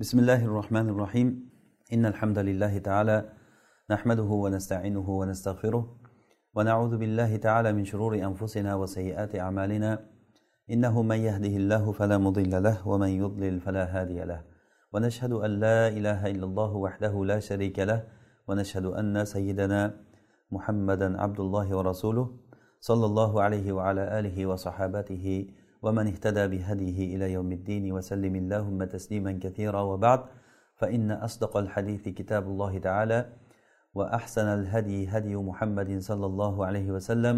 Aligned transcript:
بسم 0.00 0.18
الله 0.18 0.44
الرحمن 0.44 0.88
الرحيم 0.88 1.50
إن 1.92 2.06
الحمد 2.06 2.38
لله 2.38 2.78
تعالى 2.78 3.32
نحمده 3.90 4.22
ونستعينه 4.22 5.10
ونستغفره 5.10 5.96
ونعوذ 6.54 6.96
بالله 6.96 7.36
تعالى 7.36 7.72
من 7.72 7.84
شرور 7.84 8.14
أنفسنا 8.14 8.74
وسيئات 8.74 9.36
أعمالنا 9.36 10.04
إنه 10.70 11.02
من 11.02 11.16
يهده 11.16 11.54
الله 11.56 11.92
فلا 11.92 12.18
مضل 12.18 12.62
له 12.62 12.88
ومن 12.88 13.08
يضلل 13.08 13.60
فلا 13.60 13.84
هادي 13.84 14.24
له 14.24 14.44
ونشهد 14.92 15.32
أن 15.32 15.50
لا 15.60 15.88
إله 15.88 16.26
إلا 16.26 16.44
الله 16.44 16.72
وحده 16.76 17.24
لا 17.24 17.38
شريك 17.40 17.78
له 17.78 18.06
ونشهد 18.48 18.84
أن 18.84 19.24
سيدنا 19.24 20.00
محمدا 20.50 21.20
عبد 21.22 21.40
الله 21.40 21.76
ورسوله 21.76 22.36
صلى 22.80 23.06
الله 23.06 23.42
عليه 23.42 23.72
وعلى 23.72 24.18
آله 24.18 24.46
وصحابته 24.46 25.46
ومن 25.82 26.06
اهتدى 26.06 26.44
بهديه 26.46 27.16
إلى 27.16 27.32
يوم 27.32 27.52
الدين 27.52 27.92
وسلم 27.92 28.34
اللهم 28.36 28.84
تسليما 28.84 29.32
كثيرا 29.42 29.80
وبعد 29.80 30.20
فإن 30.76 31.10
أصدق 31.10 31.56
الحديث 31.56 32.08
كتاب 32.08 32.44
الله 32.46 32.78
تعالى 32.78 33.26
وأحسن 33.94 34.46
الهدي 34.46 35.08
هدي 35.08 35.36
محمد 35.36 35.90
صلى 35.98 36.26
الله 36.26 36.54
عليه 36.66 36.88
وسلم 36.90 37.36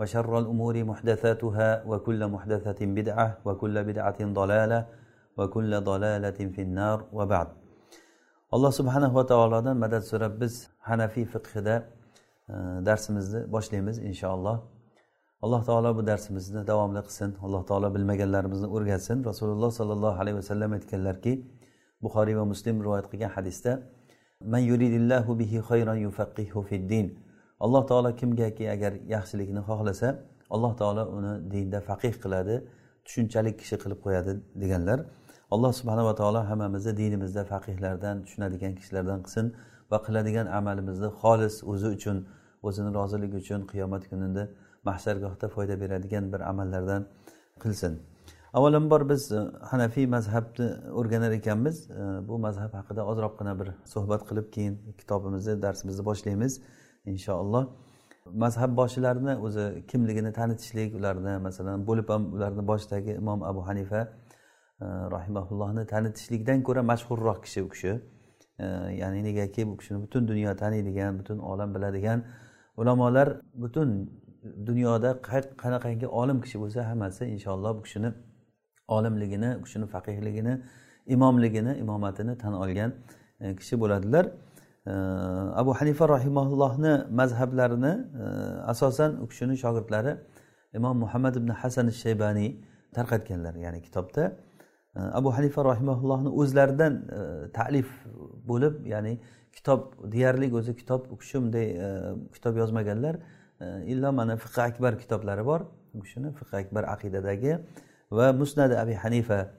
وشر 0.00 0.38
الأمور 0.38 0.84
محدثاتها 0.84 1.84
وكل 1.86 2.20
محدثة 2.28 2.80
بدعة 2.86 3.38
وكل 3.44 3.84
بدعة 3.84 4.20
ضلالة 4.20 4.86
وكل 5.38 5.80
ضلالة 5.80 6.38
في 6.54 6.62
النار 6.62 6.98
وبعد. 7.12 7.48
alloh 8.52 8.72
subhanava 8.72 9.26
taolodan 9.26 9.76
madad 9.76 10.02
so'rab 10.10 10.40
biz 10.40 10.54
hanafiy 10.88 11.24
fiqhida 11.34 11.74
darsimizni 12.88 13.40
boshlaymiz 13.54 13.96
inshaalloh 14.08 14.56
alloh 15.42 15.64
taolo 15.64 15.96
bu 15.96 16.06
darsimizni 16.06 16.66
davomli 16.66 17.00
qilsin. 17.06 17.36
Alloh 17.42 17.62
taolo 17.66 17.94
bilmaganlarimizni 17.94 18.66
o'rgatsin. 18.66 19.24
Rasululloh 19.24 19.70
sollallohu 19.70 20.20
alayhi 20.22 20.36
vasallam 20.36 20.72
aytganlarki 20.72 21.32
buxoriy 22.02 22.36
va 22.40 22.44
muslim 22.52 22.76
rivoyat 22.84 23.06
qilgan 23.12 23.30
hadisda 23.36 23.72
man 24.52 24.62
yuridillahu 24.70 25.38
bihi 25.40 25.58
khayran 25.68 25.98
yufaqihu 26.06 26.62
fiddin 26.70 27.06
alloh 27.64 27.82
taolo 27.90 28.10
kimgaki 28.20 28.64
agar 28.74 28.92
yaxshilikni 29.14 29.60
xohlasa 29.68 30.08
alloh 30.54 30.72
taolo 30.80 31.02
uni 31.16 31.32
dinda 31.52 31.78
faqih 31.88 32.14
qiladi 32.22 32.54
tushunchalik 33.06 33.54
kishi 33.60 33.76
qilib 33.82 33.98
qo'yadi 34.04 34.32
deganlar. 34.62 34.98
Alloh 35.54 35.72
subhanava 35.80 36.12
taolo 36.20 36.40
hammamizni 36.50 36.92
dinimizda 37.00 37.42
faqihlardan 37.52 38.16
tushunadigan 38.24 38.72
kishilardan 38.78 39.20
qilsin 39.24 39.46
va 39.90 39.98
qiladigan 40.06 40.46
amalimizni 40.58 41.08
xolis 41.20 41.54
o'zi 41.72 41.88
uchun 41.96 42.16
o'zini 42.68 42.90
roziligi 42.98 43.36
uchun 43.42 43.60
qiyomat 43.72 44.04
kunida 44.10 44.44
mahshargohda 44.84 45.48
foyda 45.48 45.80
beradigan 45.80 46.32
bir 46.32 46.40
amallardan 46.40 47.08
qilsin. 47.62 48.00
Avvalambor 48.52 49.08
biz 49.08 49.32
e, 49.32 49.40
hanafiy 49.70 50.06
mazhabni 50.06 50.68
o'rganar 50.92 51.32
ekanmiz. 51.32 51.90
E, 51.90 52.28
bu 52.28 52.38
mazhab 52.38 52.72
haqida 52.74 53.06
ozroqgina 53.06 53.58
bir 53.60 53.68
suhbat 53.84 54.22
qilib 54.28 54.50
keyin 54.54 54.78
kitobimizni 54.98 55.62
darsimizni 55.62 56.04
boshlaymiz 56.04 56.60
inshaalloh. 57.04 57.64
Mazhab 58.44 58.76
boshilarini 58.76 59.36
o'zi 59.46 59.84
kimligini 59.90 60.32
tanitishlik 60.32 60.94
ularni 60.94 61.38
masalan 61.46 61.86
bo'lib 61.88 62.08
ham 62.08 62.32
ularni 62.34 62.66
boshidagi 62.70 63.12
imom 63.22 63.42
abu 63.42 63.66
hanifa 63.68 64.00
e, 64.00 64.86
rahimaullohni 65.16 65.86
tanitishlikdan 65.86 66.62
ko'ra 66.62 66.82
mashhurroq 66.92 67.42
kishi 67.44 67.62
u 67.62 67.68
kishi. 67.68 68.00
Ya'ni 69.00 69.20
negaki 69.24 69.66
bu 69.68 69.76
kishini 69.76 70.02
butun 70.02 70.28
dunyo 70.28 70.56
taniydigan 70.56 71.18
butun 71.18 71.38
olam 71.38 71.74
biladigan 71.74 72.24
ulamolar 72.76 73.28
butun 73.54 74.10
dunyoda 74.42 75.10
qanaqangi 75.62 76.06
olim 76.06 76.40
kishi 76.44 76.58
bo'lsa 76.62 76.80
hammasi 76.90 77.24
inshaalloh 77.34 77.72
bu 77.78 77.82
kishini 77.82 78.10
olimligini 78.88 79.56
u 79.60 79.62
kishini 79.62 79.86
faqihligini 79.86 80.54
imomligini 81.06 81.76
imomatini 81.78 82.38
tan 82.38 82.52
olgan 82.52 82.92
e, 83.40 83.56
kishi 83.56 83.80
bo'ladilar. 83.80 84.26
E, 84.86 84.92
Abu 85.60 85.74
hanifa 85.74 86.08
rahimaullohni 86.08 87.04
mazhablarini 87.10 87.92
e, 88.24 88.24
asosan 88.72 89.22
u 89.22 89.28
kishini 89.28 89.56
shogirdlari 89.56 90.16
imom 90.74 90.98
muhammad 90.98 91.34
ibn 91.36 91.48
hasan 91.48 91.88
shaybaniy 91.88 92.50
tarqatganlar 92.94 93.54
ya'ni 93.54 93.82
kitobda. 93.82 94.32
Abu 94.94 95.30
hanifa 95.36 95.64
rahimaullohni 95.64 96.28
o'zlaridan 96.40 96.94
ta'lif 97.58 97.88
bo'lib 98.50 98.86
ya'ni 98.86 99.20
kitob 99.52 99.80
deyarli 100.12 100.54
o'zi 100.58 100.76
kitob 100.76 101.02
u 101.12 101.18
kishi 101.18 101.36
bunday 101.42 101.66
kitob 102.34 102.56
yozmaganlar. 102.56 103.14
Illo 103.60 104.12
mana 104.12 104.36
fiqi 104.36 104.62
akbar 104.62 104.98
kitoblari 104.98 105.44
bor. 105.44 105.60
U 105.94 106.00
kishini 106.02 106.32
fiqi 106.32 106.56
akbar 106.56 106.84
aqidadagi 106.84 107.58
va 108.10 108.32
musnadi 108.32 108.78
abi 108.78 108.94
hanifa 108.94 109.50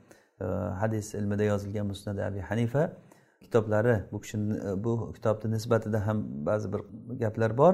e, 0.42 0.46
hadis 0.82 1.14
ilmida 1.14 1.44
yozilgan 1.44 1.88
musnadi 1.88 2.24
abi 2.24 2.40
hanifa 2.40 2.94
kitoblari. 3.42 4.04
Bu 4.12 4.22
kishini 4.22 4.58
e, 4.58 4.84
bu 4.84 5.14
kitobni 5.14 5.52
nisbatida 5.52 6.08
ham 6.08 6.46
ba'zi 6.46 6.74
bir 6.74 6.82
gaplar 7.20 7.58
bor. 7.58 7.74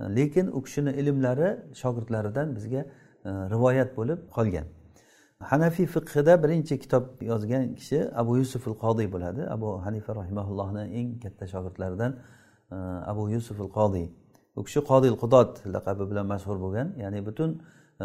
E, 0.00 0.16
lekin 0.16 0.46
u 0.46 0.62
kishini 0.62 0.90
ilmlari 0.90 1.56
shogirdlaridan 1.74 2.56
bizga 2.56 2.84
rivoyat 3.24 3.96
bo'lib 3.96 4.18
qolgan. 4.36 4.66
Hanafiy 5.40 5.86
fiqhida 5.86 6.42
birinchi 6.42 6.78
kitob 6.78 7.04
yozgan 7.20 7.74
kishi 7.74 7.98
abu 8.14 8.36
yusuf 8.36 8.68
al 8.68 8.76
qodiy 8.84 9.12
bo'ladi. 9.12 9.42
Abu 9.56 9.84
hanifa 9.86 10.16
rahimaullohni 10.16 10.84
eng 10.98 11.20
katta 11.22 11.46
shogirdlaridan 11.46 12.12
abu 13.12 13.30
yusuf 13.30 13.60
al 13.60 13.70
qodiy 13.78 14.06
u 14.56 14.64
kishi 14.64 14.80
qodil 14.90 15.14
qudot 15.22 15.50
laqabi 15.74 16.04
bilan 16.10 16.26
mashhur 16.32 16.56
bo'lgan 16.64 16.88
ya'ni 17.02 17.20
butun 17.28 17.50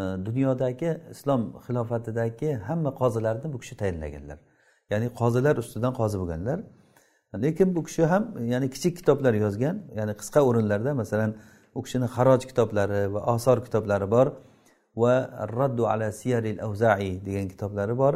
dunyodagi 0.26 0.90
islom 1.14 1.42
xilofatidagi 1.66 2.50
hamma 2.68 2.90
qozilarni 3.00 3.52
bu 3.52 3.58
kishi 3.62 3.76
tayinlaganlar. 3.82 4.38
Ya'ni 4.92 5.08
qozilar 5.20 5.56
ustidan 5.62 5.92
qozi 6.00 6.16
bo'lganlar. 6.22 6.58
Lekin 7.44 7.68
bu 7.76 7.80
kishi 7.88 8.04
ham 8.12 8.24
ya'ni 8.52 8.68
kichik 8.74 8.96
kitoblar 9.00 9.34
yozgan 9.44 9.76
ya'ni 9.98 10.14
qisqa 10.20 10.40
o'rinlarda 10.48 10.94
masalan 11.02 11.30
u 11.78 11.80
kishini 11.84 12.06
haroj 12.16 12.42
kitoblari 12.50 13.02
va 13.14 13.20
osor 13.34 13.58
kitoblari 13.66 14.10
bor 14.10 14.26
va 15.02 15.14
raddu 15.58 15.84
ala 15.92 16.08
siyaril 16.20 16.58
avzai 16.66 17.10
degan 17.26 17.46
kitoblari 17.52 17.94
bor. 18.02 18.14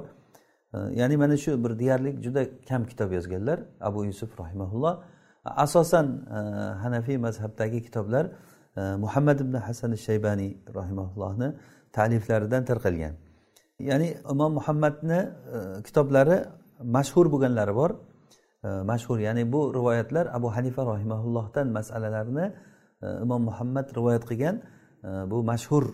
E, 0.75 0.79
ya'ni 1.01 1.17
mana 1.23 1.37
shu 1.45 1.51
bir 1.65 1.73
deyarli 1.83 2.11
juda 2.25 2.43
kam 2.69 2.83
kitob 2.91 3.13
yozganlar. 3.19 3.59
Abu 3.89 4.05
yusuf 4.11 4.31
rahimaulloh 4.41 4.95
asosan 5.45 6.07
e, 6.31 6.39
hanafiy 6.83 7.17
mazhabdagi 7.17 7.83
kitoblar 7.83 8.27
e, 8.77 8.81
muhammad 8.97 9.41
ibn 9.41 9.55
hasan 9.55 9.93
shaybaniy 9.93 10.57
rahimaullohni 10.75 11.55
ta'liflaridan 11.93 12.65
tarqalgan. 12.65 13.15
Ya'ni 13.79 14.17
imom 14.31 14.53
muhammadni 14.59 15.21
e, 15.57 15.83
kitoblari 15.87 16.45
mashhur 16.97 17.27
bo'lganlari 17.33 17.75
bor. 17.75 17.91
Mashhur 18.63 19.19
ya'ni 19.19 19.53
bu 19.53 19.75
rivoyatlar 19.75 20.27
abu 20.33 20.49
hanifa 20.57 20.87
rahimaullohdan 20.87 21.67
masalalarni 21.79 22.47
imom 23.25 23.43
muhammad 23.43 23.87
rivoyat 23.97 24.25
qilgan. 24.31 24.63
Bu 25.31 25.43
mashhur 25.43 25.85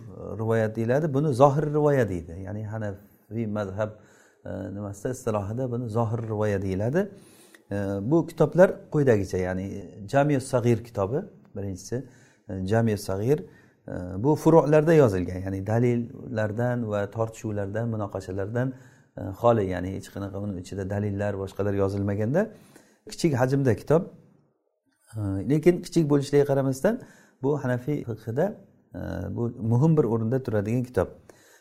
rivoyat 0.41 0.75
deyiladi. 0.75 1.13
Buni 1.13 1.33
zohir 1.33 1.65
rivoya 1.77 2.09
deydi. 2.09 2.33
Ya'ni 2.45 2.63
hanafiy 2.73 3.47
mazhab 3.57 3.89
nimasida 4.75 5.09
istilohida 5.17 5.71
buni 5.71 5.85
zohir 5.97 6.21
rivoya 6.31 6.61
deyiladi. 6.61 7.01
Bu 8.11 8.27
kitoblar 8.27 8.69
quyidagicha 8.91 9.37
ya'ni 9.37 9.65
jamiy 10.11 10.39
sag'ir 10.39 10.83
kitobi 10.83 11.19
birinchisi. 11.55 12.05
Jamiy 12.71 12.97
sag'ir 12.97 13.39
bu 14.23 14.35
furularda 14.35 14.93
yozilgan 14.93 15.39
ya'ni 15.45 15.67
dalillardan 15.67 16.89
va 16.91 17.11
tortishuvlardan 17.11 17.85
munoqashalardan 17.93 18.67
xoli 19.41 19.63
ya'ni 19.73 19.89
hech 19.95 20.07
qanaqa 20.13 20.37
uni 20.43 20.61
ichida 20.61 20.89
dalillar 20.89 21.33
boshqalar 21.41 21.73
yozilmaganda. 21.73 22.41
Kichik 23.11 23.33
hajmda 23.41 23.75
kitob. 23.75 24.03
Lekin 25.51 25.75
kichik 25.85 26.09
bo'lishiga 26.11 26.45
qaramasdan 26.51 26.95
bu 27.43 27.49
hanafiy 27.63 27.97
fiqhida 28.09 28.45
bu 29.35 29.43
muhim 29.71 29.97
bir 29.97 30.03
o'rinda 30.03 30.37
turadigan 30.45 30.83
kitob. 30.89 31.07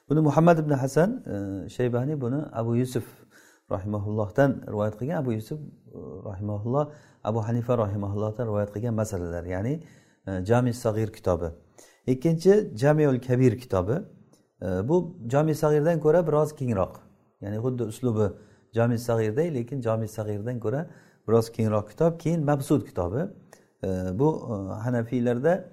Buni 0.08 0.20
muhammad 0.20 0.58
ibn 0.58 0.72
hasan 0.82 1.10
shaybani 1.76 2.20
buni 2.20 2.40
abu 2.52 2.76
yusuf 2.76 3.04
rahimaullohdan 3.70 4.64
rivoyat 4.66 4.98
qilgan 4.98 5.16
abu 5.22 5.32
yusuf 5.32 5.60
e, 5.60 5.98
rahimaulloh 6.24 6.92
abu 7.24 7.42
hanifa 7.48 7.78
rahimaullohdan 7.78 8.46
rivoyat 8.46 8.72
qilgan 8.74 8.94
masalalar 8.94 9.44
ya'ni 9.44 9.82
e, 10.26 10.44
jami 10.44 10.72
sag'ir 10.72 11.12
kitobi. 11.12 11.48
Ikkinchi 12.06 12.76
jamiul 12.76 13.20
kabir 13.20 13.58
kitobi. 13.58 13.96
E, 14.62 14.88
bu 14.88 15.16
jami 15.26 15.54
sag'irdan 15.54 16.00
ko'ra 16.00 16.26
biroz 16.26 16.56
kengroq 16.56 16.94
ya'ni 17.40 17.56
xuddi 17.64 17.82
uslubi 17.82 18.26
jami 18.72 18.98
sag'irday 18.98 19.54
lekin 19.54 19.80
jami 19.80 20.08
sag'irdan 20.08 20.60
ko'ra 20.60 20.90
biroz 21.28 21.52
kengroq 21.52 21.88
kitob 21.90 22.20
keyin 22.20 22.44
mabsud 22.44 22.86
kitobi. 22.86 23.22
Bu 24.20 24.28
hanafiylarda 24.84 25.64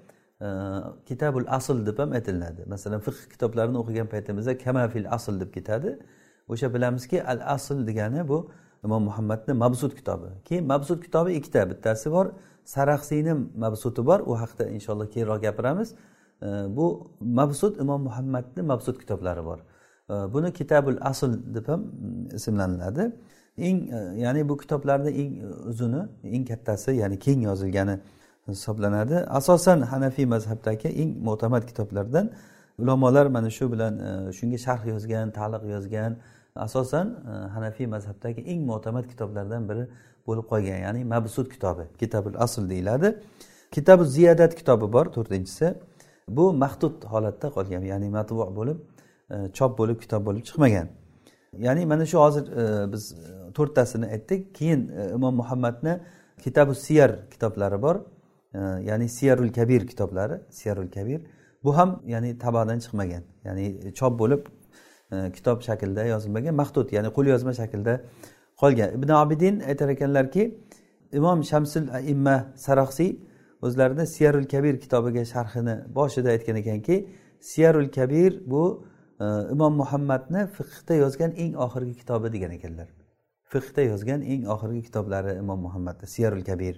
kitabul 1.06 1.46
asl 1.48 1.86
deb 1.86 1.98
ham 2.00 2.12
aytilinadi. 2.12 2.66
Masalan 2.74 3.00
fiqh 3.00 3.22
kitoblarini 3.34 3.78
o'qigan 3.78 4.08
paytimizda 4.08 4.58
kamafil 4.58 5.08
asl 5.16 5.40
deb 5.40 5.54
ketadi. 5.54 6.00
O'sha 6.47 6.74
bilamizki 6.74 7.24
al 7.24 7.39
asl 7.56 7.88
degani 7.88 8.27
bu 8.27 8.51
imom 8.86 9.03
muhammadni 9.03 9.53
mabsud 9.53 9.95
kitobi. 9.95 10.27
Keyin 10.45 10.65
mabsud 10.68 11.03
kitobi 11.03 11.33
ikkita 11.33 11.69
bittasi 11.69 12.12
bor 12.12 12.27
saraxsiyni 12.65 13.33
mabsuti 13.57 14.06
bor. 14.06 14.19
U 14.19 14.33
haqida 14.42 14.69
inshaalloh 14.69 15.07
keyinroq 15.13 15.42
gapiramiz. 15.42 15.95
Bu 16.77 17.12
mabsud 17.21 17.80
imom 17.80 18.01
muhammadni 18.01 18.62
mabsud 18.62 19.00
kitoblari 19.00 19.45
bor. 19.45 19.59
Buni 20.09 20.53
kitabul 20.53 20.97
asl 21.01 21.31
deb 21.56 21.68
ham 21.68 21.81
mm, 21.81 22.36
ismlaniladi 22.38 23.12
eng 23.57 23.89
e, 23.89 24.21
ya'ni 24.24 24.50
bu 24.50 24.57
kitoblarni 24.57 25.09
eng 25.21 25.31
uzuni 25.69 26.01
eng 26.24 26.45
kattasi 26.45 26.92
ya'ni 26.92 27.19
keng 27.19 27.42
yozilgani 27.42 28.00
hisoblanadi. 28.47 29.15
Asosan 29.15 29.81
hanafiy 29.81 30.25
mazhabdagi 30.25 30.88
eng 30.88 31.18
mo'tamad 31.27 31.65
kitoblardan 31.69 32.30
ulamolar 32.80 33.25
mana 33.25 33.50
shu 33.50 33.71
bilan 33.71 33.94
e, 34.07 34.33
shunga 34.38 34.57
sharh 34.65 34.86
yozgan 34.94 35.31
ta'liq 35.31 35.63
yozgan 35.75 36.12
asosan 36.56 37.07
e, 37.07 37.48
hanafiy 37.56 37.88
mazhabdagi 37.88 38.42
eng 38.42 38.66
mo'tamad 38.66 39.06
kitoblardan 39.12 39.69
biri 39.69 39.88
bo'lib 40.28 40.46
qolgan 40.52 40.80
ya'ni 40.86 41.04
mabsud 41.04 41.48
kitobi 41.50 41.84
kitabul 42.00 42.36
asl 42.46 42.69
deyiladi. 42.69 43.19
Kitabu 43.72 44.04
ziyadat 44.06 44.56
kitobi 44.56 44.94
bor 44.94 45.06
to'rtinchisi. 45.06 45.74
Bu 46.28 46.54
mahdud 46.54 47.04
holatda 47.04 47.48
qolgan 47.57 47.84
ya'ni 47.92 48.10
matbu 48.10 48.56
bo'lib 48.60 48.78
e, 49.31 49.36
chop 49.57 49.78
bo'lib 49.80 49.98
kitob 50.04 50.25
bo'lib 50.28 50.44
chiqmagan. 50.48 50.88
Ya'ni 51.68 51.86
mana 51.86 52.06
shu 52.06 52.18
hozir 52.25 52.46
e, 52.62 52.92
biz 52.94 53.04
to'rttasini 53.57 54.06
aytdik. 54.16 54.56
Keyin 54.56 54.81
imom 55.16 55.36
muhammadni 55.42 56.00
kitabu 56.44 56.75
siyar 56.75 57.12
kitoblari 57.34 57.81
bor 57.81 57.96
ya'ni 58.90 59.10
siyarul 59.10 59.52
kabir 59.57 59.88
kitoblari 59.88 60.36
siyarul 60.50 60.90
kabir. 60.98 61.22
Bu 61.63 61.78
ham 61.78 62.02
ya'ni 62.06 62.38
tabadan 62.38 62.80
chiqmagan 62.80 63.24
ya'ni 63.46 63.94
chop 64.00 64.19
bo'lib 64.19 64.42
E, 65.12 65.31
kitob 65.31 65.62
shaklida 65.62 66.06
yozilmagan 66.06 66.56
mahdud 66.56 66.92
ya'ni 66.92 67.10
qo'lyozma 67.18 67.54
shaklda 67.54 67.94
qolgan. 68.62 68.90
Ibn 68.98 69.10
abidin 69.22 69.60
aytar 69.60 69.90
ekanlarki 69.90 70.44
imom 71.13 71.44
shamsul 71.44 71.90
aimma 72.00 72.36
saraxsiy 72.66 73.12
o'zlarini 73.62 74.07
siyarul 74.07 74.48
kabir 74.54 74.80
kitobiga 74.80 75.25
sharhini 75.25 75.75
boshida 75.98 76.30
aytgan 76.36 76.56
ekanki 76.56 77.10
siyarul 77.40 77.90
kabir 77.98 78.42
bu 78.52 78.88
e, 79.19 79.25
imom 79.52 79.74
muhammadni 79.81 80.48
fiqhda 80.57 80.94
yozgan 81.04 81.31
eng 81.31 81.54
oxirgi 81.66 81.94
kitobi 82.02 82.34
degan 82.34 82.52
ekanlar. 82.57 82.88
Fiqhda 83.54 83.81
yozgan 83.81 84.22
eng 84.22 84.48
oxirgi 84.54 84.81
kitoblari 84.88 85.38
imom 85.44 85.60
muhammadni 85.60 86.07
siyarul 86.07 86.44
kabir. 86.50 86.75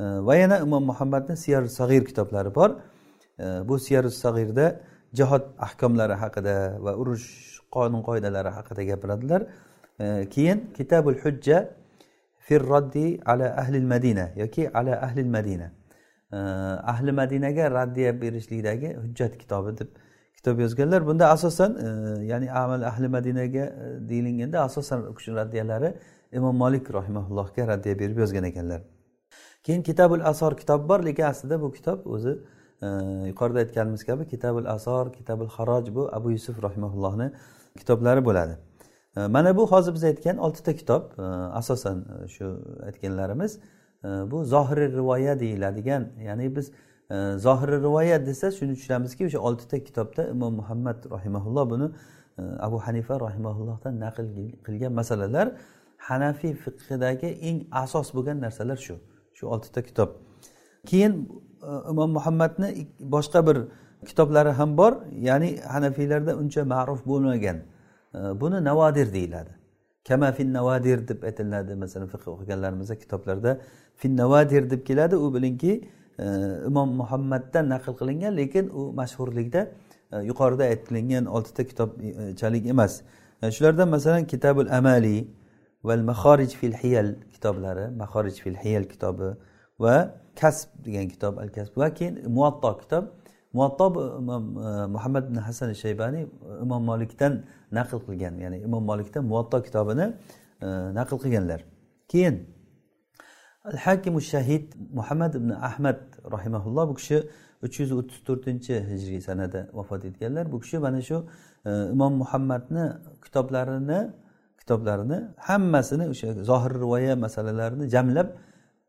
E, 0.00 0.04
va 0.28 0.34
yana 0.36 0.58
imom 0.66 0.84
muhammadni 0.84 1.36
siyarul 1.36 1.68
sag'ir 1.68 2.04
kitoblari 2.04 2.54
bor. 2.54 2.70
E, 3.38 3.44
bu 3.68 3.78
siyarul 3.78 4.14
sag'irda 4.24 4.80
jihod 5.14 5.42
ahkomlari 5.58 6.14
haqida 6.22 6.78
va 6.84 6.92
urush 6.94 7.26
qonun 7.74 8.02
qoidalari 8.02 8.50
haqida 8.58 8.82
gapiradilar. 8.90 9.42
E, 10.00 10.28
keyin 10.30 10.72
kitabul 10.76 11.14
hujja 11.24 11.58
fir 12.38 12.60
roddi 12.60 13.20
ala 13.26 13.46
ahli 13.62 13.80
madina 13.80 14.30
yoki 14.36 14.70
ala 14.78 14.92
ahli 15.06 15.24
madina. 15.24 15.72
E, 16.32 16.38
ahli 16.92 17.12
madinaga 17.12 17.70
raddiya 17.70 18.20
berishlikdagi 18.22 18.96
hujjat 19.02 19.38
kitobi 19.38 19.78
deb 19.78 19.88
kitob 20.36 20.60
yozganlar. 20.60 21.06
Bunda 21.06 21.30
asosan 21.30 21.70
e, 21.86 21.88
ya'ni 22.30 22.52
amal 22.52 22.82
ahli 22.82 23.08
madinaga 23.08 23.64
deyilganda 24.08 24.62
asosan 24.68 25.00
u 25.10 25.14
kishini 25.14 25.36
raddiyalari 25.36 25.94
imom 26.32 26.56
molik 26.56 26.94
rahimaullohga 26.94 27.66
raddiya 27.72 27.98
berib 27.98 28.18
yozgan 28.18 28.44
ekanlar. 28.44 28.82
Keyin 29.62 29.82
kitabul 29.82 30.20
asor 30.24 30.56
kitob 30.56 30.88
bor 30.88 31.04
lekin 31.04 31.24
aslida 31.24 31.60
bu 31.60 31.72
kitob 31.72 32.06
o'zi 32.06 32.38
yuqorida 33.30 33.58
aytganimiz 33.58 34.04
kabi 34.04 34.26
kitabul 34.26 34.66
asor 34.66 35.12
kitabul 35.12 35.48
haroj 35.56 35.94
bu 35.94 36.08
abu 36.12 36.30
yusuf 36.30 36.62
rahimaullohni 36.62 37.32
kitoblari 37.78 38.24
bo'ladi. 38.24 38.58
Mana 39.16 39.56
bu 39.56 39.66
hozir 39.70 39.94
biz 39.94 40.04
aytgan 40.04 40.36
oltita 40.36 40.76
kitob 40.76 41.02
asosan 41.52 42.04
e, 42.24 42.28
shu 42.28 42.60
aytganlarimiz 42.86 43.58
e, 44.04 44.08
bu 44.30 44.44
zohiriy 44.44 44.92
rivoya 44.92 45.40
deyiladigan 45.40 46.08
ya'ni 46.24 46.56
biz 46.56 46.72
e, 47.10 47.38
zohiriy 47.38 47.80
rivoya 47.82 48.26
desa 48.26 48.50
shuni 48.50 48.74
tushunamizki 48.74 49.26
o'sha 49.26 49.38
oltita 49.38 49.84
kitobda 49.84 50.28
imom 50.28 50.54
muhammad 50.54 51.10
rahimaulloh 51.10 51.70
buni 51.70 51.90
abu 52.60 52.78
hanifa 52.78 53.20
rahimaullohdan 53.20 54.00
naql 54.00 54.26
qilgan 54.66 54.92
masalalar 54.92 55.52
hanafiy 55.96 56.54
fiqhidagi 56.54 57.26
eng 57.26 57.58
asos 57.70 58.14
bo'lgan 58.14 58.40
narsalar 58.40 58.76
shu 58.76 58.94
shu 59.34 59.46
oltita 59.46 59.82
kitob. 59.82 60.08
Keyin 60.86 61.12
imom 61.90 62.10
muhammadni 62.10 62.88
boshqa 63.00 63.46
bir 63.46 63.58
kitoblari 64.06 64.48
ham 64.48 64.76
bor 64.76 64.92
ya'ni 65.12 65.60
hanafiylarda 65.60 66.36
uncha 66.36 66.64
ma'ruf 66.64 67.06
bo'lmagan. 67.06 67.56
Buni 68.14 68.64
navodir 68.64 69.12
deyiladi. 69.12 69.50
Kama 70.08 70.32
fin 70.32 70.54
deb 70.54 71.22
aytiladi 71.22 71.74
masalan 71.74 72.08
fiq 72.08 72.28
o'qiganlarimizda 72.28 72.98
kitoblarda 72.98 73.60
fin 73.96 74.16
navadir 74.16 74.70
deb 74.70 74.86
keladi. 74.86 75.16
U 75.16 75.34
bilingki 75.34 75.88
e, 76.18 76.24
imom 76.66 76.88
muhammaddan 76.96 77.68
naql 77.68 77.92
qilingan 78.00 78.36
lekin 78.36 78.68
u 78.68 78.92
mashhurlikda 78.92 79.68
e, 80.12 80.16
yuqorida 80.30 80.64
aytilingan 80.64 81.26
oltita 81.26 81.64
kitobchalik 81.64 82.66
e, 82.66 82.68
emas. 82.68 83.02
Shulardan 83.42 83.88
masalan 83.88 84.24
kitabul 84.26 84.68
amali 84.78 85.28
val 85.84 86.02
mahorij 86.10 86.52
fil 86.60 86.72
hiyal 86.82 87.14
kitoblari 87.32 87.90
mahorij 87.96 88.36
fil 88.44 88.56
hiyal 88.64 88.84
kitobi 88.84 89.36
va 89.78 89.96
kasb 90.36 90.68
degan 90.84 91.08
kitob 91.08 91.38
al 91.38 91.48
kasb 91.48 91.76
va 91.76 91.90
keyin 91.94 92.14
muvatto 92.28 92.78
kitob 92.82 93.04
muvatto 93.52 93.86
e, 93.86 94.86
muhammad 94.94 95.24
ibn 95.28 95.36
hasan 95.36 95.72
shaybani 95.74 96.26
imom 96.62 96.82
molikdan 96.84 97.44
naql 97.72 97.98
qilgan. 98.06 98.38
Ya'ni 98.44 98.58
imom 98.66 98.84
molikdan 98.84 99.24
muvatto 99.24 99.62
kitobini 99.62 100.06
e, 100.62 100.66
naql 100.98 101.16
qilganlar. 101.22 101.60
Keyin 102.08 102.36
al 103.64 103.76
hakimu 103.84 104.20
shahid 104.20 104.74
muhammad 104.98 105.34
ibn 105.34 105.50
ahmad 105.50 105.98
rahimaulloh 106.34 106.88
bu 106.90 106.94
kishi 107.00 107.18
uch 107.62 107.80
yuz 107.80 107.90
o'ttiz 107.98 108.18
to'rtinchi 108.28 108.74
hijriy 108.90 109.20
sanada 109.28 109.60
vafot 109.78 110.04
etganlar. 110.04 110.44
Bu 110.52 110.60
kishi 110.60 110.78
mana 110.78 111.00
shu 111.08 111.16
e, 111.66 111.70
imom 111.94 112.12
muhammadni 112.22 112.84
kitoblarini 113.24 114.00
kitoblarini 114.60 115.18
hammasini 115.48 116.04
o'sha 116.12 116.28
zohir 116.50 116.72
rivoya 116.84 117.16
masalalarini 117.24 117.86
jamlab 117.94 118.28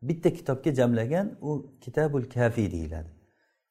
bitta 0.01 0.33
kitobga 0.33 0.73
jamlagan 0.73 1.37
u 1.41 1.65
kitabul 1.81 2.23
kafiy 2.23 2.71
deyiladi. 2.71 3.09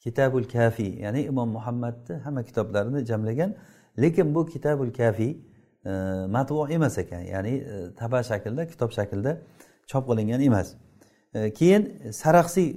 Kitabul 0.00 0.44
kafiy 0.44 1.00
ya'ni 1.00 1.22
imom 1.22 1.48
muhammadni 1.48 2.16
hamma 2.16 2.42
kitoblarini 2.42 3.06
jamlagan 3.06 3.54
lekin 3.98 4.34
bu 4.34 4.46
kitabul 4.46 4.92
kafiy 4.92 5.36
e, 5.84 5.90
matbu 6.28 6.68
emas 6.68 6.98
ekan 6.98 7.20
ya'ni 7.20 7.50
e, 7.50 7.94
taba 7.94 8.22
shaklda 8.22 8.66
kitob 8.66 8.90
shaklida 8.90 9.38
chop 9.86 10.08
qilingan 10.08 10.40
emas. 10.40 10.74
E, 11.34 11.52
keyin 11.52 12.12
saraxsiy 12.12 12.68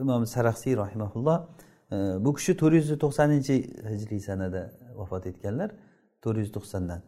imom 0.00 0.26
saraxsiy 0.26 0.76
rahimaulloh 0.76 1.38
e, 1.92 1.96
bu 2.24 2.34
kishi 2.34 2.56
to'rt 2.56 2.74
yuz 2.74 2.98
to'qsoninchi 3.04 3.56
hijriy 3.92 4.20
sanada 4.20 4.70
vafot 4.96 5.26
etganlar 5.26 5.70
to'rt 6.22 6.38
yuz 6.38 6.52
to'qsondan. 6.56 7.00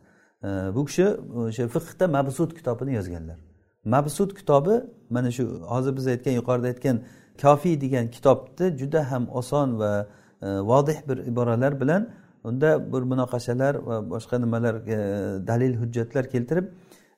E, 0.44 0.48
bu 0.76 0.84
kishi 0.84 1.06
o'sha 1.40 1.68
fiqda 1.68 2.08
mabsud 2.08 2.50
kitobini 2.58 2.94
yozganlar. 2.94 3.38
Mabsud 3.84 4.34
kitobi 4.34 4.80
mana 5.10 5.30
shu 5.30 5.44
hozir 5.72 5.96
biz 5.96 6.06
aytgan 6.06 6.32
yuqorida 6.32 6.66
aytgan 6.66 6.96
kofiy 7.42 7.80
degan 7.80 8.10
kitobni 8.10 8.78
juda 8.78 9.10
ham 9.10 9.28
oson 9.28 9.78
va 9.78 10.08
e, 10.42 10.46
vodih 10.46 11.08
bir 11.08 11.16
iboralar 11.16 11.80
bilan 11.80 12.08
unda 12.44 12.92
bir 12.92 13.02
munoqashalar 13.12 13.74
va 13.74 14.10
boshqa 14.10 14.40
nimalar 14.40 14.74
e, 14.74 14.98
dalil 15.46 15.74
hujjatlar 15.76 16.30
keltirib 16.30 16.66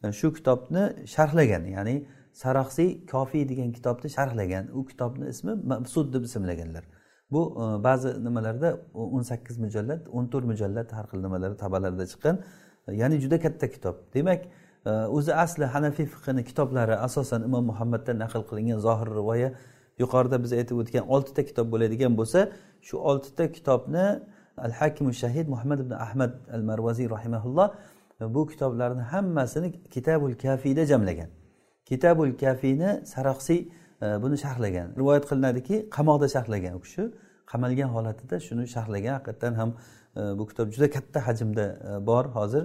e, 0.05 0.12
shu 0.12 0.33
kitobni 0.35 1.07
sharhlagan. 1.07 1.64
Ya'ni 1.64 2.07
saraxsiy 2.33 3.07
kofiy 3.07 3.49
degan 3.49 3.73
kitobni 3.73 4.11
sharhlagan. 4.11 4.69
U 4.79 4.87
kitobni 4.87 5.29
ismi 5.29 5.52
mabsud 5.55 6.14
deb 6.14 6.23
ismlaganlar. 6.25 6.85
Bu 7.31 7.41
ba'zi 7.85 8.25
nimalarda 8.25 8.69
o'n 8.95 9.23
sakkiz 9.23 9.59
mujallad 9.59 10.07
o'n 10.07 10.26
to'rt 10.33 10.47
mujallad 10.52 10.93
har 10.93 11.07
xil 11.11 11.21
nimalar 11.26 11.59
tabalarda 11.59 12.05
chiqqan. 12.12 12.37
Ya'ni 13.00 13.21
juda 13.21 13.41
katta 13.41 13.71
kitob. 13.71 13.97
Demak 14.14 14.45
o'zi 15.16 15.33
asli 15.45 15.64
hanafiy 15.75 16.07
fiqhini 16.14 16.43
kitoblari 16.45 16.95
asosan 17.07 17.40
imom 17.49 17.64
muhammaddan 17.71 18.16
naql 18.25 18.43
qilingan 18.50 18.78
zohir 18.87 19.09
rivoya 19.21 19.50
yuqorida 20.02 20.43
biz 20.45 20.52
aytib 20.59 20.76
o'tgan 20.83 21.05
oltita 21.14 21.43
kitob 21.49 21.66
bo'ladigan 21.73 22.12
bo'lsa 22.21 22.40
shu 22.87 22.97
oltita 23.11 23.45
kitobni 23.57 24.07
al 24.57 24.73
hakimu 24.81 25.12
shahid 25.23 25.49
muhammad 25.49 25.81
ibn 25.81 25.93
ahmad 26.07 26.33
al 26.52 26.62
marvaziy 26.62 27.11
rahimaulloh 27.11 27.69
e, 28.21 28.35
bu 28.35 28.47
kitoblarni 28.47 29.02
hammasini 29.02 29.69
kitabul 29.95 30.35
kafiyda 30.35 30.87
jamlagan. 30.87 31.31
Kitabul 31.85 32.37
kafiyni 32.37 33.00
saroqsiy 33.05 33.61
e, 34.02 34.23
buni 34.23 34.38
sharhlagan. 34.38 34.88
Rivoyat 35.00 35.25
qilinadiki 35.31 35.76
qamoqda 35.97 36.28
sharhlagan 36.35 36.75
u 36.78 36.81
kishi. 36.81 37.02
Qamalgan 37.52 37.88
holatida 37.97 38.40
shuni 38.40 38.64
sharhlagan 38.75 39.14
haqiqatdan 39.19 39.55
ham 39.61 39.71
e, 40.16 40.21
bu 40.38 40.47
kitob 40.47 40.73
juda 40.75 40.90
katta 40.90 41.26
hajmda 41.26 41.66
bor 42.07 42.25
hozir. 42.25 42.64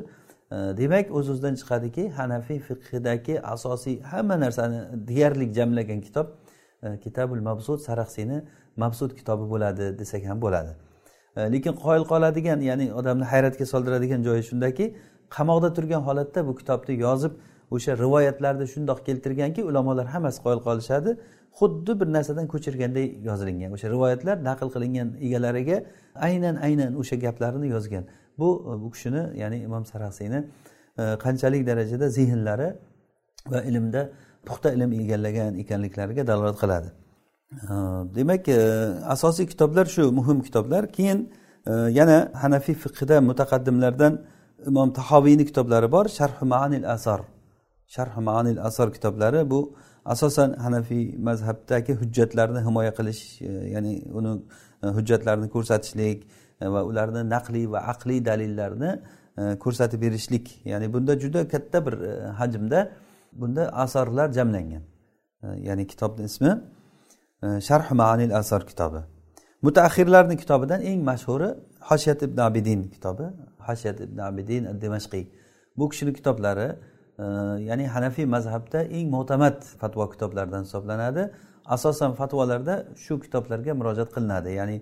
Demak 0.52 1.12
o'z 1.12 1.30
o'zidan 1.30 1.56
chiqadiki 1.56 2.10
hanafiy 2.10 2.60
fiqhidagi 2.60 3.42
asosiy 3.42 4.02
hamma 4.02 4.40
narsani 4.40 4.80
deyarli 5.08 5.54
jamlagan 5.54 6.02
kitob 6.02 6.28
e, 6.84 7.00
kitabul 7.00 7.40
mabsud 7.40 7.80
saraxsiyni 7.80 8.42
mabsud 8.78 9.16
kitobi 9.20 9.50
bo'ladi 9.50 10.00
desak 10.00 10.26
ham 10.26 10.42
bo'ladi. 10.42 10.72
E, 11.38 11.42
lekin 11.54 11.74
qoyil 11.84 12.04
qoladigan 12.12 12.60
ya'ni 12.70 12.94
odamni 12.94 13.26
hayratga 13.34 13.66
soldiradigan 13.66 14.24
joyi 14.28 14.44
shundaki 14.50 14.96
qamoqda 15.38 15.74
turgan 15.74 16.02
holatda 16.08 16.48
bu 16.48 16.56
kitobni 16.56 16.94
yozib 17.06 17.34
o'sha 17.76 17.92
rivoyatlarni 18.04 18.66
shundoq 18.74 19.00
keltirganki 19.08 19.64
ulamolar 19.70 20.08
hammasi 20.14 20.40
qoyil 20.46 20.62
qolishadi. 20.68 21.12
Xuddi 21.60 22.00
bir 22.00 22.08
narsadan 22.16 22.48
ko'chirganday 22.54 23.06
yozilingan 23.28 23.72
o'sha 23.76 23.88
rivoyatlar 23.96 24.36
naql 24.50 24.68
qilingan 24.76 25.08
egalariga 25.28 25.78
aynan 26.28 26.56
aynan 26.68 26.92
o'sha 27.02 27.16
gaplarni 27.26 27.68
yozgan. 27.76 28.04
Bu 28.40 28.50
e, 28.70 28.82
bu 28.82 28.92
kishini 28.92 29.40
ya'ni 29.40 29.58
imom 29.68 29.86
sarasiyni 29.86 30.40
e, 30.98 31.04
qanchalik 31.24 31.68
darajada 31.68 32.10
zehnlari 32.10 32.70
va 33.52 33.62
ilmda 33.62 34.10
puxta 34.46 34.74
ilm 34.74 34.92
egallagan 35.02 35.60
ekanliklariga 35.64 36.28
dalolat 36.28 36.58
qiladi. 36.64 36.90
E, 36.92 37.74
demak 38.18 38.44
asosiy 39.16 39.46
kitoblar 39.52 39.86
shu 39.86 40.12
muhim 40.20 40.42
kitoblar. 40.48 40.84
Keyin 40.98 41.20
yana 42.00 42.18
hanafiy 42.44 42.76
fiqida 42.84 43.22
mutaqaddimlardan 43.30 44.14
imom 44.70 44.94
tahoviyni 45.00 45.46
kitoblari 45.50 45.92
bor 45.92 46.06
sharh 46.18 46.42
maanil 46.54 46.86
asar. 46.96 47.22
Sharh 47.96 48.18
maanil 48.18 48.60
asar 48.68 48.88
kitoblari. 48.96 49.50
Bu 49.50 49.60
asosan 50.06 50.54
hanafiy 50.54 51.06
mazhabdagi 51.28 51.94
hujjatlarni 52.02 52.60
himoya 52.68 52.94
qilish 53.00 53.24
ya'ni 53.76 53.94
uni 54.18 54.32
hujjatlarini 54.98 55.50
ko'rsatishlik 55.56 56.18
va 56.62 56.84
ularni 56.84 57.30
naqliy 57.30 57.72
va 57.72 57.80
aqliy 57.94 58.26
dalillarni 58.26 58.92
e, 59.38 59.58
ko'rsatib 59.64 60.02
berishlik. 60.02 60.62
Ya'ni 60.66 60.94
bunda 60.94 61.20
juda 61.20 61.48
katta 61.48 61.86
bir 61.86 61.94
e, 61.94 62.28
hajmda 62.40 62.92
bunda 63.34 63.70
asarlar 63.84 64.32
jamlangan. 64.32 64.84
E, 65.44 65.48
ya'ni 65.68 65.88
kitobni 65.88 66.26
ismi 66.26 66.52
sharh 67.68 67.92
maanil 67.92 68.38
asar 68.38 68.68
kitobi. 68.68 69.02
Mutaahirlarni 69.62 70.38
kitobidan 70.38 70.82
eng 70.82 71.04
mashhuri 71.04 71.50
hoshiyat 71.90 72.24
ibn 72.24 72.38
abidin 72.38 72.84
kitobi. 72.84 73.24
Hoshiyat 73.68 74.00
ibn 74.02 74.18
abidin 74.18 74.82
dimashqiy 74.82 75.26
bu 75.78 75.90
kishini 75.90 76.14
kitoblari 76.14 76.68
ya'ni 77.70 77.86
hanafiy 77.88 78.26
mazhabda 78.26 78.84
eng 78.84 79.10
mo'tamad 79.10 79.58
fatvo 79.82 80.10
kitoblaridan 80.10 80.64
hisoblanadi. 80.64 81.32
Asosan 81.66 82.14
fatvolarda 82.14 82.76
shu 83.04 83.20
kitoblarga 83.20 83.74
murojaat 83.74 84.10
qilinadi. 84.16 84.50
Ya'ni 84.60 84.78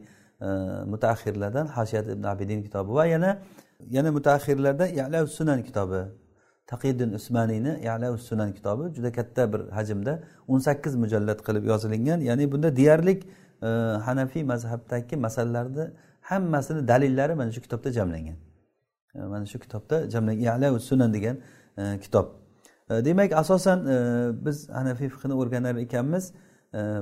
mutaaxirlardan 0.94 1.68
hashiyat 1.68 2.08
ibn 2.08 2.24
abidin 2.24 2.64
kitobi 2.64 2.94
va 2.94 3.06
yana 3.06 3.42
yana 3.90 4.12
mutaaxirlarda 4.12 4.86
yala 4.88 5.28
sunan 5.28 5.64
kitobi 5.64 6.02
taqiddin 6.68 7.14
usmaniyni 7.14 7.80
yala 7.84 8.18
sunan 8.18 8.54
kitobi 8.54 8.96
juda 8.96 9.12
katta 9.12 9.54
bir 9.54 9.62
hajmda 9.78 10.14
o'n 10.48 10.60
sakkiz 10.60 10.96
mujallad 10.96 11.40
qilib 11.48 11.64
yozilingan 11.72 12.20
ya'ni 12.30 12.52
bunda 12.52 12.76
deyarli 12.76 13.14
e, 13.68 13.68
hanafiy 14.08 14.44
mazhabdagi 14.44 15.16
masalalarni 15.16 15.86
hammasini 16.22 16.88
dalillari 16.88 17.36
mana 17.36 17.52
shu 17.52 17.62
kitobda 17.62 17.92
jamlangan. 17.92 18.38
E, 19.16 19.20
mana 19.20 19.46
shu 19.46 19.60
kitobda 19.60 20.10
jamlangan 20.14 20.42
yala 20.50 20.80
sunan 20.80 21.14
degan 21.14 21.38
e, 21.78 22.00
kitob. 22.00 22.26
Demak 22.90 23.32
asosan 23.42 23.80
biz 24.46 24.58
hanafiy 24.70 25.10
fiqhini 25.14 25.34
o'rganar 25.42 25.76
ekanmiz 25.86 26.34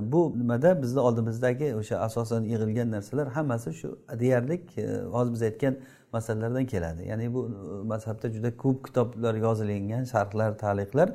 bu 0.02 0.34
nimada 0.40 0.82
bizni 0.82 1.00
oldimizdagi 1.00 1.76
o'sha 1.76 1.98
asosan 2.00 2.44
yig'ilgan 2.44 2.92
narsalar 2.92 3.28
hammasi 3.28 3.74
shu 3.74 4.00
deyarli 4.20 4.56
e, 4.78 5.02
hozir 5.02 5.34
biz 5.34 5.42
aytgan 5.42 5.76
masalalardan 6.12 6.66
keladi. 6.66 7.08
Ya'ni 7.08 7.34
bu 7.34 7.50
e, 7.50 7.84
mazhabda 7.84 8.30
juda 8.30 8.58
ko'p 8.58 8.86
kitoblar 8.86 9.36
yozilingan 9.36 10.04
sharhlar 10.04 10.58
taliqlar. 10.58 11.10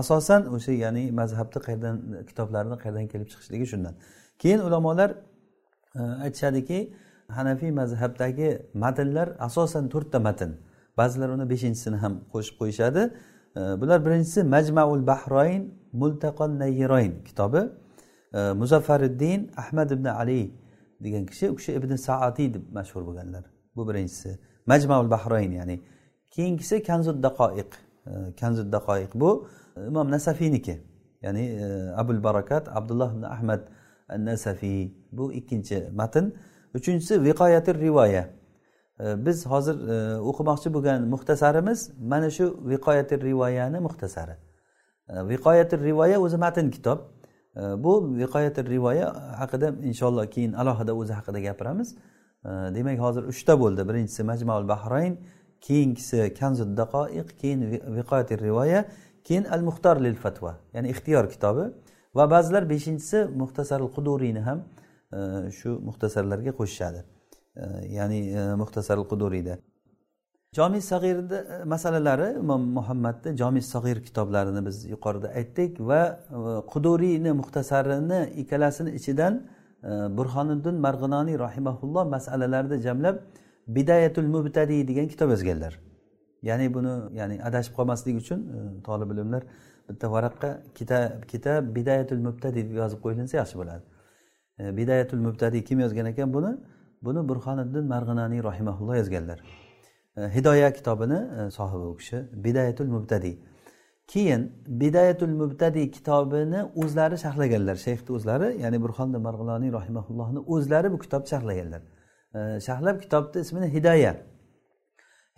Asosan 0.00 0.54
o'sha 0.54 0.72
ya'ni 0.72 1.12
mazhabni 1.12 1.62
qayerdan 1.66 1.96
kitoblarni 2.28 2.76
qayerdan 2.82 3.06
kelib 3.12 3.28
chiqishligi 3.32 3.66
shundan. 3.66 3.94
Keyin 4.38 4.58
ulamolar 4.58 5.10
e, 5.94 6.00
aytishadiki 6.00 6.94
hanafiy 7.28 7.70
mazhabdagi 7.70 8.48
matnlar 8.74 9.28
asosan 9.38 9.88
to'rtta 9.88 10.18
matn. 10.20 10.50
Ba'zilar 10.98 11.28
uni 11.36 11.46
beshinchisini 11.52 11.96
ham 11.96 12.14
qo'shib 12.32 12.54
qo'yishadi. 12.60 13.02
Bular 13.80 13.98
birinchisi 14.06 14.42
majmaul 14.42 15.06
bahroyn 15.06 15.83
multaqon 15.94 16.58
nayiroyn 16.58 17.24
kitobi 17.24 17.62
e, 18.34 18.52
muzaffariddin 18.60 19.50
ahmad 19.56 19.90
ibn 19.90 20.04
ali 20.04 20.54
degan 21.04 21.26
kishi 21.26 21.50
u 21.50 21.56
kishi 21.56 21.72
ibn 21.72 21.96
saatiy 21.96 22.54
deb 22.54 22.64
mashhur 22.72 23.02
bo'lganlar. 23.06 23.44
Bu 23.76 23.88
birinchisi. 23.88 24.38
Majmaul 24.66 25.10
bahroyn 25.10 25.52
ya'ni 25.52 25.76
keyingisi 26.30 26.82
kanzud 26.82 27.22
daqoiq 27.22 27.70
e, 28.06 28.10
kanzud 28.40 28.72
daqoiq 28.72 29.12
bu 29.14 29.48
e, 29.76 29.86
imom 29.86 30.10
nasafiyniki 30.10 30.76
ya'ni 31.22 31.44
e, 31.64 31.66
abul 31.96 32.22
barakat 32.24 32.68
abdulloh 32.68 33.10
ibn 33.16 33.22
ahmad 33.22 33.62
nasafiy 34.18 34.92
bu 35.12 35.32
ikkinchi 35.32 35.90
matn. 35.92 36.32
Uchinchisi 36.74 37.24
viqoyatir 37.24 37.80
rivoya. 37.80 38.24
E, 39.00 39.26
biz 39.26 39.46
hozir 39.46 39.76
o'qimoqchi 40.30 40.74
bo'lgan 40.74 41.08
muxtasarimiz 41.14 41.90
mana 41.98 42.30
shu 42.30 42.46
viqoyatir 42.72 43.22
rivoyani 43.22 43.80
muxtasari. 43.80 44.36
Э, 45.08 45.28
viqoyatir 45.28 45.80
rivoya 45.84 46.20
o'zi 46.20 46.36
matn 46.36 46.70
kitob. 46.70 46.98
Э, 47.56 47.84
bu 47.84 48.16
viqoyatir 48.16 48.70
rivoya 48.70 49.12
haqida 49.40 49.68
inshaalloh 49.82 50.26
keyin 50.30 50.52
alohida 50.52 50.94
o'zi 50.94 51.12
haqida 51.12 51.40
gapiramiz. 51.40 51.94
Э, 52.44 52.74
demak 52.74 52.98
hozir 52.98 53.22
uchta 53.32 53.60
bo'ldi. 53.60 53.88
Birinchisi 53.88 54.22
majmaul 54.22 54.68
bahrayn 54.68 55.18
keyingisi 55.60 56.34
kanzud 56.40 56.76
daqoiq 56.76 57.28
keyin 57.40 57.60
viqoyatir 57.98 58.40
rivoya 58.40 58.84
keyin 59.24 59.44
al 59.44 59.62
muxtor 59.68 60.00
lil 60.00 60.14
fatva 60.14 60.58
ya'ni 60.74 60.88
ixtiyor 60.88 61.30
kitobi. 61.30 61.64
Va 62.14 62.30
ba'zilar 62.30 62.70
beshinchisi 62.70 63.24
muxtasarul 63.42 63.90
quduriyni 63.96 64.40
ham 64.48 64.58
e, 65.12 65.50
shu 65.58 65.80
muxtasarlarga 65.88 66.52
qo'shishadi. 66.60 67.00
E, 67.56 67.64
ya'ni 67.96 68.18
e, 68.40 68.54
muxtasarul 68.62 69.08
quduriyda 69.12 69.58
jomi 70.54 70.80
sag'irni 70.80 71.34
e, 71.34 71.64
masalalari 71.64 72.38
imom 72.38 72.62
muhammadni 72.78 73.36
jomi 73.36 73.62
sag'ir 73.62 74.02
kitoblarini 74.06 74.66
biz 74.66 74.76
yuqorida 74.94 75.28
aytdik 75.40 75.80
va 75.80 76.00
e, 76.08 76.38
quduriyni 76.72 77.32
muxtasarini 77.40 78.20
ikkalasini 78.42 78.90
ichidan 78.98 79.34
e, 79.82 79.90
burxoniddin 80.18 80.76
marg'inoniy 80.86 81.38
rahimaulloh 81.46 82.04
masalalarni 82.16 82.76
jamlab 82.86 83.16
bidayatul 83.76 84.28
mubtadiy 84.36 84.88
degan 84.88 85.08
kitob 85.08 85.30
yozganlar. 85.34 85.72
Ya'ni 86.48 86.74
buni 86.74 86.94
ya'ni 87.18 87.36
adashib 87.48 87.74
qolmaslik 87.78 88.16
uchun 88.22 88.40
tolib 88.86 89.10
ilmlar 89.14 89.42
bitta 89.88 90.06
varaqqa 90.14 90.50
kitob 90.78 91.24
kitob 91.32 91.62
bidayatul 91.76 92.22
mubtadiy 92.26 92.62
deb 92.68 92.76
yozib 92.82 92.98
qo'yilinsa 93.04 93.34
yaxshi 93.40 93.56
bo'ladi. 93.60 93.84
Bidayatul 94.78 95.22
mubtadiy 95.26 95.62
kim 95.68 95.78
yozgan 95.84 96.06
ekan 96.12 96.28
buni? 96.36 96.52
Buni 97.06 97.20
burxoniddin 97.28 97.84
marg'inoniy 97.94 98.40
rahimaulloh 98.50 98.96
yozganlar. 99.02 99.38
E, 100.16 100.22
hidoya 100.34 100.72
kitobini 100.72 101.18
e, 101.46 101.50
sohibi 101.50 101.86
u 101.92 101.96
kishi 101.96 102.16
bidayatul 102.44 102.86
mubtadiy 102.86 103.36
keyin 104.06 104.52
bidayatul 104.66 105.28
mubtadi 105.28 105.90
kitobini 105.90 106.60
o'zlari 106.82 107.16
sharhlaganlar 107.18 107.76
shayxni 107.86 108.10
o'zlari 108.16 108.48
ya'ni 108.62 108.78
burxonda 108.84 109.18
marg'iloniy 109.26 109.72
rahimaullohni 109.78 110.40
o'zlari 110.54 110.92
bu 110.92 110.98
kitobni 110.98 111.28
sharhlaganlar. 111.32 111.82
E, 112.34 112.60
sharhlab 112.66 113.00
kitobni 113.04 113.40
ismini 113.40 113.68
hidoya. 113.76 114.12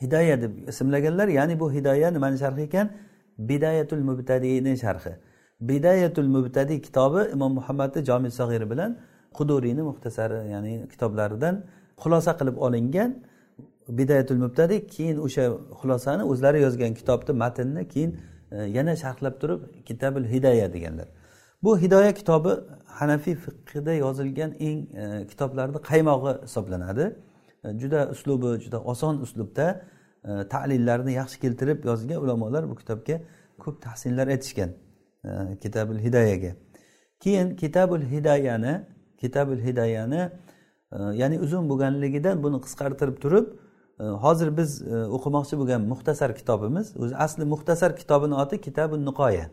Hidoya 0.02 0.42
deb 0.42 0.68
ismlaganlar 0.68 1.28
ya'ni 1.28 1.60
bu 1.60 1.72
hidoya 1.72 2.10
nimani 2.10 2.38
sharhi 2.38 2.62
ekan? 2.68 2.90
Bidayatul 3.38 4.02
mubtadiyni 4.10 4.76
sharhi. 4.84 5.12
Bidayatul 5.60 6.28
mubtadi 6.36 6.82
kitobi 6.82 7.30
imom 7.32 7.52
muhammadni 7.58 8.04
jomi 8.04 8.30
sag'iri 8.30 8.70
bilan 8.70 8.98
quduriyni 9.38 9.82
muxtasari 9.88 10.50
ya'ni 10.54 10.88
kitoblaridan 10.92 11.54
xulosa 12.02 12.32
qilib 12.38 12.56
olingan 12.66 13.10
bidayatul 13.88 14.36
mubtadi 14.36 14.86
keyin 14.86 15.16
o'sha 15.16 15.52
xulosani 15.80 16.22
o'zlari 16.22 16.60
yozgan 16.60 16.94
kitobni 16.94 17.32
matnni 17.32 17.88
keyin 17.88 18.20
e, 18.52 18.56
yana 18.56 18.96
sharhlab 18.96 19.40
turib 19.40 19.60
kitabul 19.84 20.24
hidoya 20.24 20.72
deganlar. 20.72 21.08
Bu 21.62 21.78
hidoya 21.78 22.14
kitobi 22.14 22.50
hanafiy 22.86 23.34
fiqida 23.34 23.92
yozilgan 23.92 24.50
eng 24.58 24.78
e, 25.02 25.26
kitoblarni 25.26 25.78
qaymog'i 25.90 26.42
hisoblanadi. 26.42 27.16
E, 27.64 27.68
juda 27.80 28.08
uslubi 28.14 28.60
juda 28.64 28.80
oson 28.80 29.18
uslubda 29.18 29.84
talillarni 30.50 31.12
yaxshi 31.12 31.40
keltirib 31.40 31.84
yozgan 31.84 32.18
ulamolar 32.24 32.70
bu 32.70 32.74
kitobga 32.74 33.20
ko'p 33.58 33.82
tahsinlar 33.82 34.26
aytishgan 34.28 34.70
kitabul 35.62 35.98
hidoyaga 35.98 36.52
keyin 37.20 37.56
kitabul 37.56 38.02
hidoyani 38.12 38.74
kitabul 39.20 39.60
hidoyani 39.66 40.30
ya'ni 40.92 41.38
uzun 41.38 41.68
bo'lganligidan 41.70 42.42
buni 42.42 42.58
qisqartirib 42.64 43.16
turib 43.22 43.46
hozir 43.98 44.56
biz 44.56 44.82
e, 44.82 45.04
o'qimoqchi 45.16 45.58
bo'lgan 45.60 45.82
muxtasar 45.92 46.34
kitobimiz 46.36 46.96
o'zi 46.96 47.16
asli 47.16 47.44
muxtasar 47.44 47.96
kitobini 47.96 48.34
oti 48.34 48.60
kitabi 48.60 49.04
niqoya 49.04 49.46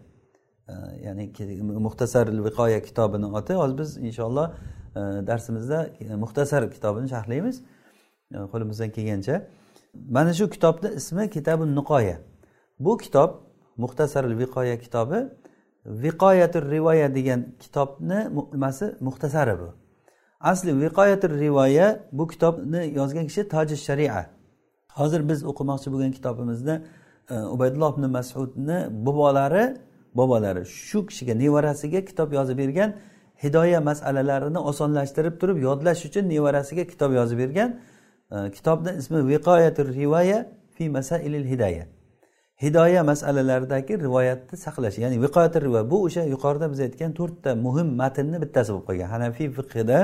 ya'ni 1.03 1.31
muxtasar 1.61 2.27
viqoya 2.27 2.81
kitobini 2.83 3.25
oti. 3.25 3.53
Hozir 3.53 3.77
biz 3.77 3.97
inshaalloh 3.97 4.51
e, 4.95 4.99
darsimizda 5.27 5.89
e, 5.99 6.15
muxtasar 6.15 6.71
kitobini 6.71 7.09
sharhlaymiz. 7.09 7.61
Qo'limizdan 8.51 8.89
kelgancha. 8.89 9.47
Mana 10.09 10.33
shu 10.33 10.49
kitobni 10.49 10.89
ismi 10.95 11.29
kitabi 11.29 11.63
niqoya 11.75 12.17
bu 12.79 12.97
kitob 12.97 13.29
muxtasar 13.77 14.23
viqoya 14.39 14.79
kitobi 14.79 15.19
viqoyatul 15.85 16.71
rivoya 16.71 17.15
degan 17.15 17.55
kitobni 17.59 18.19
nimasi? 18.53 18.95
Muxtasari 18.99 19.59
bu. 19.59 19.69
Asli 20.39 20.81
viqoyatul 20.81 21.39
rivoya 21.39 21.87
bu 22.11 22.27
kitobni 22.27 22.93
yozgan 22.95 23.27
kishi 23.27 23.47
toji 23.47 23.77
sharia. 23.77 24.32
Hozir 24.99 25.21
biz 25.29 25.39
o'qimoqchi 25.51 25.87
bo'lgan 25.93 26.11
kitobimizda 26.17 26.75
e, 27.29 27.35
ubaydulloh 27.55 27.91
ibn 27.97 28.05
masudni 28.17 28.77
bobolari 29.05 29.65
bobolari 30.19 30.65
shu 30.65 30.99
kishiga 31.07 31.33
nevarasiga 31.43 32.05
kitob 32.09 32.29
yozib 32.37 32.57
bergan 32.63 32.89
hidoya 33.43 33.79
masalalarini 33.89 34.59
osonlashtirib 34.71 35.35
turib 35.41 35.57
yodlash 35.67 36.05
uchun 36.09 36.23
nevarasiga 36.33 36.83
kitob 36.91 37.11
yozib 37.19 37.37
bergan 37.43 37.69
e, 38.31 38.37
kitobni 38.55 38.91
ismi 39.01 39.19
viqoyatul 39.31 39.91
rivoya 39.99 40.39
fi 40.75 40.89
masailil 40.89 41.45
hidoya 41.53 41.85
hidoya 42.63 43.03
masalalaridagi 43.03 43.99
rivoyatni 43.99 44.57
saqlash 44.65 44.97
ya'ni 45.03 45.17
viqoyati 45.25 45.61
rivoya 45.65 45.91
bu 45.91 45.97
o'sha 46.07 46.23
yuqorida 46.33 46.71
biz 46.71 46.79
aytgan 46.87 47.11
to'rtta 47.19 47.55
muhim 47.65 47.87
matnni 48.01 48.37
bittasi 48.43 48.69
bo'lib 48.73 48.85
qolgan. 48.89 49.09
Hanafiy 49.15 49.49
fiqida 49.57 49.97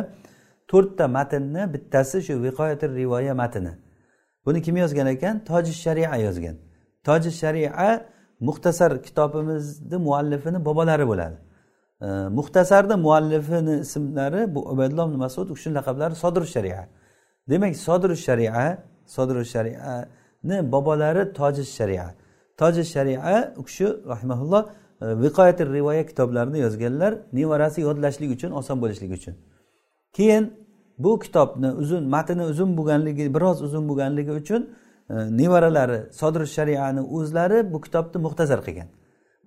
to'rtta 0.72 1.06
matnni 1.18 1.64
bittasi 1.74 2.18
shu 2.28 2.34
viqoyati 2.48 2.86
rivoya 3.00 3.34
matni. 3.42 3.72
Buni 4.50 4.62
kim 4.62 4.78
yozgan 4.78 5.08
ekan? 5.08 5.36
Toji 5.46 5.74
sharia 5.84 6.16
yozgan. 6.28 6.56
Toji 7.08 7.32
sharia 7.42 8.06
muxtasar 8.48 8.92
kitobimizni 9.08 9.98
muallifini 10.08 10.66
bobolari 10.66 11.06
bo'ladi. 11.12 11.38
Muxtasarni 12.40 12.96
muallifini 13.06 13.80
ismlari 13.86 14.56
bu 14.56 14.60
ubaydulloh 14.74 15.08
masud 15.26 15.50
u 15.50 15.54
kishini 15.54 15.74
laqablari 15.80 16.16
sodir 16.24 16.46
sharia. 16.46 16.82
Demak 17.50 17.76
sodir 17.76 18.16
sharia 18.16 18.78
sodir 19.16 19.46
shariani 19.54 20.72
bobolari 20.72 21.34
toji 21.34 21.66
sharia. 21.66 22.14
Toji 22.58 22.84
sharia 22.94 23.54
u 23.58 23.64
kishi 23.64 23.86
rahimaulloh 23.86 24.64
e, 25.02 25.06
viqoyati 25.24 25.74
rivoya 25.74 26.06
kitoblarini 26.06 26.60
yozganlar 26.60 27.14
nevarasi 27.34 27.82
yodlashlik 27.82 28.32
uchun 28.32 28.52
oson 28.52 28.82
bo'lishligi 28.82 29.14
uchun. 29.14 29.36
Keyin 30.14 30.54
bu 31.00 31.20
kitobni 31.20 31.72
uzun 31.72 32.04
matni 32.04 32.44
uzun 32.44 32.78
bo'lganligi 32.78 33.34
biroz 33.36 33.62
uzun 33.62 33.90
bo'lganligi 33.90 34.32
uchun 34.32 34.62
e, 35.10 35.16
nevaralari 35.42 36.00
sodir 36.12 36.46
shariani 36.46 37.02
o'zlari 37.02 37.74
bu 37.74 37.82
kitobni 37.82 38.22
muxtasar 38.22 38.60
qilgan. 38.68 38.90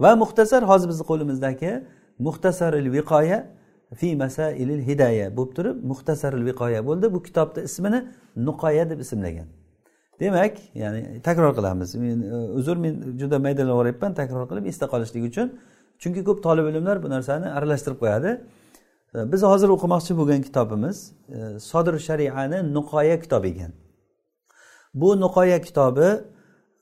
Va 0.01 0.17
muxtasar 0.23 0.63
hozir 0.71 0.89
bizni 0.93 1.05
qo'limizdagi 1.11 1.73
muxtasaril 2.27 2.89
viqoya 2.97 3.39
fi 4.01 4.17
masailil 4.17 4.83
hidaya 4.89 5.27
bo'lib 5.37 5.53
turib 5.57 5.77
muxtasaril 5.91 6.45
viqoya 6.51 6.81
bo'ldi. 6.89 7.13
Bu 7.15 7.23
kitobni 7.23 7.61
ismini 7.69 8.01
nuqoya 8.37 8.91
deb 8.91 9.01
ismlagan. 9.05 9.49
Demak 10.21 10.55
ya'ni 10.75 11.21
takror 11.23 11.53
qilamiz. 11.59 11.95
Men 11.95 12.23
e, 12.23 12.37
uzr 12.59 12.77
men 12.85 12.95
juda 13.21 13.39
maydalab 13.39 13.73
yuboryapman 13.75 14.13
takror 14.21 14.45
qilib 14.51 14.67
esda 14.73 14.87
qolishlik 14.93 15.25
uchun. 15.31 15.47
Chunki 16.03 16.21
ko'p 16.29 16.39
tolib 16.47 16.67
ilmlar 16.71 17.03
bu 17.05 17.09
narsani 17.15 17.47
aralashtirib 17.59 17.99
qo'yadi. 18.03 18.31
Biz 19.15 19.43
hozir 19.43 19.69
o'qimoqchi 19.69 20.17
bo'lgan 20.17 20.43
kitobimiz 20.43 21.13
e, 21.29 21.61
sodir 21.61 21.99
shariani 21.99 22.75
nuqoya 22.75 23.21
kitobi 23.21 23.49
ekan. 23.49 23.73
Bu 24.95 25.21
nuqoya 25.21 25.61
kitobi 25.61 26.09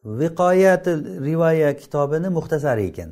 viqoyati 0.05 0.93
rivoya 1.29 1.77
kitobini 1.77 2.29
muxtasari 2.29 2.85
ekan. 2.91 3.11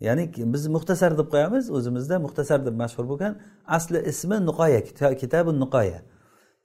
Ya'ni 0.00 0.24
biz 0.54 0.66
muxtasar 0.66 1.18
deb 1.18 1.28
qo'yamiz 1.34 1.70
o'zimizda 1.76 2.18
muxtasar 2.18 2.66
deb 2.66 2.74
mashhur 2.82 3.04
bo'lgan 3.10 3.32
asli 3.66 3.98
ismi 4.12 4.36
nuqoya 4.48 4.80
kitabi 5.22 5.50
nuqoya. 5.62 6.00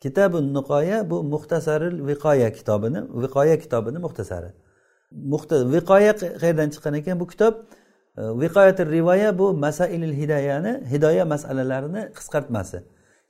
Kitabi 0.03 0.37
nuqoya 0.57 1.09
bu 1.09 1.23
muxtasaril 1.33 1.97
viqoya 2.09 2.49
kitobini 2.57 2.99
viqoya 3.23 3.55
kitobini 3.63 3.99
muxtasari. 4.05 4.51
Viqoya 5.75 6.13
qayerdan 6.41 6.69
chiqqan 6.73 6.93
ekan 6.99 7.19
bu 7.19 7.27
kitob? 7.33 7.53
Viqoyati 8.17 8.91
rivoya 8.91 9.39
bu 9.39 9.53
masailil 9.53 10.13
hidoyani 10.13 10.71
hidoya 10.91 11.25
masalalarini 11.25 12.01
qisqartmasi 12.17 12.77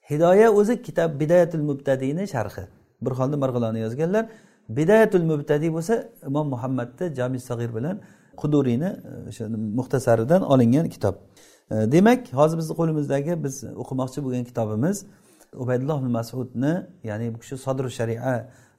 hidoya 0.09 0.51
o'zi 0.51 0.81
kitob 0.81 1.19
bidayatul 1.19 1.63
mubtadiyni 1.69 2.27
sharhi 2.27 2.63
burxonni 3.01 3.37
marg'iloni 3.43 3.79
yozganlar 3.85 4.25
bidayatul 4.69 5.25
mubtadiy 5.31 5.71
bo'lsa 5.77 5.93
imom 6.27 6.47
muhammadni 6.53 7.15
jami 7.15 7.39
sag'ir 7.39 7.75
bilan 7.77 7.95
quduriyni 8.41 8.89
э, 8.89 9.29
o'sha 9.29 9.45
muxtasaridan 9.79 10.41
olingan 10.53 10.87
kitob 10.95 11.15
э, 11.71 11.91
demak 11.91 12.19
hozir 12.39 12.57
bizni 12.61 12.73
qo'limizdagi 12.79 13.33
biz 13.45 13.55
o'qimoqchi 13.81 14.19
bo'lgan 14.25 14.43
kitobimiz 14.49 14.97
ubaydulloh 15.63 15.99
masudni 16.17 16.73
ya'ni 17.09 17.25
bu 17.33 17.37
kishi 17.43 17.55
sodir 17.65 17.87
sharia 17.97 18.33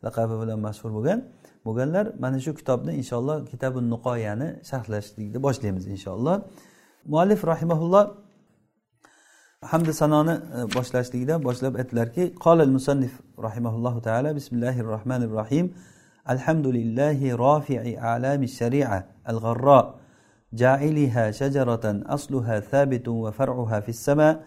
laqabi 0.06 0.34
bilan 0.42 0.58
mashhur 0.66 0.90
bo'lgan 0.96 1.18
bo'lganlar 1.66 2.06
mana 2.22 2.38
shu 2.44 2.52
kitobni 2.58 2.92
inshaalloh 3.00 3.36
kitabi 3.52 3.78
nuqoyani 3.92 4.48
sharhlashlikni 4.70 5.38
boshlaymiz 5.46 5.84
inshaalloh 5.94 6.36
muallif 7.12 7.40
rahimaulloh 7.52 8.04
hamda 9.72 9.92
sanoni 9.92 10.34
e, 10.56 10.58
boshlashlikda 10.76 11.34
boshlab 11.46 11.74
aytdilarki 11.80 12.24
qolal 12.44 12.72
musannif 12.76 13.12
rahimahullohu 13.46 14.00
taala 14.08 14.34
bismillahi 14.38 14.80
rohmanir 14.92 15.30
rohim 15.40 15.66
alhamdulillahi 16.32 17.34
rofi'i 17.46 17.92
alami 18.14 18.46
sharia 18.58 19.06
al 19.32 19.38
g'arro 19.46 19.80
جاعلها 20.54 21.30
شجرة 21.30 21.84
أصلها 22.06 22.60
ثابت 22.60 23.08
وفرعها 23.08 23.80
في 23.80 23.88
السماء 23.88 24.44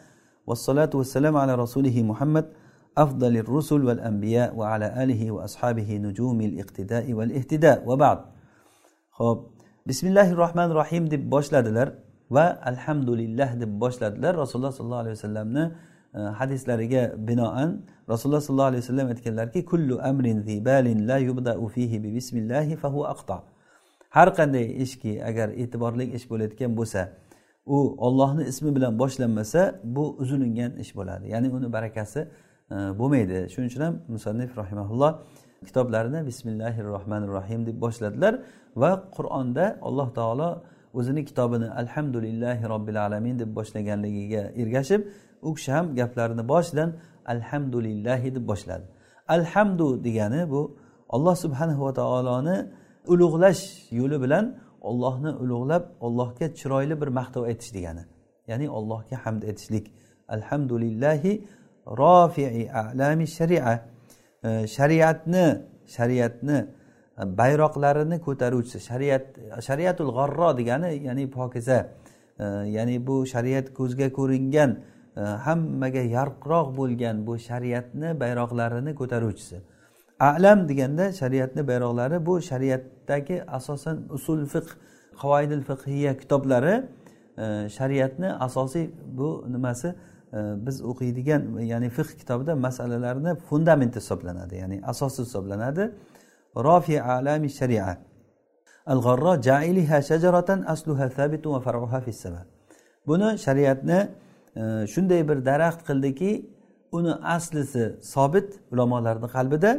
والصلاة 0.48 0.90
والسلام 0.94 1.38
على 1.38 1.56
رسوله 1.56 2.04
محمد 2.04 2.46
أفضل 2.99 3.37
الرسل 3.37 3.85
والأنبياء 3.85 4.57
وعلى 4.57 5.03
آله 5.03 5.31
وأصحابه 5.31 5.97
نجوم 5.97 6.41
الاقتداء 6.41 7.13
والاهتداء 7.13 7.79
وبعد 7.89 8.19
خب 9.11 9.39
بسم 9.87 10.07
الله 10.07 10.29
الرحمن 10.33 10.69
الرحيم 10.73 11.03
deb 11.13 11.31
boshladilar 11.31 11.93
va 12.31 12.59
alhamdulillah 12.65 13.61
deb 13.61 13.81
boshladilar 13.81 14.37
rasululloh 14.37 14.73
sollallohu 14.73 15.03
alayhi 15.05 15.17
vasallamni 15.19 15.65
hadislariga 16.17 17.13
binoan 17.29 17.85
rasululloh 18.09 18.41
sollallohu 18.41 18.67
alayhi 18.73 18.83
vasallam 18.85 19.09
aytganlarki 19.09 19.65
kullu 19.65 20.01
amrin 20.03 20.41
zibalin 20.41 21.09
la 21.09 21.19
yubdau 21.19 21.69
fihi 21.69 22.03
bi 22.05 22.15
bismillahi 22.15 22.77
fahu 22.77 23.05
aqta 23.07 23.43
har 24.11 24.29
qanday 24.39 24.67
ishki 24.85 25.13
agar 25.25 25.49
e'tiborli 25.63 26.05
ish 26.17 26.25
bo'layotgan 26.31 26.73
bo'lsa 26.79 27.03
u 27.67 27.79
ollohni 28.07 28.45
ismi 28.53 28.71
bilan 28.77 28.99
boshlanmasa 28.99 29.81
bu 29.85 30.05
uzilingan 30.23 30.73
ish 30.83 30.93
bo'ladi 30.99 31.27
ya'ni 31.35 31.49
uni 31.57 31.69
barakasi 31.73 32.21
E, 32.72 32.74
bo'lmaydi. 33.00 33.38
Shuning 33.54 33.70
uchun 33.72 33.82
ham 33.88 33.96
musannif 34.16 34.52
rahimaulloh 34.62 35.12
kitoblarini 35.68 36.20
bismillahi 36.30 36.84
rohmanir 36.84 37.30
rohim 37.38 37.62
deb 37.68 37.78
boshladilar 37.84 38.34
va 38.82 38.92
qur'onda 39.16 39.66
alloh 39.88 40.08
taolo 40.20 40.50
o'zini 41.00 41.22
kitobini 41.30 41.68
alhamdulillahi 41.82 42.64
robbil 42.74 42.98
alamin 43.06 43.36
deb 43.42 43.50
boshlaganligiga 43.58 44.44
ergashib 44.62 45.02
u 45.48 45.50
kishi 45.56 45.72
ham 45.76 45.86
gaplarini 46.00 46.44
boshidan 46.54 46.90
alhamdulillahi 47.34 48.36
deb 48.36 48.46
boshladi. 48.52 48.86
Alhamdu 49.36 49.88
degani 50.08 50.42
bu 50.54 50.62
alloh 51.16 51.36
subhanahu 51.44 51.82
va 51.88 51.94
taoloni 52.02 52.58
ulug'lash 53.14 53.62
yo'li 54.00 54.18
bilan 54.24 54.46
ollohni 54.90 55.32
ulug'lab 55.44 55.84
allohga 56.08 56.48
chiroyli 56.60 56.96
bir 57.02 57.10
maqtov 57.20 57.44
aytish 57.50 57.72
degani 57.78 58.04
ya'ni 58.50 58.68
allohga 58.78 59.16
hamd 59.26 59.42
aytishlik 59.50 59.86
alhamdulillahi 60.36 61.32
rofi'i 61.98 62.70
alami 62.70 63.28
sharia. 63.28 63.92
Shariatni 64.44 65.46
shariatni 65.86 66.58
e, 67.18 67.24
bayroqlarini 67.38 68.18
ko'taruvchisi 68.28 68.80
shariat 68.90 69.26
shariatul 69.68 70.12
g'arro 70.18 70.58
degani 70.58 70.90
ya'ni 71.08 71.30
pokiza. 71.30 71.80
Ya'ni 72.76 73.08
bu 73.08 73.26
shariat 73.34 73.74
ko'zga 73.74 74.10
ko'ringan 74.18 74.72
e, 75.18 75.22
hammaga 75.46 76.04
yarqroq 76.18 76.68
bo'lgan 76.80 77.26
bu 77.28 77.38
shariatni 77.38 78.20
bayroqlarini 78.22 78.96
ko'taruvchisi. 78.96 79.58
Alam 80.20 80.70
deganda 80.70 81.12
shariatni 81.22 81.62
bayroqlari 81.68 82.26
bu 82.26 82.42
shariatdagi 82.50 83.44
asosan 83.58 83.98
usul 84.10 84.46
fiq 84.54 84.68
qavoidil 85.22 85.64
fiqhiya 85.70 86.18
kitoblari 86.22 86.76
e, 87.38 87.70
shariatni 87.78 88.30
asosiy 88.48 88.90
bu 89.18 89.30
nimasi? 89.54 89.94
Biz 90.66 90.82
o'qiydigan 90.92 91.42
ya'ni 91.72 91.90
fiqh 91.98 92.12
kitobida 92.20 92.56
masalalarni 92.56 93.36
fundamenti 93.50 93.98
hisoblanadi 94.02 94.56
ya'ni 94.56 94.78
asosi 94.92 95.22
hisoblanadi. 95.26 95.92
Rofi 96.56 97.02
alami 97.02 97.50
sharia. 97.50 97.98
Al 98.86 99.00
g'arro 99.06 99.34
jailiha 99.50 99.98
shajaratan 100.10 100.60
asluha 100.74 101.10
thabitun 101.18 101.54
va 101.56 101.60
faruha 101.68 102.00
fissaba 102.08 102.42
buni 103.08 103.38
shariatni 103.38 104.00
e, 104.56 104.88
shunday 104.94 105.30
bir 105.30 105.46
daraxt 105.46 105.82
qildiki 105.90 106.32
uni 106.92 107.14
aslisi 107.36 107.96
sobit 108.02 108.60
ulamolarni 108.72 109.28
qalbida 109.36 109.72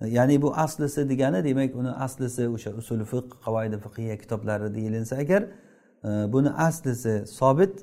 ya'ni 0.00 0.42
bu 0.42 0.56
aslisi 0.56 1.08
degani 1.08 1.44
demak 1.44 1.74
uni 1.74 1.90
aslisi 1.90 2.48
o'sha 2.48 2.70
usul 2.80 3.04
fiq 3.12 3.26
qavoidi 3.44 3.76
fiqiya 3.84 4.16
kitoblari 4.22 4.74
deyilinsa 4.74 5.16
agar 5.16 5.42
e, 5.42 6.10
buni 6.34 6.50
aslisi 6.50 7.14
sobit 7.26 7.74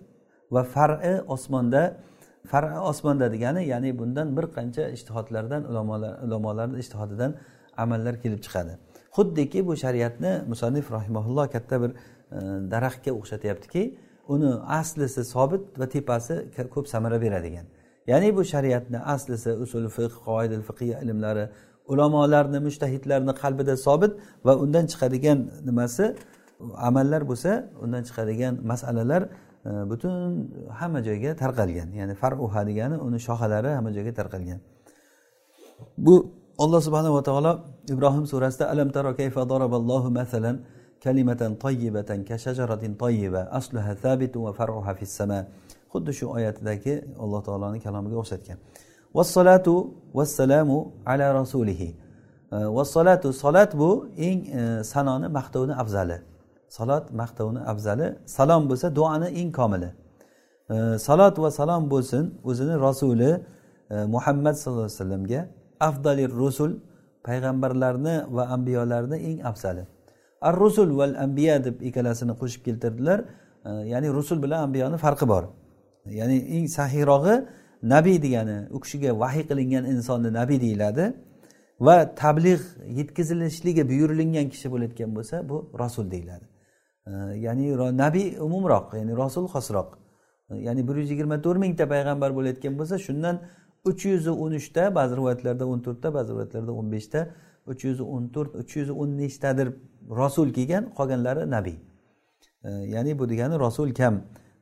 va 0.51 0.63
far'i 0.63 1.13
osmonda 1.35 1.83
far'i 2.51 2.79
osmonda 2.91 3.31
degani 3.31 3.65
ya'ni 3.73 3.99
bundan 3.99 4.37
bir 4.37 4.45
qancha 4.57 4.83
ishtihodlardan 4.95 5.61
ulamolar 5.71 6.13
ulamolarni 6.25 6.79
ishtihodidan 6.83 7.31
amallar 7.77 8.15
kelib 8.23 8.41
chiqadi. 8.45 8.73
Xuddiki 9.17 9.59
bu 9.67 9.73
shariatni 9.83 10.31
musannif 10.51 10.91
rahimaulloh 10.91 11.45
katta 11.55 11.75
bir 11.81 11.91
e, 11.91 11.95
daraxtga 12.73 13.11
o'xshatyaptiki 13.19 13.83
uni 14.33 14.51
aslisi 14.79 15.21
sobit 15.33 15.63
va 15.79 15.85
tepasi 15.95 16.35
ko'p 16.75 16.87
samara 16.93 17.21
beradigan. 17.21 17.65
Ya'ni 18.07 18.35
bu 18.37 18.43
shariatni 18.53 18.99
aslisi 18.99 19.51
usul 19.63 19.85
fiq 19.97 20.13
qoidil 20.27 20.63
fiqiy 20.69 20.91
ilmlari 21.03 21.45
ulamolarni 21.91 22.59
mushtahidlarni 22.67 23.33
qalbida 23.41 23.75
sobit 23.87 24.13
va 24.45 24.53
undan 24.63 24.85
chiqadigan 24.91 25.39
nimasi 25.67 26.05
amallar 26.89 27.21
bo'lsa 27.29 27.51
undan 27.83 28.03
chiqadigan 28.07 28.53
masalalar 28.71 29.21
butun 29.65 30.49
hamma 30.79 30.99
joyga 31.07 31.35
tarqalgan. 31.35 31.89
Ya'ni 31.99 32.15
faruha 32.15 32.61
degani 32.69 32.95
uni 32.97 33.19
shoxalari 33.27 33.69
hamma 33.77 33.91
joyga 33.91 34.13
tarqalgan. 34.19 34.59
Bu 35.97 36.15
alloh 36.63 36.81
subhanava 36.87 37.23
taolo 37.23 37.51
ibrohim 37.93 38.25
surasida 38.27 38.65
alam 38.73 38.89
taro 38.91 39.15
kayfa 39.15 39.41
daraballohu 39.51 40.09
masalan 40.19 40.55
kalimatan 41.03 41.55
tayyibatan 41.55 42.19
ka 42.27 42.35
shajaratin 42.45 42.95
tayyiba 43.03 43.41
asluha 43.59 43.95
thabitun 44.03 44.41
va 44.47 44.51
far'uha 44.59 44.91
fis 44.99 45.11
sama. 45.19 45.39
Xuddi 45.93 46.11
shu 46.19 46.25
oyatidagi 46.37 46.93
alloh 47.23 47.41
taoloni 47.47 47.79
kalomiga 47.85 48.17
o'xshatgan. 48.23 48.57
Vassalatu 49.17 49.73
vassalamu 50.13 50.77
ala 51.05 51.33
rasulihi. 51.39 51.95
Vassalatu 52.51 53.33
salat 53.33 53.71
bu 53.77 54.09
eng 54.17 54.39
e, 54.59 54.83
sanoni 54.83 55.27
maqtovni 55.37 55.73
afzali. 55.73 56.17
Salat 56.77 57.05
maqtovni 57.21 57.61
afzali. 57.71 58.07
Salom 58.25 58.63
bo'lsa 58.69 58.87
duoni 58.95 59.27
eng 59.41 59.51
komili. 59.59 59.89
Salot 61.07 61.35
va 61.43 61.51
salom 61.51 61.89
bo'lsin 61.89 62.23
o'zini 62.43 62.75
rasuli 62.87 63.31
e, 63.89 64.05
muhammad 64.05 64.53
sallallohu 64.53 64.85
alayhi 64.85 64.99
vasallamga. 64.99 65.41
Afdalir 65.79 66.31
rusul 66.43 66.71
payg'ambarlarni 67.23 68.15
va 68.35 68.43
ambiyolarni 68.55 69.17
eng 69.29 69.39
afzali. 69.49 69.83
Ar 70.41 70.55
rusul 70.63 70.97
val 70.97 71.15
ambiya 71.25 71.63
deb 71.63 71.81
ikkalasini 71.81 72.33
qo'shib 72.41 72.61
keltirdilar. 72.67 73.19
E, 73.65 73.69
ya'ni 73.93 74.07
rusul 74.17 74.37
bilan 74.43 74.59
ambiyoni 74.67 74.97
farqi 74.97 75.27
bor. 75.27 75.43
Ya'ni 76.19 76.37
eng 76.55 76.67
sahiyrog'i 76.77 77.35
nabiy 77.83 78.17
degani 78.25 78.57
u 78.75 78.79
kishiga 78.83 79.19
vahiy 79.19 79.43
qilingan 79.49 79.83
insonni 79.93 80.33
nabiy 80.33 80.61
deyiladi. 80.61 81.13
Va 81.79 82.15
tabliğ 82.15 82.59
yetkazilishligi 82.99 83.89
buyurilingan 83.89 84.49
kishi 84.49 84.71
bo'layotgan 84.71 85.15
bo'lsa 85.15 85.49
bu 85.49 85.71
rasul 85.79 86.11
deyiladi. 86.11 86.45
Ya'ni 87.45 87.97
nabiy 87.97 88.27
umumroq 88.39 88.93
ya'ni 88.93 89.17
rasul 89.17 89.45
xosroq 89.53 89.89
ya'ni 90.49 90.87
bir 90.87 90.95
yuz 90.95 91.09
yigirma 91.11 91.41
to'rt 91.41 91.59
mingta 91.63 91.85
payg'ambar 91.93 92.35
bo'layotgan 92.37 92.73
bo'lsa 92.79 92.97
shundan 93.07 93.35
uch 93.89 94.05
yuz 94.05 94.27
o'n 94.27 94.53
uchta 94.59 94.95
ba'zi 94.95 95.15
rivoyatlarda 95.19 95.65
o'n 95.71 95.79
to'rtta 95.85 96.13
ba'zi 96.13 96.29
rivoyatlarda 96.33 96.71
o'n 96.79 96.91
beshta 96.91 97.19
uch 97.71 97.83
yuz 97.87 97.99
o'n 98.01 98.27
to'rt 98.35 98.51
uch 98.61 98.75
yuz 98.79 98.89
o'n 98.89 99.09
nechtadir 99.21 99.67
rasul 100.21 100.47
kelgan 100.57 100.83
qolganlari 100.97 101.43
nabiy 101.55 101.77
ya'ni 102.95 103.19
bu 103.19 103.29
degani 103.29 103.59
rasul 103.65 103.93
kam 103.99 104.15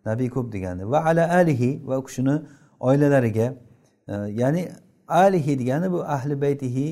nabiy 0.06 0.30
ko'p 0.36 0.48
degani 0.56 0.84
va 0.92 1.00
ala 1.10 1.24
alihi 1.40 1.70
va 1.90 1.96
u 2.02 2.04
kishini 2.08 2.36
oilalariga 2.80 3.48
ya'ni 4.42 4.62
alihi 5.08 5.60
degani 5.62 5.92
bu 5.92 6.00
ahli 6.16 6.42
baytihi 6.42 6.88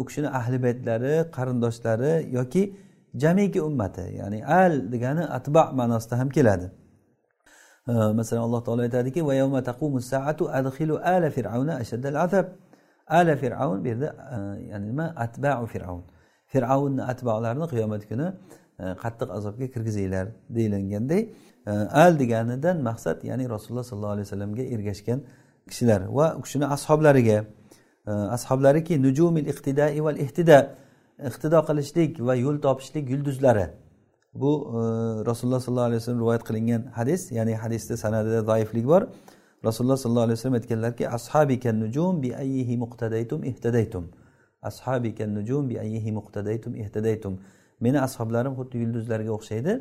u 0.00 0.04
kishini 0.08 0.28
ahli 0.28 0.62
baytlari 0.62 1.30
qarindoshlari 1.36 2.12
yoki 2.38 2.62
jamiki 3.14 3.60
ummati 3.60 4.04
ya'ni 4.20 4.44
al 4.44 4.92
degani 4.92 5.24
atba 5.38 5.72
ma'nosida 5.72 6.18
ham 6.18 6.28
keladi. 6.28 6.70
Masalan 7.86 8.42
alloh 8.42 8.64
taolo 8.64 8.82
aytadiki 8.82 9.20
ala 9.20 11.30
fir'avna 11.30 11.74
ashaddal 11.82 12.16
azab 12.24 12.46
ala 13.08 13.36
fir'avn 13.36 13.84
bu 13.84 13.88
yerda 13.88 14.08
e, 14.34 14.36
ya'ni 14.70 14.86
nima? 14.86 15.14
Atbau 15.16 15.66
fir'avn 15.66 16.02
fir'avnni 16.52 17.02
atbolarini 17.12 17.66
qiyomat 17.72 18.02
kuni 18.10 18.26
e, 18.82 18.84
qattiq 19.02 19.28
azobga 19.36 19.66
kirgizinglar 19.74 20.26
deyilganday 20.56 21.22
e, 21.66 21.72
al 22.04 22.18
deganidan 22.18 22.76
maqsad 22.88 23.18
ya'ni 23.30 23.44
rasululloh 23.54 23.84
sollallohu 23.90 24.14
alayhi 24.16 24.26
vasallamga 24.28 24.64
ergashgan 24.74 25.18
kishilar 25.68 26.00
va 26.18 26.26
u 26.38 26.40
kishini 26.44 26.66
ashoblariga. 26.76 27.38
Ashoblariki 28.36 28.94
nujumil 29.02 29.46
iqtidai 29.52 30.00
val 30.06 30.18
ihtida. 30.24 30.58
Iqtido 31.28 31.60
qilishlik 31.68 32.20
va 32.26 32.34
yo'l 32.34 32.60
topishlik 32.66 33.10
yulduzlari. 33.10 33.66
Bu 34.34 34.52
e, 34.68 34.80
rasululloh 35.28 35.60
sollallohu 35.60 35.88
alayhi 35.90 36.00
vasallam 36.00 36.20
rivoyat 36.20 36.44
qilingan 36.48 36.82
hadis 36.98 37.32
ya'ni 37.32 37.54
hadisda 37.54 37.96
sanadida 37.96 38.40
zaiflik 38.42 38.86
bor. 38.86 39.02
Rasululloh 39.64 39.96
sollallohu 39.96 40.26
alayhi 40.28 40.38
vasallam 40.38 40.58
aytganlarki 40.60 41.08
ashabikan 41.08 41.80
nujum 41.80 42.22
bi 42.22 42.36
ayyihi 42.36 42.76
muqtadaytum 42.84 43.44
ihtadaytum. 43.44 44.04
Ashabikan 44.62 45.34
nujum 45.34 45.70
bi 45.70 45.80
ayyihi 45.80 46.12
muqtadaytum 46.12 46.74
ihtadaytum. 46.74 47.40
Meni 47.80 48.00
ashoblarim 48.00 48.52
xuddi 48.58 48.76
yulduzlarga 48.78 49.30
o'xshaydi. 49.38 49.72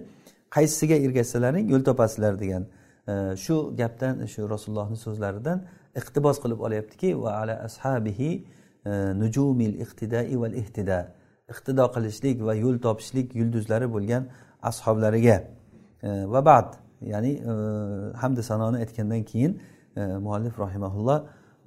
Qaysisiga 0.56 0.95
ergashsalaring 1.06 1.65
yo'l 1.73 1.84
topasizlar 1.89 2.39
degan 2.39 2.63
e, 3.08 3.13
shu 3.43 3.56
gapdan 3.77 4.25
shu 4.34 4.49
rasulullohni 4.49 4.97
so'zlaridan 5.06 5.60
iqtibos 5.99 6.38
qilib 6.43 6.60
olyaptiki 6.67 7.10
va 7.23 7.32
ala 7.41 7.56
ashabihi 7.67 8.32
e, 8.86 8.91
nujumil 9.21 9.75
iqtidai 9.86 10.36
val 10.41 10.54
ihtida. 10.62 10.99
Iqtido 11.53 11.85
qilishlik 11.95 12.37
va 12.47 12.53
yo'l 12.63 12.77
topishlik 12.85 13.35
yulduzlari 13.39 13.87
bo'lgan 13.95 14.23
ashoblariga. 14.69 15.37
E, 16.03 16.09
va 16.33 16.45
bad 16.45 16.67
ya'ni 17.11 17.31
e, 17.51 17.53
hamda 18.21 18.43
sanoni 18.43 18.77
aytgandan 18.83 19.23
keyin 19.31 19.51
e, 19.97 20.01
muallif 20.25 20.59
rahimaulloh 20.59 21.19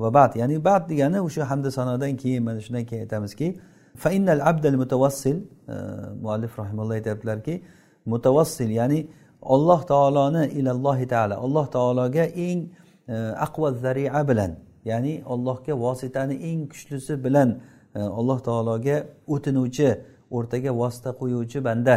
va 0.02 0.14
bad. 0.14 0.34
Ya'ni 0.40 0.64
bad 0.64 0.82
degani 0.90 1.18
o'sha 1.20 1.50
hamda 1.50 1.70
sanodan 1.70 2.16
keyin 2.16 2.42
mana 2.44 2.60
shundan 2.60 2.84
keyin 2.88 3.02
aytamizki 3.06 3.48
fainnal 3.96 4.40
abdal 4.50 4.76
mutavassil 4.82 5.36
e, 5.36 5.74
muallif 6.22 6.58
rahimalloh 6.58 6.94
aytyaptilarki 6.94 7.62
mutavassil 8.06 8.70
ya'ni 8.70 9.06
alloh 9.42 9.80
taoloni 9.86 10.46
ilallohi 10.58 11.06
taala 11.06 11.36
alloh 11.36 11.66
taologa 11.66 12.24
eng 12.24 12.60
e, 13.08 13.14
aqva 13.46 13.72
zaria 13.72 14.28
bilan 14.28 14.52
ya'ni 14.84 15.22
allohga 15.26 15.74
vositani 15.84 16.34
eng 16.34 16.68
kuchlisi 16.68 17.24
bilan 17.24 17.58
alloh 17.94 18.38
taologa 18.48 18.96
o'tinuvchi 19.35 19.88
o'rtaga 20.37 20.70
vosita 20.80 21.11
qo'yuvchi 21.20 21.59
banda 21.64 21.94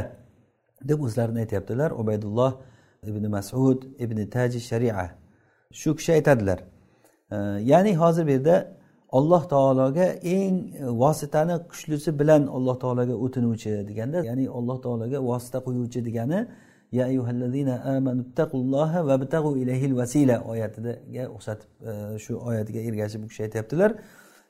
deb 0.90 1.00
o'zlarini 1.06 1.40
aytyaptilar. 1.44 1.90
Ubaydulloh 2.02 2.52
ibn 3.10 3.24
masud 3.36 3.80
ibn 4.00 4.18
taji 4.36 4.60
sharia. 4.60 5.12
Shu 5.72 5.96
kishi 5.98 6.12
aytadilar 6.18 6.60
ya'ni 7.72 7.92
hozir 8.02 8.24
bu 8.28 8.32
yerda 8.32 8.56
alloh 9.18 9.44
taologa 9.54 10.06
eng 10.36 10.56
vositani 11.04 11.56
kuchlisi 11.72 12.20
bilan 12.20 12.42
alloh 12.48 12.76
taologa 12.84 13.16
o'tinuvchi 13.26 13.72
deganda 13.90 14.20
ya'ni 14.30 14.46
alloh 14.58 14.78
taologa 14.86 15.18
vosita 15.30 15.58
qo'yuvchi 15.66 16.00
degani 16.08 16.40
ya 16.92 17.06
ayyuhallazina 17.06 17.76
amanu 17.96 18.22
taqulloha 18.40 19.00
vabtag'u 19.10 19.58
ilayhil 19.62 19.96
vasila 20.00 20.36
oyatiga 20.52 21.24
o'xshatib 21.36 21.70
shu 22.24 22.34
oyatiga 22.50 22.80
ergashib 22.90 23.20
bu 23.24 23.28
kishi 23.32 23.42
aytyaptilar. 23.48 23.92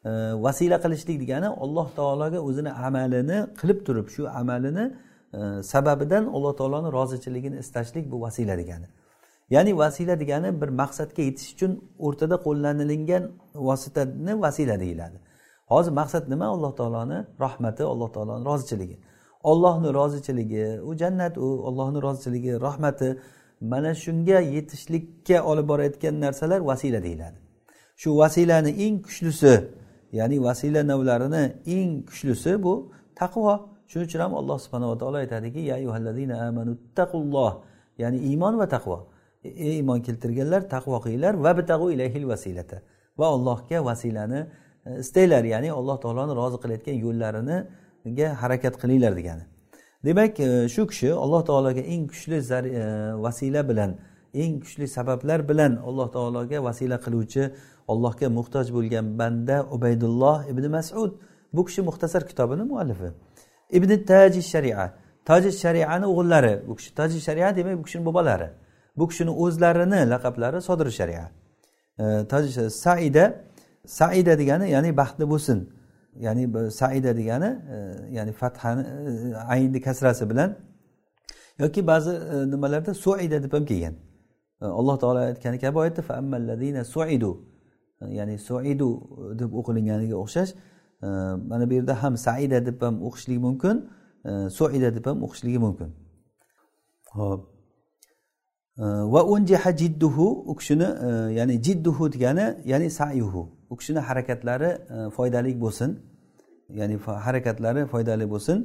E, 0.05 0.09
vasila 0.45 0.77
qilishlik 0.83 1.19
degani 1.23 1.47
alloh 1.63 1.87
taologa 1.95 2.39
o'zini 2.47 2.71
amalini 2.87 3.37
qilib 3.59 3.79
turib 3.87 4.07
shu 4.15 4.29
amalini 4.41 4.85
e, 5.33 5.39
sababidan 5.71 6.23
alloh 6.35 6.53
taoloni 6.59 6.89
rozichiligini 6.97 7.57
istashlik 7.63 8.11
bu 8.11 8.21
vasila 8.21 8.57
degani. 8.57 8.87
Ya'ni 9.49 9.77
vasila 9.77 10.19
degani 10.19 10.61
bir 10.61 10.69
maqsadga 10.81 11.21
yetish 11.29 11.49
uchun 11.55 11.71
o'rtada 11.99 12.35
qo'llanilingan 12.45 13.23
vositani 13.55 14.41
vasila 14.41 14.79
deyiladi. 14.79 15.17
Hozir 15.71 15.91
maqsad 15.91 16.29
nima? 16.29 16.45
Alloh 16.55 16.75
taoloni 16.79 17.17
rahmati 17.39 17.83
alloh 17.83 18.09
taoloni 18.15 18.45
rozichiligi. 18.45 18.97
Ollohni 19.43 19.89
rozichiligi 19.93 20.65
u 20.89 20.95
jannat 21.01 21.37
u 21.37 21.47
ollohni 21.67 22.01
rozichiligi 22.01 22.61
rahmati 22.67 23.09
mana 23.61 23.91
shunga 24.03 24.39
yetishlikka 24.55 25.37
olib 25.49 25.67
borayotgan 25.71 26.15
narsalar 26.21 26.59
vasila 26.69 27.03
deyiladi. 27.03 27.37
Shu 28.01 28.09
vasilani 28.17 28.71
eng 28.85 28.95
kuchlisi 29.05 29.53
ya'ni 30.19 30.37
vasila 30.47 30.81
navlarini 30.91 31.43
eng 31.77 31.91
kuchlisi 32.09 32.53
bu 32.63 32.73
taqvo. 33.21 33.53
Shuning 33.91 34.07
uchun 34.09 34.21
ham 34.25 34.33
alloh 34.41 34.57
subhanava 34.63 34.95
taolo 35.01 35.17
aytadiki 35.23 35.61
ya 35.71 35.77
ya'ni 37.97 38.17
iymon 38.29 38.57
va 38.57 38.67
taqvo. 38.67 38.97
Ey 39.43 39.79
iymon 39.79 39.99
keltirganlar 40.01 40.61
taqvo 40.69 40.97
qilinglar. 41.03 41.33
Va 41.45 41.51
bitag'u 41.57 41.91
ilayhil 41.95 42.27
vasilata. 42.27 42.81
Va 43.19 43.27
allohga 43.35 43.85
vasilani 43.85 44.39
e, 44.85 44.99
istanglar 45.03 45.43
ya'ni 45.53 45.69
alloh 45.79 45.97
taoloni 46.03 46.33
rozi 46.41 46.57
qilayotgan 46.63 46.97
yo'llariga 47.05 48.27
harakat 48.41 48.75
qilinglar 48.81 49.13
degani. 49.19 49.43
Demak 50.05 50.39
e, 50.39 50.67
shu 50.73 50.87
kishi 50.91 51.09
alloh 51.23 51.41
taologa 51.49 51.81
eng 51.93 52.07
kuchli 52.11 52.37
e, 52.37 52.83
vasila 53.25 53.61
bilan 53.69 53.91
eng 54.33 54.53
kuchli 54.63 54.87
sabablar 54.97 55.39
bilan 55.49 55.71
alloh 55.89 56.07
taologa 56.17 56.57
vasila 56.67 56.97
qiluvchi 57.05 57.43
allohga 57.87 58.27
muhtoj 58.29 58.67
bo'lgan 58.77 59.05
banda 59.19 59.57
ubaydulloh 59.75 60.37
ibn 60.51 60.65
masud. 60.71 61.11
Bu 61.53 61.65
kishi 61.65 61.81
muxtasar 61.81 62.27
kitobini 62.27 62.63
muallifi. 62.63 63.09
Ibn 63.77 64.05
taji 64.05 64.41
sharia. 64.41 64.93
Toji 65.25 65.51
shariani 65.51 66.05
o'g'illari. 66.05 66.67
Bu 66.67 66.75
kishi 66.75 66.95
toji 66.95 67.19
sharia 67.27 67.55
demak 67.55 67.77
bu 67.79 67.83
kishini 67.83 68.05
bobolari. 68.05 68.49
Bu 68.97 69.07
kishini 69.07 69.29
o'zlarini 69.43 70.09
laqablari 70.11 70.61
sodir 70.61 70.91
sharia. 70.91 71.25
Toji 72.31 72.69
saida 72.83 73.25
saida 73.85 74.39
degani 74.39 74.69
ya'ni 74.75 74.97
baxtli 74.97 75.25
bo'lsin. 75.33 75.59
Ya'ni 76.25 76.71
saida 76.71 77.17
degani 77.17 77.49
e, 77.75 77.77
ya'ni 78.17 78.31
fathani 78.31 78.81
e, 78.81 79.35
aynni 79.35 79.81
kasrasi 79.81 80.29
bilan 80.29 80.55
yoki 81.59 81.87
ba'zi 81.87 82.11
e, 82.11 82.51
nimalarda 82.51 82.93
suida 82.93 83.43
deb 83.43 83.53
ham 83.53 83.65
kelgan. 83.65 83.95
Alloh 84.61 84.99
taolo 84.99 85.19
aytgani 85.19 85.59
kabi 85.59 85.77
oyatda 85.77 86.83
suidu 86.83 87.31
ya'ni 88.01 88.37
suidu 88.39 88.89
e, 88.95 89.39
deb 89.39 89.53
o'qilinganiga 89.53 90.15
o'xshash 90.15 90.51
e, 91.03 91.07
mana 91.49 91.69
bu 91.69 91.73
yerda 91.73 92.03
ham 92.03 92.17
saida 92.17 92.65
deb 92.65 92.81
ham 92.81 92.95
o'qishligi 93.07 93.39
mumkin 93.47 93.75
e, 94.25 94.49
suida 94.49 94.95
deb 94.95 95.05
ham 95.05 95.23
o'qishligi 95.23 95.57
mumkin. 95.57 95.89
Ho'p. 97.17 97.41
Va 99.13 99.21
unjiha 99.33 99.71
jidduhu 99.81 100.25
u 100.51 100.55
kishini 100.55 100.87
ya'ni 101.37 101.55
jidduhu 101.65 102.11
degani 102.13 102.45
ya'ni 102.71 102.89
sayuhu. 102.99 103.43
U 103.69 103.77
kishini 103.77 103.99
harakatlari 103.99 104.71
foydali 105.15 105.61
bo'lsin. 105.63 105.89
Ya'ni 106.79 106.95
harakatlari 107.25 107.81
foydali 107.93 108.25
bo'lsin. 108.33 108.57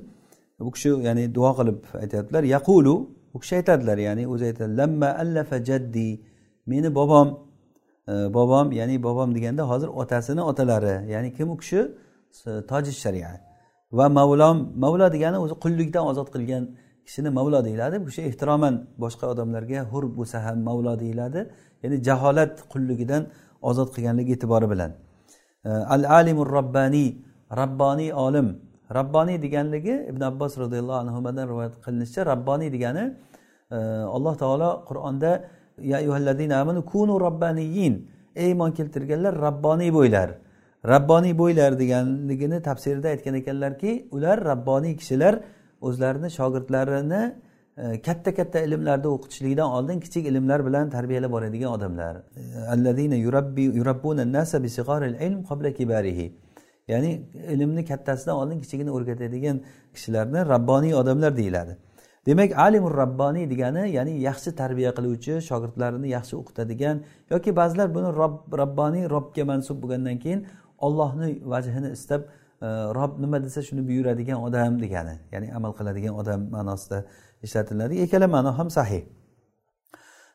Bu 0.60 0.70
kishi 0.70 0.88
ya'ni 0.88 1.34
duo 1.34 1.50
qilib 1.58 1.78
aytyaptilar 2.02 2.42
yaqulu. 2.56 2.94
U 3.34 3.38
kishi 3.40 3.54
aytadilar 3.60 3.98
ya'ni 4.08 4.24
o'zi 4.32 4.44
aytadi 4.50 4.76
lamma 4.80 5.08
allafa 5.22 5.56
jaddi. 5.68 6.08
Meni 6.66 6.94
bobom 6.94 7.28
bobom 8.08 8.72
ya'ni 8.72 9.02
bobom 9.02 9.34
deganda 9.34 9.62
hozir 9.70 9.88
otasini 9.88 10.42
otalari. 10.42 11.10
Ya'ni 11.12 11.32
kim 11.36 11.50
u 11.50 11.56
kishi? 11.56 11.80
Tojish 12.70 12.98
sharia 13.04 13.40
va 13.92 14.06
mavlom 14.08 14.56
mavlo 14.84 15.06
degani 15.14 15.38
o'zi 15.44 15.54
qullikdan 15.64 16.04
ozod 16.10 16.28
qilgan 16.34 16.62
kishini 17.06 17.30
mavlo 17.38 17.58
deyiladi. 17.66 17.96
Bu 18.02 18.06
kishi 18.10 18.22
ehtiroman 18.30 18.74
boshqa 19.02 19.24
odamlarga 19.32 19.80
hur 19.92 20.04
bo'lsa 20.18 20.36
ham 20.46 20.58
mavlo 20.68 20.92
deyiladi. 21.02 21.40
Ya'ni 21.82 21.96
jaholat 22.06 22.52
qulligidan 22.72 23.22
ozod 23.70 23.88
qilganligi 23.94 24.32
e'tibori 24.36 24.66
bilan. 24.72 24.90
Al 25.94 26.02
alimur 26.18 26.48
robbaniy 26.58 27.08
robboniy 27.60 28.10
olim. 28.26 28.48
Robboniy 28.98 29.42
deganligi 29.44 29.94
ibn 30.10 30.22
abbos 30.30 30.52
roziyallohu 30.62 30.98
anhudan 31.02 31.48
rivoyat 31.50 31.74
qilinishicha 31.84 32.22
robboniy 32.32 32.68
degani 32.76 33.04
e, 33.76 33.78
alloh 34.16 34.34
taolo 34.42 34.70
qur'onda 34.88 35.30
ya 35.82 36.60
amanu 36.60 36.84
kunu 36.84 37.20
robbaniyin 37.20 38.08
ey 38.36 38.48
iymon 38.48 38.72
keltirganlar 38.72 39.34
rabboniy 39.40 39.92
bo'ylar. 39.94 40.30
Rabboniy 40.88 41.38
bo'ylar 41.38 41.78
deganligini 41.78 42.62
tafsirida 42.62 43.08
aytgan 43.08 43.34
ekanlarki 43.34 44.08
ular 44.10 44.44
rabboniy 44.44 44.96
kishilar 44.96 45.40
o'zlarini 45.80 46.30
shogirdlarini 46.30 47.34
e, 47.76 48.02
katta 48.02 48.34
katta 48.34 48.60
ilmlarda 48.60 49.08
o'qitishlikdan 49.08 49.68
oldin 49.76 50.00
kichik 50.00 50.26
ilmlar 50.26 50.66
bilan 50.66 50.90
tarbiyalab 50.90 51.32
boradigan 51.32 51.72
odamlar. 51.72 52.16
Ya'ni 56.88 57.22
ilmni 57.54 57.84
kattasidan 57.84 58.36
oldin 58.36 58.60
kichigini 58.60 58.90
o'rgatadigan 58.90 59.60
kishilarni 59.94 60.48
rabboniy 60.48 60.94
odamlar 60.94 61.36
deyiladi. 61.36 61.76
Demak 62.26 62.58
alimur 62.58 62.94
robboniy 63.02 63.50
degani 63.50 63.90
ya'ni 63.90 64.12
yaxshi 64.28 64.50
tarbiya 64.60 64.90
qiluvchi 64.98 65.32
shogirdlarini 65.48 66.08
yaxshi 66.16 66.34
o'qitadigan 66.40 66.96
yoki 67.32 67.50
ba'zilar 67.60 67.88
buni 67.96 68.08
rob 68.20 68.34
robboniy 68.60 69.04
robga 69.14 69.44
mansub 69.50 69.76
bo'lgandan 69.82 70.16
keyin 70.24 70.40
ollohni 70.86 71.28
vajhini 71.52 71.90
istab 71.96 72.22
e, 72.66 72.68
rob 72.98 73.12
nima 73.22 73.38
desa 73.44 73.60
shuni 73.68 73.82
buyuradigan 73.88 74.38
odam 74.46 74.72
degani 74.84 75.14
ya'ni 75.32 75.48
amal 75.58 75.72
qiladigan 75.78 76.14
odam 76.20 76.40
ma'nosida 76.56 76.98
ishlatiladi. 77.42 77.94
Ikkala 78.04 78.26
ma'no 78.34 78.50
ham 78.58 78.68
sahih. 78.78 79.02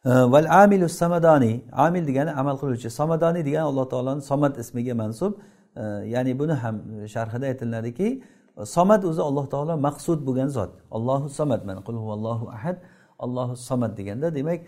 E, 0.06 0.12
Val 0.34 0.48
amilu 0.64 0.90
samadoniy 0.90 1.56
amil 1.72 2.04
degani 2.10 2.32
amal 2.42 2.56
qiluvchi. 2.62 2.90
Samadoniy 3.00 3.44
degani 3.48 3.66
alloh 3.72 3.86
taoloni 3.94 4.22
somad 4.22 4.54
ismiga 4.64 4.94
mansub. 5.02 5.34
E, 5.76 5.84
ya'ni 6.14 6.40
buni 6.40 6.56
ham 6.64 6.76
sharhida 7.14 7.46
aytiladiki 7.52 8.08
somat 8.66 9.06
o'zi 9.06 9.22
alloh 9.22 9.46
taolo 9.54 9.74
maqsud 9.88 10.20
bo'lgan 10.28 10.50
zot. 10.58 10.72
Allohu 10.98 11.30
somat 11.30 11.62
mana 11.66 11.82
qul 11.88 11.96
huvallohu 12.04 12.46
ahad. 12.58 12.78
Allohu 13.20 13.56
somat 13.70 13.98
deganda 13.98 14.28
demak 14.36 14.60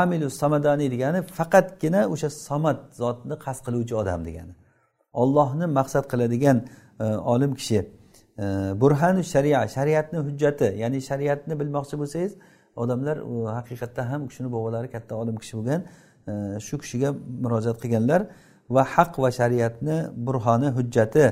amilu 0.00 0.30
samadani 0.30 0.86
degani 0.94 1.20
faqatgina 1.38 2.00
o'sha 2.14 2.28
somat 2.48 2.78
zotni 3.00 3.34
qasd 3.44 3.62
qiluvchi 3.66 3.94
odam 4.02 4.20
degani. 4.28 4.52
Ollohni 5.22 5.66
maqsad 5.78 6.04
qiladigan 6.12 6.58
e, 7.00 7.04
olim 7.04 7.52
kishi 7.54 7.78
e, 7.78 8.44
burhanu 8.80 9.22
sharia 9.32 9.60
shariatni 9.76 10.18
hujjati 10.26 10.66
ya'ni 10.82 10.98
shariatni 11.08 11.54
bilmoqchi 11.60 11.94
bo'lsangiz 12.00 12.32
odamlar 12.82 13.16
haqiqatda 13.58 14.02
ham 14.10 14.20
u 14.24 14.28
kishini 14.30 14.48
bobolari 14.56 14.88
katta 14.94 15.12
olim 15.22 15.36
kishi 15.42 15.54
bo'lgan 15.58 15.80
e, 16.30 16.32
shu 16.66 16.74
kishiga 16.82 17.10
murojaat 17.44 17.78
qilganlar 17.82 18.20
va 18.74 18.82
haq 18.94 19.12
va 19.22 19.30
shariatni 19.40 19.96
burhoni 20.26 20.68
hujjati 20.76 21.24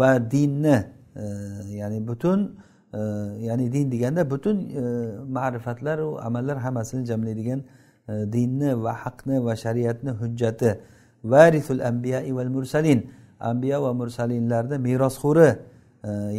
va 0.00 0.10
dinni 0.34 0.76
ya'ni 1.16 2.00
butun 2.00 2.56
e, 2.92 2.98
ya'ni 3.46 3.72
din 3.72 3.90
deganda 3.90 4.24
butun 4.30 4.56
e, 4.70 4.82
ma'rifatlar 5.28 5.98
u 5.98 6.18
amallar 6.20 6.56
hammasini 6.56 7.06
jamlaydigan 7.06 7.60
e, 8.08 8.32
dinni 8.32 8.74
va 8.82 8.92
haqni 8.92 9.44
va 9.44 9.56
shariatni 9.56 10.10
hujjati. 10.10 10.78
Varisul 11.24 11.80
ambiyai 11.80 12.32
val 12.32 12.50
mursalin. 12.50 13.10
Ambiya 13.40 13.82
va 13.82 13.92
mursalinlarni 13.94 14.78
merosxo'ri 14.78 15.58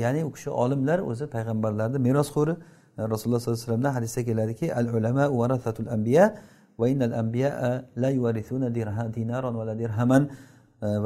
ya'ni 0.01 0.23
u 0.23 0.31
kishi 0.31 0.49
olimlar 0.49 0.99
o'zi 0.99 1.25
payg'ambarlarni 1.27 1.99
merosxo'ri. 1.99 2.55
Rasululloh 2.97 3.39
sollallohu 3.39 3.57
alayhi 3.57 3.67
vasallamdan 3.67 3.93
hadisda 3.97 4.21
keladiki 4.23 4.73
al 4.73 4.87
ulama 4.87 5.29
varasatul 5.29 5.89
ambiya 5.89 6.35
va 6.79 6.85
innal 6.89 7.13
ambiya 7.13 7.83
la 7.95 8.09
yuvarisuna 8.09 8.69
dinaron 9.15 9.55
vala 9.55 9.75
dirhaman. 9.75 10.29
Eh, 10.83 10.97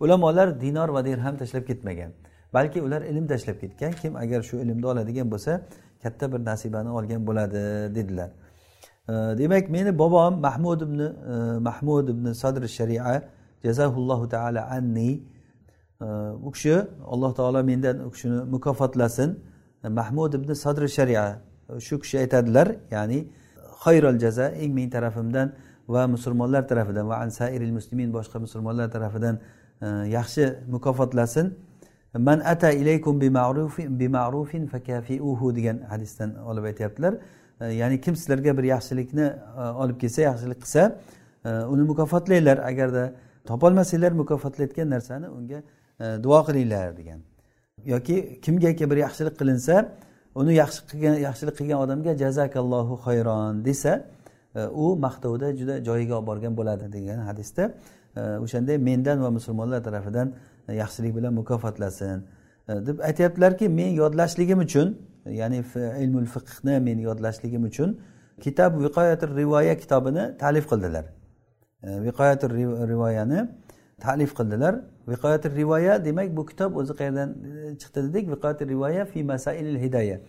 ulamolar 0.00 0.60
dinor 0.60 0.88
va 0.88 1.04
dirham 1.04 1.36
tashlab 1.36 1.64
ketmagan 1.66 2.10
balki 2.54 2.82
ular 2.82 3.02
ilm 3.02 3.26
tashlab 3.26 3.60
ketgan. 3.60 3.92
Kim 3.92 4.16
agar 4.16 4.42
shu 4.42 4.56
ilmni 4.56 4.86
oladigan 4.86 5.30
bo'lsa 5.30 5.60
katta 6.02 6.32
bir 6.32 6.44
nasibani 6.44 6.90
olgan 6.98 7.26
bo'ladi 7.26 7.94
dedilar. 7.94 8.30
Eh, 9.08 9.38
demak 9.38 9.70
meni 9.70 9.98
bobom 9.98 10.40
mahmud 10.40 10.80
ibn 10.86 11.00
eh, 11.00 11.58
mahmud 11.68 12.08
ibn 12.08 12.32
sadr 12.32 12.68
sharia 12.68 13.22
jazahullohu 13.64 14.28
taala 14.28 14.60
anni 14.76 15.22
u 16.46 16.50
kishi 16.54 16.74
alloh 17.12 17.32
taolo 17.34 17.60
mendan 17.70 17.96
u 18.06 18.10
kishini 18.10 18.38
mukofotlasin. 18.54 19.30
Mahmud 20.00 20.34
ibn 20.34 20.52
sadr 20.64 20.82
sharia 20.96 21.24
shu 21.86 21.94
kishi 22.02 22.16
aytadilar 22.18 22.68
ya'ni 22.90 23.20
xayrol 23.88 24.18
jaza 24.24 24.46
eng 24.62 24.74
men 24.74 24.90
tarafimdan 24.90 25.52
va 25.88 26.06
musulmonlar 26.06 26.68
tarafidan 26.68 27.08
va 27.08 27.16
ansairil 27.24 27.72
muslimin 27.72 28.12
boshqa 28.12 28.38
musulmonlar 28.38 28.90
tarafidan 28.90 29.38
e, 29.82 29.86
yaxshi 30.16 30.44
mukofotlasin. 30.68 31.54
Man 32.14 32.40
ata 32.40 32.70
ilaykum 32.72 33.20
bima'rufin 34.00 34.66
fakafiuhu 34.66 35.56
degan 35.56 35.78
hadisdan 35.90 36.34
olib 36.50 36.64
aytyaptilar. 36.64 37.14
E, 37.60 37.66
ya'ni 37.80 38.00
kim 38.00 38.16
sizlarga 38.16 38.56
bir 38.58 38.64
yaxshilikni 38.64 39.26
e, 39.60 39.62
olib 39.82 40.00
kelsa 40.00 40.22
yaxshilik 40.22 40.60
qilsa 40.64 40.82
e, 41.44 41.48
uni 41.48 41.82
mukofotlanglar 41.82 42.58
agarda 42.70 43.12
topolmasanglar 43.44 44.12
mukofotlayotgan 44.12 44.90
narsani 44.90 45.28
unga 45.28 45.62
e, 46.00 46.22
duo 46.22 46.44
qilinglar 46.44 46.96
degan. 46.96 47.20
Yoki 47.84 48.40
kimgaki 48.42 48.90
bir 48.90 48.96
yaxshilik 48.96 49.38
qilinsa 49.40 49.74
uni 50.34 50.54
yaxshi 50.54 50.80
qilgan 50.90 51.14
yaxshilik 51.28 51.54
qilgan 51.60 51.78
odamga 51.84 52.12
jazakallohu 52.22 52.94
xayron 53.06 53.64
desa 53.64 53.92
e, 54.54 54.66
u 54.66 54.96
maqtovda 54.96 55.48
juda 55.60 55.74
joyiga 55.88 56.14
olib 56.18 56.26
borgan 56.30 56.56
bo'ladi 56.58 56.92
degan 56.96 57.18
hadisda 57.28 57.64
e, 58.16 58.20
o'shanday 58.44 58.76
mendan 58.88 59.22
va 59.24 59.30
musulmonlar 59.30 59.80
tarafidan 59.88 60.28
yaxshilik 60.82 61.12
bilan 61.16 61.32
mukofotlasin. 61.40 62.18
E, 62.68 62.72
deb 62.86 62.98
aytyaptilarki 63.08 63.68
men 63.68 63.90
yodlashligim 64.02 64.58
uchun 64.66 64.88
ya'ni 65.40 65.58
ilmul 66.04 66.28
fiqhni 66.34 66.74
men 66.88 66.98
yodlashligim 67.08 67.62
uchun 67.70 67.98
kitob 68.44 68.72
viqoyatir 68.84 69.28
rivoya 69.40 69.74
kitobini 69.82 70.24
ta'lif 70.42 70.64
qildilar. 70.70 71.04
Viqoyatir 72.06 72.50
rivoyani 72.92 73.40
ta'lif 74.00 74.34
qildilar. 74.38 74.74
Viqoyati 75.08 75.56
rivoya 75.56 76.04
demak 76.04 76.36
bu 76.36 76.46
kitob 76.46 76.76
o'zi 76.76 76.92
qayerdan 77.00 77.28
e, 77.30 77.78
chiqdi 77.80 78.00
dedik. 78.08 78.24
Viqoyati 78.34 78.68
rivoya 78.68 79.04
fi 79.04 79.24
masailil 79.24 79.78
hidoya. 79.84 80.20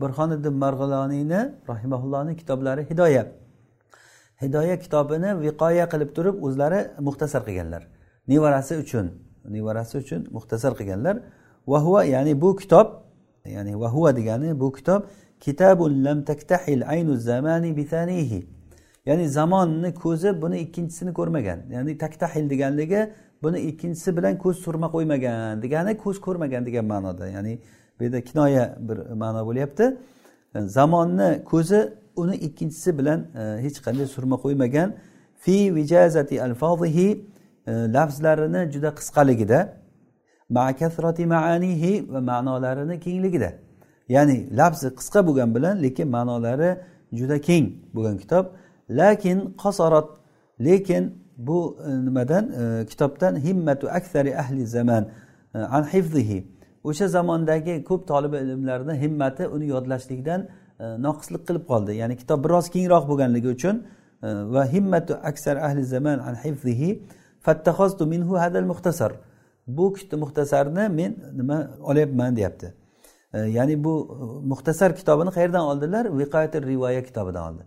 Burxoniddin 0.00 0.54
marg'iloniyni 0.64 1.40
rahimaullohni 1.68 2.36
kitoblari 2.36 2.90
hidoya. 2.90 3.26
Hidoya 4.42 4.78
kitobini 4.78 5.30
viqoya 5.40 5.88
qilib 5.92 6.10
turib 6.16 6.36
o'zlari 6.46 6.80
muxtasar 7.06 7.42
qilganlar. 7.48 7.82
Nevarasi 8.28 8.74
uchun 8.84 9.06
nevarasi 9.56 9.98
uchun 9.98 10.20
muxtasar 10.30 10.72
qilganlar. 10.78 11.16
Va 11.68 12.04
ya'ni 12.04 12.40
bu 12.40 12.56
kitob 12.56 12.86
ya'ni 13.44 13.80
va 13.80 14.16
degani 14.16 14.60
bu 14.60 14.72
kitob 14.72 15.02
kitabun 15.40 16.04
lam 16.04 16.24
taktahil 16.24 16.88
aynu 16.88 17.16
zamani 17.16 17.76
bisanihi 17.76 18.46
ya'ni 19.08 19.28
zamonni 19.28 19.94
ko'zi 19.94 20.42
buni 20.42 20.58
ikkinchisini 20.64 21.12
ko'rmagan. 21.18 21.58
Ya'ni 21.70 21.98
taktahil 21.98 22.50
deganligi 22.50 23.00
buni 23.42 23.58
ikkinchisi 23.70 24.16
bilan 24.16 24.38
ko'z 24.38 24.56
surma 24.64 24.88
qo'ymagan 24.94 25.62
degani 25.62 25.92
ko'z 26.04 26.16
ko'rmagan 26.26 26.66
degan 26.66 26.84
ma'noda. 26.84 27.28
Ya'ni 27.36 27.54
bu 27.98 28.04
yerda 28.04 28.20
kinoya 28.28 28.64
bir 28.88 28.98
ma'no 29.22 29.46
bo'lyapti. 29.48 29.96
Zamonni 30.56 31.44
ko'zi 31.44 31.80
uni 32.16 32.36
ikkinchisi 32.36 32.98
bilan 32.98 33.20
e, 33.40 33.62
hech 33.64 33.78
qanday 33.86 34.06
surma 34.06 34.36
qo'ymagan. 34.44 34.88
Fi 35.42 35.74
vijazati 35.74 36.42
alfozihi 36.42 37.08
e, 37.66 37.72
lafzlarini 37.72 38.72
juda 38.72 38.90
qisqaligida. 38.98 39.58
Maanihi 40.50 42.12
va 42.12 42.20
ma'nolarini 42.20 43.00
kengligida. 43.00 43.50
Ya'ni 44.08 44.56
lafzi 44.56 44.88
qisqa 44.98 45.20
bo'lgani 45.26 45.54
bilan 45.54 45.82
lekin 45.82 46.08
ma'nolari 46.16 46.70
juda 47.18 47.40
keng 47.40 47.66
bo'lgan 47.94 48.18
kitob. 48.18 48.46
Lakin 48.90 49.54
qasarat 49.62 50.08
lekin 50.60 51.28
bu 51.38 51.78
e, 51.86 52.04
nimadan? 52.04 52.52
E, 52.52 52.86
kitobdan 52.86 53.36
himmatu 53.36 53.88
aksari 53.88 54.38
ahli 54.38 54.66
zaman 54.66 55.08
e, 55.54 55.58
an 55.58 55.82
hifzihi. 55.82 56.58
O'sha 56.84 57.08
zamondagi 57.08 57.84
ko'p 57.84 58.08
tolib 58.08 58.32
ilmlarni 58.32 58.94
himmati 59.02 59.46
uni 59.46 59.66
yodlashlikdan 59.66 60.48
noqislik 60.78 61.42
qilib 61.48 61.64
qoldi. 61.70 61.92
Ya'ni 62.00 62.16
kitob 62.16 62.44
biroz 62.44 62.66
kengroq 62.74 63.04
bo'lganligi 63.10 63.48
uchun 63.56 63.76
va 64.54 64.62
himmatu 64.72 65.14
aksar 65.30 65.56
ahli 65.56 65.84
zaman 65.84 66.18
an 66.18 66.34
hifzihi 66.44 67.02
fattahoztu 67.46 68.06
minhu 68.06 68.38
hadal 68.42 68.66
muxtasar. 68.70 69.12
Bu 69.66 69.86
muxtasarni 70.22 70.88
men 70.88 71.12
nima 71.40 71.58
olyapman 71.80 72.36
deyapti. 72.36 72.74
Ya'ni 73.56 73.84
bu 73.84 73.94
muxtasar 74.52 74.96
kitobini 74.96 75.30
qayerdan 75.36 75.64
oldilar? 75.70 76.04
Viqoyatil 76.18 76.64
rivoya 76.72 77.02
kitobidan 77.04 77.52
oldi. 77.52 77.62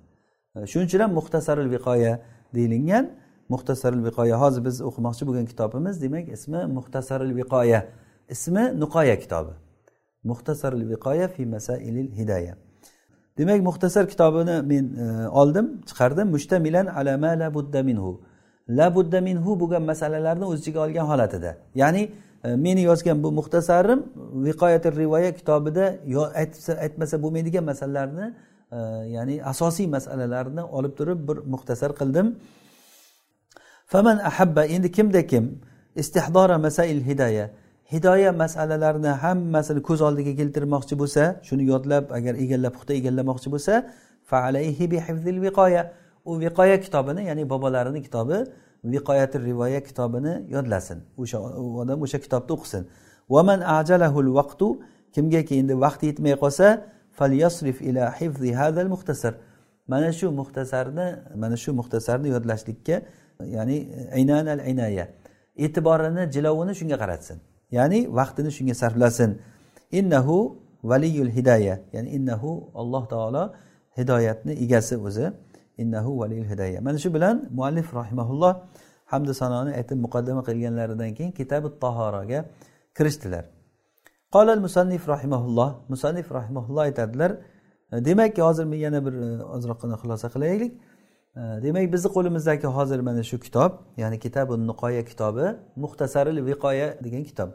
Shuning 0.56 0.88
uchun 0.88 1.00
ham 1.00 1.12
muxtasaril 1.14 1.70
viqoya 1.76 2.20
deyilgan. 2.56 3.06
Muxtasaril 3.50 4.04
viqoya 4.08 4.36
hozir 4.44 4.66
biz 4.66 4.82
o'qimoqchi 4.90 5.24
bo'lgan 5.28 5.46
kitobimiz 5.52 6.02
demak 6.02 6.26
ismi 6.36 6.62
muxtasaril 6.78 7.34
viqoya. 7.42 7.80
Ismi 8.30 8.64
nuqoya 8.82 9.16
kitobi. 9.24 9.54
Muxtasaril 10.24 10.86
viqoya 10.94 11.28
fi 11.28 11.46
masailil 11.46 12.10
hidaya. 12.20 12.54
Demak 13.38 13.62
muxtasar 13.62 14.06
kitobini 14.14 14.56
men 14.72 14.86
e, 15.04 15.30
oldim 15.42 15.82
chiqardim. 15.90 16.28
Mushtamilan 16.36 16.86
ala 16.86 17.18
ma 17.18 17.32
la 17.42 17.54
budda 17.54 17.82
minhu. 17.90 18.12
La 18.70 18.96
budda 18.96 19.20
minhu 19.22 19.60
bo'lgan 19.62 19.84
masalalarni 19.92 20.46
o'z 20.52 20.60
ichiga 20.62 20.80
olgan 20.86 21.06
holatida. 21.12 21.52
Ya'ni 21.76 22.04
e, 22.44 22.56
meni 22.56 22.82
yozgan 22.82 23.24
bu 23.24 23.32
muxtasarim 23.40 24.00
viqoyati 24.48 24.88
rivoya 25.02 25.32
kitobida 25.40 25.86
aytmasa 26.86 27.16
bo'lmaydigan 27.24 27.64
masalalarni 27.72 28.34
ya'ni 29.16 29.36
asosiy 29.52 29.88
masalalarni 29.88 30.64
olib 30.64 30.94
turib 31.00 31.20
bir 31.28 31.38
muxtasar 31.54 31.92
qildim. 32.00 32.36
Faman 33.92 34.18
ahabba 34.30 34.64
endi 34.66 34.92
kimda 34.92 35.28
kim? 35.28 35.46
Istihdora 35.96 36.58
masail 36.58 37.02
hidoya. 37.10 37.46
Hidoya 37.94 38.32
masalalarini 38.44 39.12
hammasini 39.24 39.82
ko'z 39.88 40.02
oldiga 40.08 40.34
keltirmoqchi 40.40 40.96
bo'lsa 41.02 41.24
shuni 41.48 41.64
yodlab 41.72 42.06
agar 42.18 42.34
egallab 42.44 42.74
puxta 42.76 42.94
egallamoqchi 43.00 43.50
bo'lsa 43.54 43.74
faalayhi 44.30 44.86
bihifzil 44.94 45.40
viqoya. 45.46 45.84
U 46.30 46.32
viqoya 46.44 46.78
kitobini 46.86 47.22
ya'ni 47.30 47.44
bobolarini 47.52 48.02
kitobi 48.06 48.38
viqoyati 48.94 49.38
rivoya 49.50 49.80
kitobini 49.84 50.34
yodlasin. 50.56 50.98
O'sha 51.22 51.38
odam 51.82 52.00
o'sha 52.06 52.20
kitobni 52.26 52.52
o'qisin. 52.58 52.84
Vaman 53.34 53.60
ajalahul 53.80 54.30
vaqtu 54.40 54.68
kimgaki 55.16 55.54
endi 55.62 55.74
vaqti 55.86 56.06
yetmay 56.12 56.36
qolsa 56.44 56.68
falyasrif 57.18 57.82
ila 57.82 58.12
hifzi 58.20 58.54
hadal 58.54 58.90
muxtasar 58.94 59.34
mana 59.88 60.12
shu 60.12 60.32
muxtasarni 60.32 61.08
mana 61.36 61.56
shu 61.64 61.74
muxtasarni 61.80 62.28
yodlashlikka 62.36 63.02
ya'ni 63.56 63.78
aynan 64.18 64.48
al 64.48 64.62
inaya 64.72 65.06
e'tiborini 65.66 66.24
jilovini 66.36 66.74
shunga 66.80 66.98
qaratsin. 67.04 67.38
Ya'ni 67.78 68.00
vaqtini 68.18 68.52
shunga 68.58 68.76
sarflasin. 68.82 69.32
Innahu 70.00 70.38
valiyul 70.84 71.32
hidoya 71.38 71.76
ya'ni 71.94 72.10
innahu 72.18 72.50
alloh 72.82 73.04
taolo 73.14 73.44
hidoyatni 73.98 74.54
egasi 74.64 74.96
o'zi. 75.08 75.26
Innahu 75.78 76.12
valiyul 76.22 76.50
hidoya 76.52 76.82
mana 76.82 76.98
shu 77.04 77.10
bilan 77.16 77.36
muallif 77.58 77.88
rahimaulloh 77.94 78.54
hamdu 79.12 79.34
sanoni 79.42 79.72
aytib 79.80 79.98
muqaddima 80.06 80.42
qilganlaridan 80.48 81.12
keyin 81.18 81.32
kitabi 81.40 81.68
tahoraga 81.84 82.40
kirishdilar. 82.98 83.46
Qolal 84.36 84.60
musannif 84.66 85.08
rahimaulloh 85.14 85.70
musannif 85.90 86.32
rahimaulloh 86.32 86.82
aytadilar 86.88 87.32
demak 87.92 88.38
hozir 88.38 88.66
men 88.66 88.78
yana 88.78 89.06
bir 89.06 89.14
e, 89.14 89.44
ozroqgina 89.44 89.96
xulosa 90.02 90.30
qilaylik. 90.30 90.72
E, 91.36 91.42
demak 91.64 91.94
bizni 91.94 92.10
qo'limizdagi 92.16 92.68
hozir 92.68 93.00
mana 93.00 93.24
shu 93.24 93.40
kitob 93.40 93.72
ya'ni 93.98 94.20
kitabi 94.20 94.54
niqoya 94.70 95.06
kitobi 95.06 95.46
muxtasaril 95.76 96.46
viqoya 96.46 96.88
degan 97.04 97.24
kitob. 97.24 97.50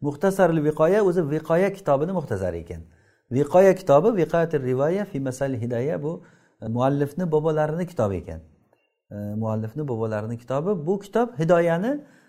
Muxtasaril 0.00 0.64
viqoya 0.68 1.00
o'zi 1.08 1.30
viqoya 1.30 1.72
kitobini 1.72 2.12
muxtasari 2.18 2.58
ekan. 2.64 2.82
Viqoya 3.32 3.74
kitobi 3.80 4.08
viqoyatil 4.20 4.62
rivoya 4.70 5.04
fi 5.04 5.20
masal 5.20 5.52
hidoya 5.62 6.02
bu 6.02 6.22
e, 6.62 6.68
muallifni 6.68 7.32
bobolarini 7.32 7.86
kitobi 7.86 8.16
ekan. 8.16 8.40
Muallifni 9.42 9.88
bobolarini 9.88 10.38
kitobi 10.38 10.86
bu 10.86 10.98
kitob 10.98 11.28
hidoyani 11.38 11.92
nimasi 11.92 12.19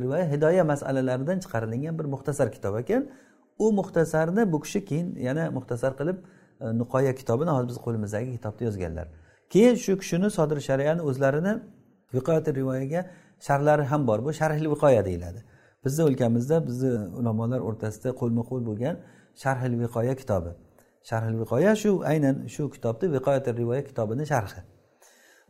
rivoya 0.00 0.24
hidoya 0.32 0.64
masalalaridan 0.64 1.38
chiqarilgan 1.44 1.98
bir 1.98 2.04
muxtasar 2.04 2.52
kitob 2.52 2.78
ekan. 2.78 3.08
U 3.58 3.72
muxtasarni 3.72 4.52
bu 4.52 4.60
kishi 4.60 4.84
keyin 4.84 5.16
yana 5.16 5.50
muxtasar 5.50 5.92
qilib 5.98 6.16
e, 6.60 6.78
nuqoya 6.80 7.14
kitobini 7.14 7.50
hozir 7.50 7.68
biz 7.68 7.78
qo'limizdagi 7.86 8.30
kitobda 8.36 8.64
yozganlar. 8.64 9.06
Keyin 9.50 9.74
shu 9.74 9.98
kishini 9.98 10.30
sodir 10.30 10.60
shariyani 10.68 11.02
o'zlarini 11.02 11.52
viqoyati 12.14 12.54
rivoyaga 12.54 13.00
sharhlari 13.46 13.84
ham 13.92 14.06
bor. 14.06 14.24
Bu 14.24 14.32
sharhli 14.32 14.70
viqoya 14.74 15.04
deyiladi. 15.04 15.44
Bizni 15.84 16.02
o'lkamizda 16.08 16.66
bizni 16.68 16.90
ulamolar 17.20 17.60
o'rtasida 17.68 18.10
qo'lma 18.20 18.42
qo'l 18.50 18.62
bo'lgan 18.68 18.96
sharhil 19.42 19.74
viqoya 19.84 20.14
kitobi. 20.20 20.50
Sharhil 21.08 21.36
viqoya 21.42 21.72
shu 21.82 21.90
aynan 22.12 22.36
shu 22.54 22.70
kitobni 22.74 23.06
viqoyati 23.16 23.56
rivoya 23.60 23.82
kitobini 23.84 24.26
sharhi. 24.32 24.60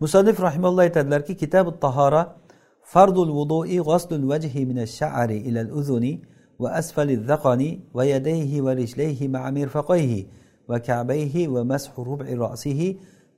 Musannif 0.00 0.36
rahimalloh 0.46 0.82
aytadilarki 0.88 1.36
kitabu 1.36 1.70
tahora 1.80 2.22
fardul 2.92 3.30
vudu'i 3.38 3.78
g'oslul 3.88 4.24
vajhi 4.32 4.62
min 4.70 4.78
sha'ari 4.98 5.38
ila 5.48 5.60
al-uzuni 5.66 6.12
va 6.62 6.68
asfali 6.80 7.14
dhaqani 7.30 7.70
va 7.96 8.04
yadayhi 8.12 8.64
va 8.66 8.72
rijlayhi 8.82 9.26
ma'a 9.34 9.50
mirfaqayhi 9.58 10.20
va 10.70 10.76
ka'bayhi 10.88 11.42
va 11.54 11.62
mashu 11.72 12.00
rub'i 12.10 12.34
ra'sihi 12.44 12.88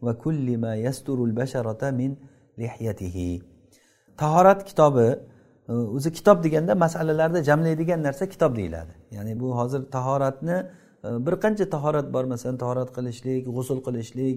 va 0.05 0.13
kulli 0.25 0.55
ma 0.65 0.73
yasturu 0.87 1.23
al-basharata 1.29 1.89
min 2.01 2.11
lihyatihi 2.61 3.31
tahorat 4.23 4.61
kitobi 4.69 5.09
o'zi 5.69 6.11
kitob 6.19 6.43
deganda 6.45 6.75
masalalarni 6.85 7.41
jamlaydigan 7.49 8.01
narsa 8.07 8.25
kitob 8.33 8.57
deyiladi. 8.57 8.93
Ya'ni 9.17 9.33
bu 9.41 9.49
hozir 9.59 9.83
tahoratni 9.97 10.57
bir 11.27 11.35
qancha 11.45 11.67
tahorat 11.75 12.07
bor 12.15 12.25
masalan 12.33 12.57
tahorat 12.63 12.91
qilishlik 12.97 13.43
g'usul 13.57 13.79
qilishlik 13.87 14.37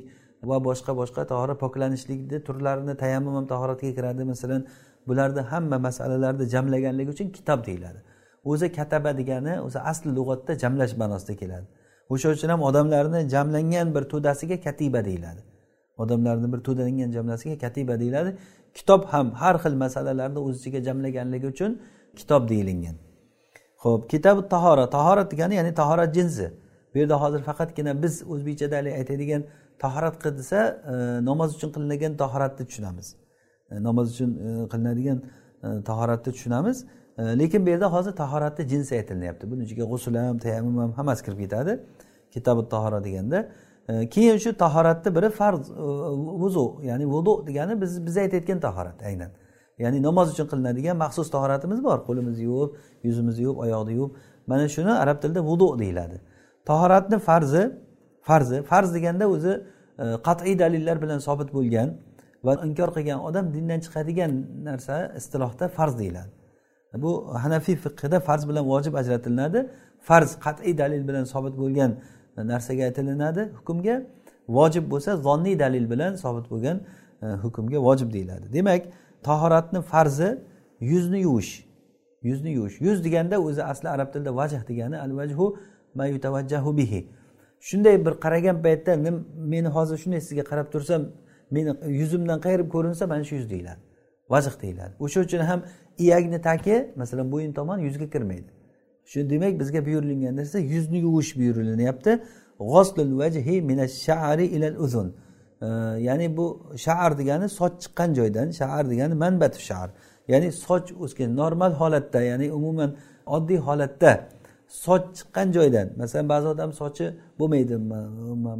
va 0.49 0.58
boshqa 0.67 0.91
boshqa 1.01 1.21
tahorat 1.32 1.58
poklanishlikni 1.63 2.38
turlarini 2.47 2.93
tayammum 3.04 3.34
ham 3.38 3.45
tahoratga 3.54 3.89
kiradi. 3.97 4.23
Masalan 4.34 4.62
bularni 5.08 5.41
hamma 5.52 5.80
masalalarni 5.80 6.46
jamlaganligi 6.50 7.10
uchun 7.10 7.30
kitob 7.30 7.65
deyiladi. 7.65 8.00
O'zi 8.46 8.72
kataba 8.72 9.18
degani 9.18 9.62
o'zi 9.62 9.80
asli 9.80 10.10
lug'atda 10.18 10.60
jamlash 10.63 10.94
ma'nosida 11.02 11.36
keladi. 11.41 11.68
O'sha 12.10 12.30
uchun 12.36 12.50
ham 12.50 12.62
odamlarni 12.70 13.30
jamlangan 13.30 13.96
bir 13.96 14.04
to'dasiga 14.13 14.58
katiba 14.62 15.06
deyiladi. 15.06 15.41
Odamlarni 15.98 16.48
bir 16.54 16.60
to'dalangan 16.68 17.10
jamlasiga 17.12 17.58
katiba 17.58 18.00
deyiladi. 18.00 18.38
Kitob 18.74 19.02
ham 19.13 19.32
har 19.32 19.56
xil 19.63 19.74
masalalarni 19.84 20.39
o'z 20.48 20.56
ichiga 20.60 20.80
jamlaganligi 20.88 21.48
uchun 21.54 21.72
kitob 22.20 22.50
deyilingan 22.50 22.96
ho'p 23.86 24.10
kitobi 24.10 24.41
tahora. 24.50 24.89
Tahorat 24.89 25.32
degani 25.32 25.56
ya'ni 25.56 25.74
tahorat 25.74 26.15
jinsi. 26.15 26.46
Bu 26.94 27.00
yerda 27.00 27.22
hozir 27.22 27.41
faqatgina 27.50 28.04
biz 28.04 28.13
o'zbekchada 28.34 28.76
aytadigan 29.00 29.44
tahorat 29.84 30.15
qil 30.24 30.34
desa 30.39 30.60
e, 30.91 30.94
namoz 31.30 31.50
uchun 31.58 31.70
qilinadigan 31.76 32.13
tahoratni 32.18 32.63
tushunamiz. 32.70 33.08
E, 33.71 33.84
namoz 33.84 34.13
uchun 34.13 34.32
e, 34.36 34.67
qilinadigan 34.69 35.21
e, 35.63 35.84
tahoratni 35.84 36.34
tushunamiz. 36.34 36.86
Lekin 37.17 37.65
bu 37.65 37.69
yerda 37.69 37.93
hozir 37.93 38.12
tahoratni 38.12 38.67
jinsi 38.67 38.95
aytilyapti 38.95 39.51
buni 39.51 39.63
ichiga 39.63 39.84
g'usul 39.84 40.15
ham 40.15 40.38
tayammum 40.38 40.78
ham 40.78 40.91
hammasi 40.91 41.25
kirib 41.25 41.39
ketadi. 41.39 41.80
Kitobi 42.32 42.69
tahora 42.69 43.04
deganda. 43.04 43.49
Keyin 44.10 44.38
shu 44.38 44.58
tahoratni 44.58 45.15
biri 45.15 45.30
farz 45.30 45.71
vuzu 46.41 46.65
ya'ni 46.84 47.06
vudu 47.06 47.47
degani 47.47 47.82
biz 47.82 48.06
biz 48.06 48.17
aytayotgan 48.17 48.60
tahorat 48.60 49.04
aynan. 49.04 49.32
Ya'ni 49.80 50.04
namoz 50.04 50.34
uchun 50.34 50.47
qilinadigan 50.51 50.97
maxsus 50.97 51.32
tahoratimiz 51.36 51.84
bor. 51.84 51.97
Qo'limizni 52.08 52.43
yuvib 52.43 52.71
yuzimizni 53.04 53.43
yuvib 53.43 53.58
oyoqni 53.65 53.93
yuvib. 53.93 54.12
Mana 54.47 54.67
shuni 54.75 54.91
arab 54.91 55.21
tilida 55.21 55.41
vudu 55.49 55.80
deyiladi. 55.80 56.21
Tahoratni 56.65 57.19
farzi 57.19 57.63
farzi 58.21 58.63
farz 58.63 58.93
deganda 58.95 59.25
o'zi 59.36 59.54
qat'iy 60.28 60.60
dalillar 60.60 61.01
bilan 61.04 61.19
sobit 61.28 61.49
bo'lgan 61.54 61.89
va 62.46 62.54
inkor 62.68 62.90
qilgan 62.96 63.20
odam 63.28 63.46
dindan 63.56 63.80
chiqadigan 63.86 64.32
narsa 64.68 64.96
istilohda 65.20 65.66
farz 65.78 66.00
deyiladi. 66.02 66.32
Bu 67.04 67.12
hanafiy 67.44 67.76
fiqhida 67.86 68.20
farz 68.28 68.44
bilan 68.50 68.66
vojib 68.74 68.94
ajratilinadi 69.02 69.60
farz 70.08 70.30
qat'iy 70.46 70.78
dalil 70.78 71.08
bilan 71.10 71.24
sobit 71.34 71.56
bo'lgan 71.62 71.92
narsaga 72.52 72.84
aytilinadi 72.90 73.42
hukmga. 73.58 73.96
Vojib 74.58 74.86
bo'lsa 74.92 75.12
zonniy 75.28 75.56
dalil 75.60 75.86
bilan 75.94 76.12
sobit 76.24 76.46
bo'lgan 76.52 76.78
e, 77.22 77.28
hukmga 77.44 77.80
vojib 77.88 78.10
deyiladi. 78.16 78.54
Demak 78.54 78.82
tahoratni 79.28 79.82
farzi 79.92 80.30
yuzni 80.91 81.20
yuvish 81.28 81.54
yuzni 82.26 82.52
yuvish. 82.58 82.82
Yuz 82.82 83.04
deganda 83.06 83.36
o'zi 83.48 83.64
asli 83.64 83.89
arab 83.89 84.14
tilida 84.14 84.36
vajh 84.36 84.68
degani 84.70 84.98
al 85.06 85.12
vajhu 85.20 85.46
ma 85.96 86.06
yutavajjahu 86.06 86.78
bihi. 86.78 87.02
Shunday 87.68 88.06
bir 88.06 88.14
qaragan 88.26 88.58
paytda 88.66 88.91
meni 89.54 89.70
hozir 89.76 89.98
shunday 90.04 90.22
sizga 90.28 90.43
qarab 90.52 90.68
tursam 90.74 91.02
meni 91.52 91.72
yuzimdan 92.00 92.39
qayerib 92.46 92.70
ko'rinsa 92.70 93.08
mana 93.08 93.24
shu 93.24 93.36
yuz 93.36 93.50
deyiladi. 93.50 93.82
Vajh 94.30 94.62
deyiladi. 94.62 94.93
O'sha 95.00 95.20
uchun 95.20 95.39
ham 95.39 95.64
iyagni 95.98 96.41
taki 96.41 96.93
masalan 96.96 97.32
bo'yin 97.32 97.54
tomon 97.54 97.80
yuzga 97.80 98.10
kirmaydi. 98.10 98.52
Shu 99.06 99.30
demak 99.30 99.60
bizga 99.60 99.86
buyurilgan 99.86 100.36
narsa 100.36 100.60
yuzni 100.60 100.98
yuvish 100.98 101.38
buyurilyapti. 101.38 102.22
Uzun 104.86 105.16
ya'ni 106.08 106.38
bu 106.38 106.74
shaar 106.78 107.18
degani 107.18 107.50
soch 107.50 107.80
chiqqan 107.82 108.14
joydan 108.14 108.52
shaar 108.52 108.89
degani 108.89 109.14
manbatu 109.14 109.60
shaar 109.60 109.89
ya'ni 110.28 110.52
soch 110.52 110.91
o'sgan 111.04 111.36
normal 111.36 111.72
holatda 111.74 112.22
ya'ni 112.22 112.52
umuman 112.52 112.96
oddiy 113.26 113.58
holatda 113.58 114.12
soch 114.84 115.03
chiqqan 115.17 115.47
joydan. 115.53 115.88
Masalan 115.97 116.30
ba'zi 116.30 116.47
odam 116.47 116.73
sochi 116.73 117.05
bo'lmaydi. 117.39 117.76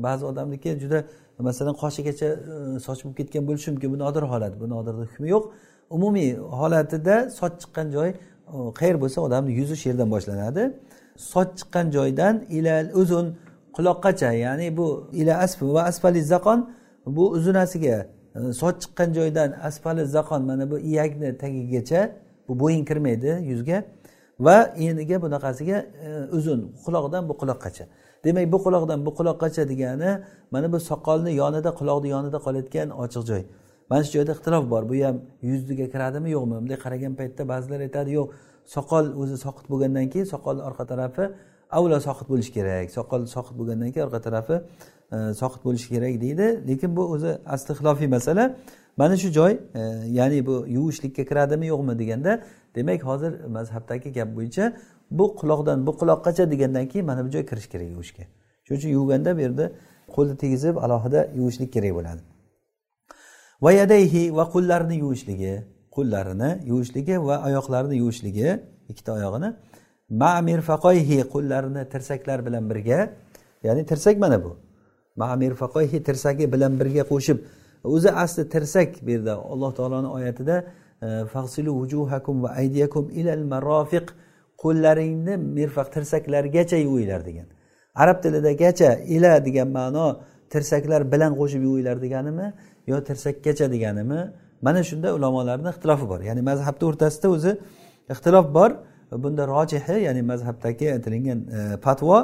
Ba'zi 0.08 0.26
odamniki 0.32 0.72
juda 0.84 1.00
masalan 1.40 1.76
qoshigacha 1.84 2.28
e, 2.76 2.80
soch 2.86 3.00
bo'lib 3.04 3.18
ketgan 3.20 3.44
bo'lishi 3.48 3.68
mumkin. 3.72 3.90
Bu 3.94 3.98
nodir 4.04 4.24
holat. 4.34 4.54
Bu 4.62 4.66
nodirni 4.74 5.04
hukmi 5.12 5.28
yo'q. 5.36 5.44
Umumiy 5.96 6.30
holatida 6.60 7.16
soch 7.40 7.54
chiqqan 7.62 7.88
joy 7.96 8.10
e, 8.10 8.16
qayer 8.80 8.96
bo'lsa 9.04 9.20
odamni 9.28 9.52
yuzi 9.60 9.76
shu 9.80 9.86
yerdan 9.90 10.10
boshlanadi. 10.16 10.64
Soch 11.32 11.50
chiqqan 11.58 11.86
joydan 11.96 12.36
ila 12.58 12.76
uzun 13.02 13.26
quloqqacha 13.76 14.30
ya'ni 14.46 14.68
bu 14.78 14.88
ila 15.20 15.34
asf 15.46 15.60
va 15.76 15.82
asfali 15.92 16.22
zaqon 16.34 16.60
bu 17.16 17.24
uzunasiga 17.38 17.98
e, 18.38 18.40
soch 18.62 18.76
chiqqan 18.82 19.10
joydan 19.18 19.50
asfali 19.70 20.04
zaqon 20.16 20.42
mana 20.50 20.66
bu 20.72 20.78
iyakni 20.90 21.30
tagigacha 21.44 22.02
bu 22.48 22.54
bo'yin 22.62 22.84
kirmaydi 22.90 23.32
yuzga. 23.52 23.78
Va 24.40 24.74
eniga 24.76 25.22
bunaqasiga 25.22 25.78
e, 26.08 26.10
uzun 26.38 26.72
quloqdan 26.86 27.30
bu 27.30 27.34
quloqqacha. 27.42 27.86
Demak 28.24 28.52
bu 28.52 28.58
quloqdan 28.66 29.06
bu 29.06 29.12
quloqqacha 29.18 29.64
degani 29.70 30.12
mana 30.52 30.72
bu 30.74 30.80
soqolni 30.80 31.32
yonida 31.42 31.72
quloqni 31.80 32.10
yonida 32.16 32.38
qolayotgan 32.46 32.90
ochiq 33.04 33.24
joy. 33.30 33.44
Mana 33.90 34.04
shu 34.04 34.12
joyda 34.18 34.32
ixtilof 34.38 34.66
bor 34.74 34.84
bu 34.90 34.96
ham 35.06 35.16
yuzdiga 35.50 35.86
kiradimi 35.94 36.30
yo'qmi? 36.36 36.56
Bunday 36.62 36.78
qaragan 36.86 37.14
paytda 37.20 37.44
ba'zilar 37.52 37.80
aytadi 37.88 38.12
yo'q 38.18 38.28
soqol 38.76 39.06
o'zi 39.22 39.38
soqit 39.46 39.66
bo'lgandan 39.72 40.08
keyin 40.14 40.28
soqolni 40.34 40.62
orqa 40.70 40.86
tarafi 40.92 41.26
avvalo 41.78 42.00
soqit 42.08 42.28
bo'lishi 42.32 42.52
kerak 42.58 42.86
soqol 42.98 43.22
soqit 43.36 43.56
bo'lgandan 43.60 43.90
keyin 43.94 44.06
orqa 44.08 44.20
tarafi 44.28 44.56
e, 45.16 45.18
soqit 45.42 45.62
bo'lishi 45.68 45.88
kerak 45.94 46.14
deydi. 46.24 46.48
Lekin 46.70 46.90
bu 46.98 47.04
o'zi 47.16 47.32
asli 47.56 47.72
xilofiy 47.80 48.10
masala. 48.18 48.46
Mana 48.98 49.18
shu 49.18 49.32
joy 49.32 49.54
e, 49.54 49.82
ya'ni 50.18 50.46
bu 50.46 50.66
yuvishlikka 50.68 51.24
kiradimi 51.30 51.68
yo'qmi 51.68 52.00
deganda 52.00 52.44
demak 52.76 53.04
hozir 53.04 53.32
mazhabdagi 53.58 54.12
gap 54.18 54.30
bo'yicha 54.38 54.74
bu 55.12 55.26
quloqdan 55.40 55.88
bu 55.88 55.92
quloqqacha 56.00 56.52
degandan 56.52 56.88
keyin 56.88 57.06
mana 57.06 57.26
bu 57.26 57.30
joy 57.36 57.46
kirish 57.46 57.68
kerak 57.74 57.90
yuvishga. 57.90 58.24
Shuning 58.66 58.80
uchun 58.80 58.90
yuvganda 58.90 59.38
bu 59.38 59.42
yerda 59.46 59.66
qo'lni 60.16 60.36
tegizib 60.44 60.76
alohida 60.86 61.20
yuvishlik 61.40 61.74
kerak 61.76 61.94
bo'ladi. 61.98 62.22
Va 63.64 63.72
yadayhi 63.72 64.24
va 64.38 64.44
qo'llarini 64.54 64.96
yuvishligi 65.04 65.54
qo'llarini 65.96 66.50
yuvishligi 66.70 67.16
va 67.28 67.36
oyoqlarini 67.48 67.96
yuvishligi 68.02 68.50
ikkita 68.92 69.12
oyog'ini 69.18 69.50
mamirfaqoyhi 70.10 71.18
qo'llarini 71.34 71.84
tirsaklar 71.94 72.40
bilan 72.48 72.64
birga 72.72 73.00
ya'ni 73.68 73.86
tirsak 73.90 74.16
mana 74.24 74.38
bu. 74.44 74.52
Mamirfaqoyhi 75.16 76.04
tirsagi 76.08 76.46
bilan 76.54 76.80
birga 76.80 77.04
qo'shib 77.12 77.38
o'zi 77.94 78.12
asli 78.24 78.44
tirsak 78.54 78.90
bu 79.06 79.10
yerda 79.16 79.34
alloh 79.54 79.72
taoloni 79.78 80.10
oyatida 80.18 80.56
e, 81.02 81.08
fag'silu 81.34 81.72
vujuhakum 81.80 82.44
va 82.44 82.50
aydiyakum 82.62 83.06
ilal 83.20 83.44
marofiq 83.54 84.08
qo'llaringni 84.64 85.36
mirfaq 85.58 85.88
tirsaklargacha 85.96 86.78
yuvinglar 86.86 87.22
degan. 87.30 87.48
Arab 87.96 88.18
tilida 88.24 88.52
gacha 88.64 88.90
ila 89.16 89.46
degan 89.48 89.70
ma'no 89.78 90.06
tirsaklar 90.54 91.02
bilan 91.14 91.32
qo'shib 91.40 91.62
yuvinglar 91.68 91.98
deganimi 92.06 92.48
yo 92.88 92.98
tirsakkacha 93.10 93.66
deganimi? 93.76 94.20
Mana 94.66 94.82
shunda 94.90 95.10
ulamolarni 95.18 95.70
ixtilofi 95.74 96.06
bor. 96.12 96.20
Ya'ni 96.30 96.42
mazhabni 96.50 96.84
o'rtasida 96.90 97.28
o'zi 97.36 97.52
ixtilof 98.14 98.48
bor. 98.58 98.72
Bunda 99.24 99.44
rojihi 99.56 99.96
ya'ni 100.08 100.22
mazhabdagi 100.32 100.86
aytilingan 100.96 101.40
e, 101.58 101.60
fatvo 101.86 102.18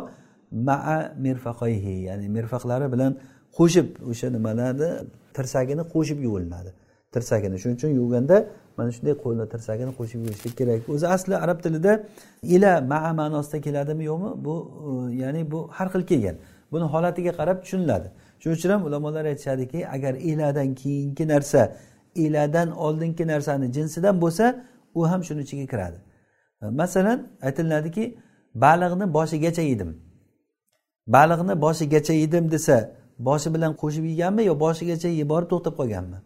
maa 0.51 1.13
mirfaqayhi 1.25 1.95
ya'ni 2.07 2.27
mirfaqlari 2.37 2.87
bilan 2.93 3.11
qo'shib 3.57 3.87
o'sha 4.11 4.27
nimalarni 4.35 4.89
tirsagini 5.35 5.83
qo'shib 5.93 6.19
yuvilinadi 6.27 6.71
tirsagini 7.13 7.57
shuning 7.61 7.77
uchun 7.79 7.91
yuvganda 7.99 8.37
mana 8.77 8.89
shunday 8.95 9.15
qo'lni 9.23 9.45
tirsagini 9.53 9.91
qo'shib 9.99 10.19
yuvishlik 10.25 10.53
kerak. 10.59 10.89
O'zi 10.93 11.07
asli 11.15 11.35
arab 11.45 11.59
tilida 11.63 11.93
ila 12.55 12.71
maa 12.91 13.13
ma'nosida 13.21 13.61
keladimi 13.65 14.03
yo'qmi? 14.11 14.31
Bu 14.45 14.55
e, 14.87 15.15
ya'ni 15.21 15.41
bu 15.51 15.59
har 15.77 15.87
xil 15.93 16.03
kelgan. 16.11 16.35
Buni 16.71 16.85
holatiga 16.93 17.31
qarab 17.39 17.57
tushuniladi. 17.63 18.07
Shuning 18.41 18.57
uchun 18.57 18.69
ham 18.73 18.81
ulamolar 18.87 19.25
aytishadiki 19.31 19.79
agar 19.95 20.13
iladan 20.31 20.69
keyingi 20.81 21.25
narsa 21.33 21.61
iladan 22.25 22.69
oldingi 22.85 23.23
narsani 23.33 23.67
jinsidan 23.75 24.15
bo'lsa 24.23 24.45
u 24.99 25.01
ham 25.11 25.21
shuni 25.27 25.41
ichiga 25.45 25.65
kiradi. 25.73 25.97
E, 26.61 26.65
masalan 26.81 27.19
aytiladiki 27.47 28.03
baliqni 28.55 29.05
boshigacha 29.17 29.63
yedim. 29.71 29.91
Baliqni 31.07 31.61
boshigacha 31.61 32.13
yedim 32.13 32.51
desa 32.51 32.91
boshi 33.19 33.53
bilan 33.53 33.75
qo'shib 33.81 34.03
yeganmi 34.03 34.43
yo 34.43 34.59
boshigacha 34.59 35.07
yeb 35.07 35.29
borib 35.29 35.47
to'xtab 35.53 35.73
qolganmi? 35.79 36.19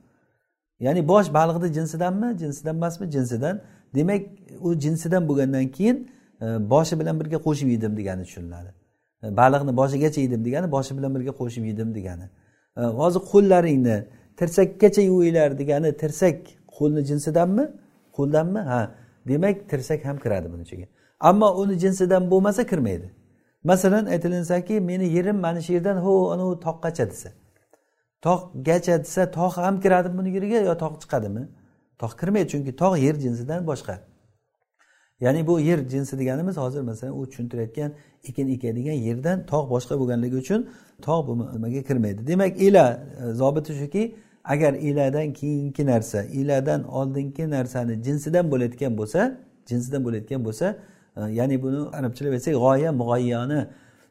Ya'ni 0.80 1.08
bosh 1.08 1.34
baliqni 1.34 1.74
jinsidanmi? 1.74 2.38
Jinsidan 2.38 2.76
emasmi? 2.76 3.12
Jinsidan. 3.12 3.62
Demak 3.96 4.22
u 4.62 4.80
jinsidan 4.80 5.28
bo'lgandan 5.30 5.68
keyin 5.78 5.98
e, 6.42 6.46
boshi 6.70 7.00
bilan 7.00 7.20
birga 7.20 7.38
qo'shib 7.48 7.68
yedim 7.76 7.98
degani 7.98 8.24
tushuniladi. 8.24 8.72
E, 9.24 9.38
baliqni 9.38 9.78
boshigacha 9.78 10.22
yedim 10.22 10.46
degani 10.46 10.72
boshi 10.72 10.98
bilan 10.98 11.16
birga 11.16 11.34
qo'shib 11.42 11.64
yedim 11.72 11.96
degani. 11.96 12.26
E, 12.78 12.82
hozir 12.82 13.22
qo'llaringni 13.32 13.98
tirsakkacha 14.40 15.02
yuvinglar 15.02 15.50
degani 15.62 15.90
tirsak 16.02 16.38
qo'lni 16.78 17.02
jinsidanmi? 17.10 17.66
Qo'ldanmi? 18.18 18.60
Ha 18.72 18.82
demak 19.28 19.56
tirsak 19.72 20.06
ham 20.06 20.18
kiradi 20.24 20.48
buni 20.54 20.64
ichiga 20.68 20.86
ammo 21.20 21.50
uni 21.62 21.80
jinsidan 21.80 22.32
bo'lmasa 22.32 22.62
kirmaydi. 22.72 23.08
Masalan 23.70 24.05
aytilinsaki 24.13 24.76
meni 24.89 25.05
yerim 25.18 25.38
mana 25.45 25.59
shu 25.66 25.72
yerdan 25.78 25.97
ho 26.05 26.13
anavi 26.34 26.55
toqqacha 26.66 27.05
desa 27.11 27.30
tog'gacha 28.26 28.95
desa 29.03 29.32
tog' 29.32 29.57
ham 29.66 29.76
kiradimi 29.84 30.18
buni 30.18 30.30
yeriga 30.36 30.59
yo 30.70 30.74
tog' 30.84 30.95
chiqadimi? 31.01 31.43
Tog' 32.01 32.13
kirmaydi 32.20 32.47
chunki 32.53 32.72
tog' 32.82 32.97
yer 33.05 33.16
jinsidan 33.26 33.61
boshqa. 33.70 33.95
Ya'ni 35.20 35.47
bu 35.47 35.59
yer 35.59 35.80
jinsi 35.93 36.20
deganimiz 36.20 36.57
hozir 36.57 36.82
masalan 36.82 37.13
u 37.20 37.30
tushuntirayotgan 37.30 37.91
ekin 38.30 38.47
ekadigan 38.55 38.97
yerdan 39.07 39.38
tog' 39.51 39.68
boshqa 39.74 39.93
bo'lganligi 39.99 40.36
uchun 40.43 40.70
tog' 41.07 41.28
bu 41.28 41.34
nimaga 41.55 41.82
kirmaydi. 41.89 42.28
Demak 42.28 42.61
ila 42.68 42.86
e, 43.22 43.34
zobiti 43.41 43.74
shuki 43.82 44.16
agar 44.43 44.74
iladan 44.74 45.34
keyingi 45.34 45.86
narsa 45.86 46.24
iladan 46.24 46.82
oldingi 46.84 47.49
narsani 47.49 48.03
jinsidan 48.05 48.45
bo'layotgan 48.51 48.93
bo'lsa 48.99 49.20
jinsidan 49.70 50.01
bo'layotgan 50.05 50.41
bo'lsa 50.47 50.68
ya'ni 51.39 51.61
buni 51.63 51.80
arabchalab 51.97 52.32
aytsak 52.38 52.53
g'oya 52.53 52.91
mug'ayyoni 53.01 53.59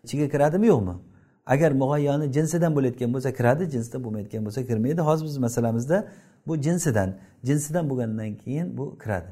ichiga 0.05 0.27
kiradimi 0.33 0.67
yo'qmi 0.67 0.95
agar 1.47 1.71
mug'ayyoni 1.73 2.33
jinsidan 2.33 2.73
bo'layotgan 2.77 3.11
bo'lsa 3.15 3.31
kiradi 3.39 3.71
jinsdan 3.75 4.05
bo'lmayotgan 4.05 4.43
bo'lsa 4.47 4.67
kirmaydi. 4.67 5.01
Hozir 5.01 5.25
biz 5.25 5.39
masalamizda 5.39 6.09
bu 6.47 6.57
jinsidan 6.57 7.15
jinsidan 7.45 7.91
bo'lgandan 7.91 8.35
keyin 8.43 8.79
bu 8.79 8.99
kiradi. 8.99 9.31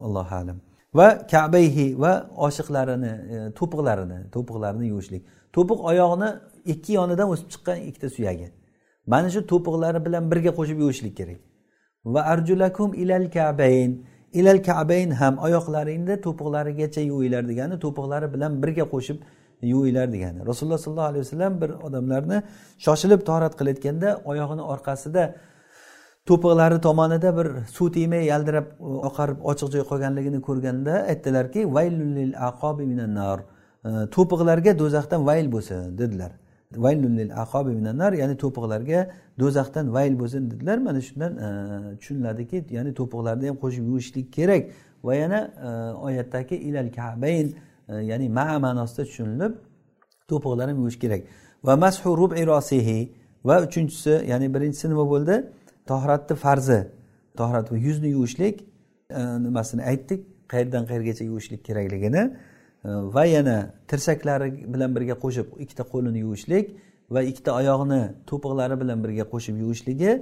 Allohu 0.00 0.34
alam. 0.34 0.56
Va 0.94 1.26
kabayhi 1.26 2.00
va 2.00 2.30
oshiqlarini 2.36 3.12
e, 3.34 3.52
to'piqlarini 3.58 4.18
to'piqlarini 4.34 4.86
yuvishlik. 4.86 5.22
To'piq 5.52 5.78
oyoqni 5.90 6.28
ikki 6.72 6.92
yonidan 6.92 7.28
o'sib 7.32 7.48
chiqqan 7.52 7.78
ikkita 7.88 8.08
suyagi. 8.16 8.48
Mana 9.06 9.30
shu 9.30 9.40
to'piqlari 9.52 10.04
bilan 10.06 10.30
birga 10.30 10.50
qo'shib 10.58 10.78
yuvishlik 10.84 11.16
kerak. 11.16 11.40
Va 12.04 12.20
arjulakum 12.32 12.94
ilal 12.94 13.30
kabayn. 13.36 13.90
Ilal 14.32 14.62
kabayn 14.62 15.10
ham 15.10 15.38
oyoqlaringni 15.46 16.14
to'piqlarigacha 16.26 17.00
yuvinglar 17.10 17.48
degani 17.50 17.74
to'piqlari 17.84 18.26
bilan 18.34 18.52
birga 18.62 18.84
qo'shib 18.94 19.18
yuvinglar 19.62 20.12
degani. 20.12 20.46
Rasululloh 20.46 20.78
sollallohu 20.78 21.10
alayhi 21.12 21.24
vasallam 21.26 21.60
bir 21.62 21.70
odamlarni 21.86 22.42
shoshilib 22.84 23.20
torat 23.28 23.54
qilayotganda 23.58 24.08
oyog'ini 24.30 24.64
orqasida 24.72 25.24
to'piqlari 26.28 26.80
tomonida 26.86 27.30
bir 27.38 27.48
suv 27.76 27.92
tegmay 27.96 28.24
yaldirab 28.32 28.66
e, 28.66 28.92
oqarib 29.08 29.38
ochiq 29.50 29.68
joy 29.74 29.82
qolganligini 29.90 30.40
ko'rganda 30.48 30.94
aytdilarki 31.12 31.60
vaylul 31.74 32.34
aqobi 32.48 32.84
minan 32.92 33.14
nar. 33.20 33.38
E, 33.84 33.90
to'piqlarga 34.16 34.78
do'zaxdan 34.82 35.20
vayl 35.28 35.46
bo'lsin 35.54 35.98
dedilar. 36.00 36.32
Nar 37.98 38.12
ya'ni 38.12 38.36
to'piqlarga 38.36 39.10
do'zaxdan 39.38 39.92
vayl 39.92 40.18
bo'lsin 40.18 40.50
dedilar. 40.50 40.78
Mana 40.78 41.00
shundan 41.00 41.32
e, 41.36 41.98
tushuniladiki 41.98 42.64
ya'ni 42.70 42.94
to'piqlarni 42.94 43.48
ham 43.48 43.56
qo'shib 43.56 43.84
yuvishlik 43.90 44.32
kerak. 44.32 44.70
Va 45.04 45.14
yana 45.14 45.40
e, 45.66 45.68
oyatdagi 46.06 46.54
ilal 46.54 46.92
kabayn 46.92 47.54
e, 47.88 47.94
ya'ni 48.10 48.28
ma 48.28 48.58
ma'nosida 48.58 49.04
tushunilib 49.04 49.52
to'piqlarni 50.28 50.74
yuvish 50.80 50.98
kerak. 50.98 51.22
Va 51.64 51.76
mashu 51.76 52.16
rubi 52.16 52.46
rosihi 52.46 53.12
va 53.44 53.62
uchinchisi 53.66 54.14
ya'ni 54.32 54.54
birinchisi 54.54 54.86
nima 54.90 55.04
bo'ldi? 55.12 55.34
Tohratni 55.86 56.36
farzi. 56.36 56.80
Tohrat 57.36 57.72
yuzni 57.72 58.08
yuvishlik 58.16 58.56
nimasini 59.46 59.82
aytdik? 59.90 60.20
Qayerdan 60.52 60.84
qayergacha 60.90 61.24
yuvishlik 61.24 61.64
kerakligini. 61.64 62.22
Э, 62.84 62.88
va 63.14 63.24
yana 63.26 63.74
tirsaklari 63.88 64.48
bilan 64.74 64.94
birga 64.96 65.16
qo'shib 65.24 65.46
ikkita 65.64 65.84
qo'lini 65.92 66.20
yuvishlik 66.24 66.66
va 67.14 67.20
ikkita 67.30 67.50
oyog'ini 67.60 68.00
to'piqlari 68.30 68.76
bilan 68.82 68.98
birga 69.04 69.24
qo'shib 69.32 69.56
yuvishligi 69.62 70.12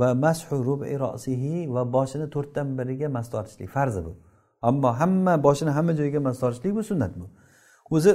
va 0.00 0.08
mashu 0.24 0.56
rubi 0.68 0.98
rosihi 1.04 1.54
va 1.74 1.82
boshini 1.96 2.26
to'rtdan 2.34 2.68
biriga 2.78 3.08
mas 3.16 3.26
tortishlik 3.34 3.68
farzi 3.76 4.00
bu. 4.06 4.12
Ammo 4.68 4.90
hamma 5.00 5.34
boshini 5.46 5.72
hamma 5.76 5.92
joyiga 6.00 6.20
mas 6.26 6.36
tortishlik 6.42 6.72
bu 6.78 6.82
sunnat 6.90 7.12
bu. 7.20 7.26
O'zi 7.96 8.12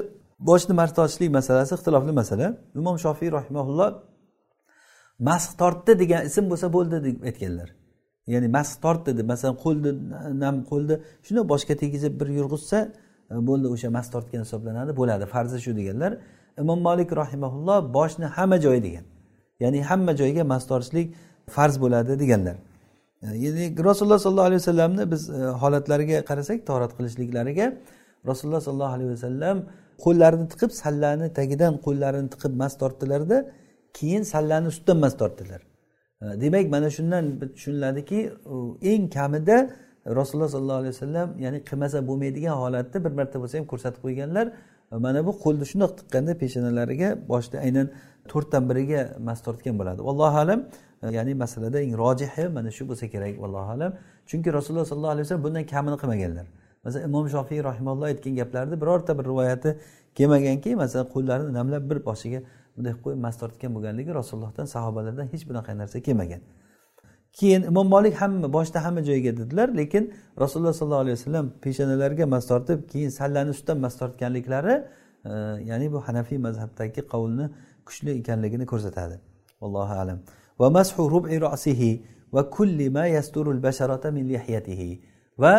boshni 0.49 0.73
mas 0.81 0.91
tortishlik 0.97 1.29
masalasi 1.39 1.71
ixtilofli 1.77 2.13
masala. 2.21 2.47
Imom 2.79 2.95
shofiy 3.05 3.29
rahimaulloh 3.37 3.89
masx 5.29 5.51
tortdi 5.61 5.91
degan 6.01 6.21
ism 6.29 6.45
bo'lsa 6.51 6.67
bo'ldi 6.75 6.97
deb 7.07 7.17
aytganlar. 7.29 7.69
Ya'ni 8.33 8.47
masx 8.57 8.71
tortdi 8.85 9.11
deb 9.19 9.27
masalan 9.33 9.55
qo'lni 9.65 9.91
nam 10.43 10.55
qo'lni 10.69 10.95
shundoq 11.25 11.45
boshga 11.53 11.73
tegizib 11.83 12.13
bir 12.19 12.27
yurg'izsa 12.39 12.79
E, 13.31 13.35
bo'ldi 13.47 13.67
o'sha 13.75 13.89
mas 13.97 14.07
tortgan 14.13 14.41
hisoblanadi. 14.45 14.91
Bo'ladi. 14.99 15.25
Farzi 15.33 15.57
shu 15.65 15.71
deganlar. 15.79 16.11
Imom 16.61 16.79
molik 16.87 17.09
rahimaulloh 17.21 17.79
boshni 17.97 18.27
hamma 18.37 18.57
joyi 18.65 18.81
degan. 18.87 19.05
Ya'ni 19.63 19.79
hamma 19.89 20.11
joyga 20.21 20.43
mas 20.53 20.63
tortishlik 20.71 21.07
farz 21.55 21.75
bo'ladi 21.83 22.19
deganlar. 22.23 22.55
E, 23.23 23.27
ya'ni 23.45 23.63
rasululloh 23.89 24.19
sollallohu 24.25 24.49
alayhi 24.49 24.61
vasallamni 24.63 25.03
biz 25.11 25.21
e, 25.29 25.39
holatlariga 25.61 26.17
qarasak 26.29 26.57
torat 26.69 26.91
qilishliklariga 26.97 27.65
rasululloh 28.29 28.61
sollallohu 28.67 28.95
alayhi 28.97 29.11
vasallam 29.15 29.57
qo'llarini 30.05 30.45
tiqib 30.51 30.71
sallani 30.81 31.27
tagidan 31.39 31.73
qo'llarini 31.85 32.29
tiqib 32.33 32.53
mas 32.61 32.73
tortdilarda 32.81 33.37
keyin 33.97 34.23
sallani 34.33 34.67
ustidan 34.73 34.97
mas 35.05 35.13
tortdilar. 35.21 35.61
Demak 36.43 36.65
mana 36.75 36.89
shundan 36.97 37.25
tushuniladiki 37.55 38.19
eng 38.91 39.03
kamida 39.15 39.57
rasululloh 40.05 40.49
sollallohu 40.49 40.79
alayhi 40.81 40.93
vasallam 40.95 41.29
ya'ni 41.39 41.59
qilmasa 41.69 42.07
bo'lmaydigan 42.07 42.55
holatni 42.61 42.97
bir 43.05 43.11
marta 43.19 43.37
bo'lsa 43.41 43.57
ham 43.59 43.65
ko'rsatib 43.71 44.01
qo'yganlar 44.05 44.45
mana 45.05 45.25
bu 45.27 45.31
qo'lni 45.43 45.65
shundoq 45.71 45.91
tiqqanda 45.99 46.33
peshonalariga 46.41 47.09
boshida 47.31 47.57
aynan 47.65 47.87
to'rtdan 48.31 48.63
biriga 48.69 49.01
mas 49.27 49.39
tortgan 49.45 49.75
bo'ladi. 49.79 50.01
Allohu 50.11 50.37
alam 50.43 50.59
ya'ni 51.17 51.33
masalada 51.43 51.81
eng 51.85 51.93
rojihi 52.03 52.43
mana 52.57 52.71
shu 52.77 52.83
bo'lsa 52.89 53.05
kerak 53.13 53.33
allohu 53.45 53.71
alam. 53.75 53.91
Chunki 54.29 54.49
rasululloh 54.57 54.85
sollallohu 54.91 55.13
alayhi 55.15 55.25
vasallam 55.25 55.43
bundan 55.47 55.65
kamini 55.73 55.97
qilmaganlar. 56.01 56.45
Masalan 56.83 57.03
imom 57.09 57.25
shofiy 57.35 57.59
rahimalloh 57.69 58.05
aytgan 58.11 58.33
gaplarni 58.39 58.75
birorta 58.81 59.11
bir 59.19 59.25
rivoyati 59.31 59.69
kelmaganki 60.17 60.75
masalan 60.75 61.07
qo'llarini 61.15 61.51
namlab 61.59 61.83
bir 61.89 61.97
boshiga 62.09 62.39
bunday 62.75 62.91
qilib 62.93 63.03
qo'yib 63.05 63.19
mas 63.25 63.35
tortgan 63.41 63.71
bo'lganligi 63.75 64.11
rasulullohdan 64.19 64.65
sahobalardan 64.75 65.27
hech 65.33 65.43
bunaqa 65.49 65.77
narsa 65.81 65.97
kelmagan. 66.07 66.41
Keyin 67.33 67.63
imom 67.63 67.87
molik 67.87 68.15
hamma 68.21 68.53
boshida 68.53 68.85
hamma 68.85 69.01
joyiga 69.03 69.37
dedilar 69.37 69.67
lekin 69.77 70.13
rasululloh 70.39 70.73
sollallohu 70.73 71.03
alayhi 71.05 71.17
vasallam 71.19 71.45
peshonalariga 71.63 72.25
mas 72.25 72.47
tortib 72.47 72.79
keyin 72.91 73.09
sallani 73.09 73.49
ustidan 73.49 73.77
mas 73.77 73.97
tortganliklari 73.99 74.75
e, 75.25 75.31
ya'ni 75.69 75.91
bu 75.93 75.99
hanafiy 76.07 76.37
mazhabdagi 76.37 77.01
qovulni 77.11 77.45
kuchli 77.85 78.11
ekanligini 78.19 78.65
ko'rsatadi. 78.65 79.15
Allohu 79.61 79.93
alam. 80.03 80.19
Va 80.59 80.69
mashu 80.69 81.11
rubi 81.13 81.41
rosihi 81.41 81.91
va 82.33 82.49
kulli 82.49 82.89
ma 82.89 83.05
yasturul 83.07 83.61
basharata 83.63 84.11
min 84.11 84.23
lihyatihi. 84.29 84.89
Va 85.43 85.53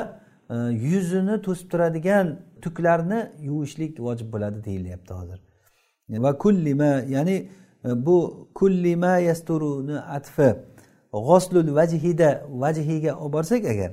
e, 0.50 0.54
yuzini 0.92 1.42
to'sib 1.46 1.68
turadigan 1.72 2.26
tuklarni 2.64 3.20
yuvishlik 3.48 3.92
vojib 4.06 4.28
bo'ladi 4.34 4.58
deyilyapti 4.68 5.12
hozir. 5.18 5.38
Va 6.24 6.32
kulli 6.44 6.74
ma 6.74 6.92
ya'ni 7.14 7.36
e, 7.84 8.06
bu 8.06 8.16
kulli 8.54 8.96
ma 8.96 9.14
yasturuni 9.28 9.96
atfi 10.16 10.50
g'oslul 11.12 11.74
vajhida 11.78 12.46
vajhiga 12.48 13.12
olib 13.22 13.32
borsak 13.32 13.64
agar 13.64 13.90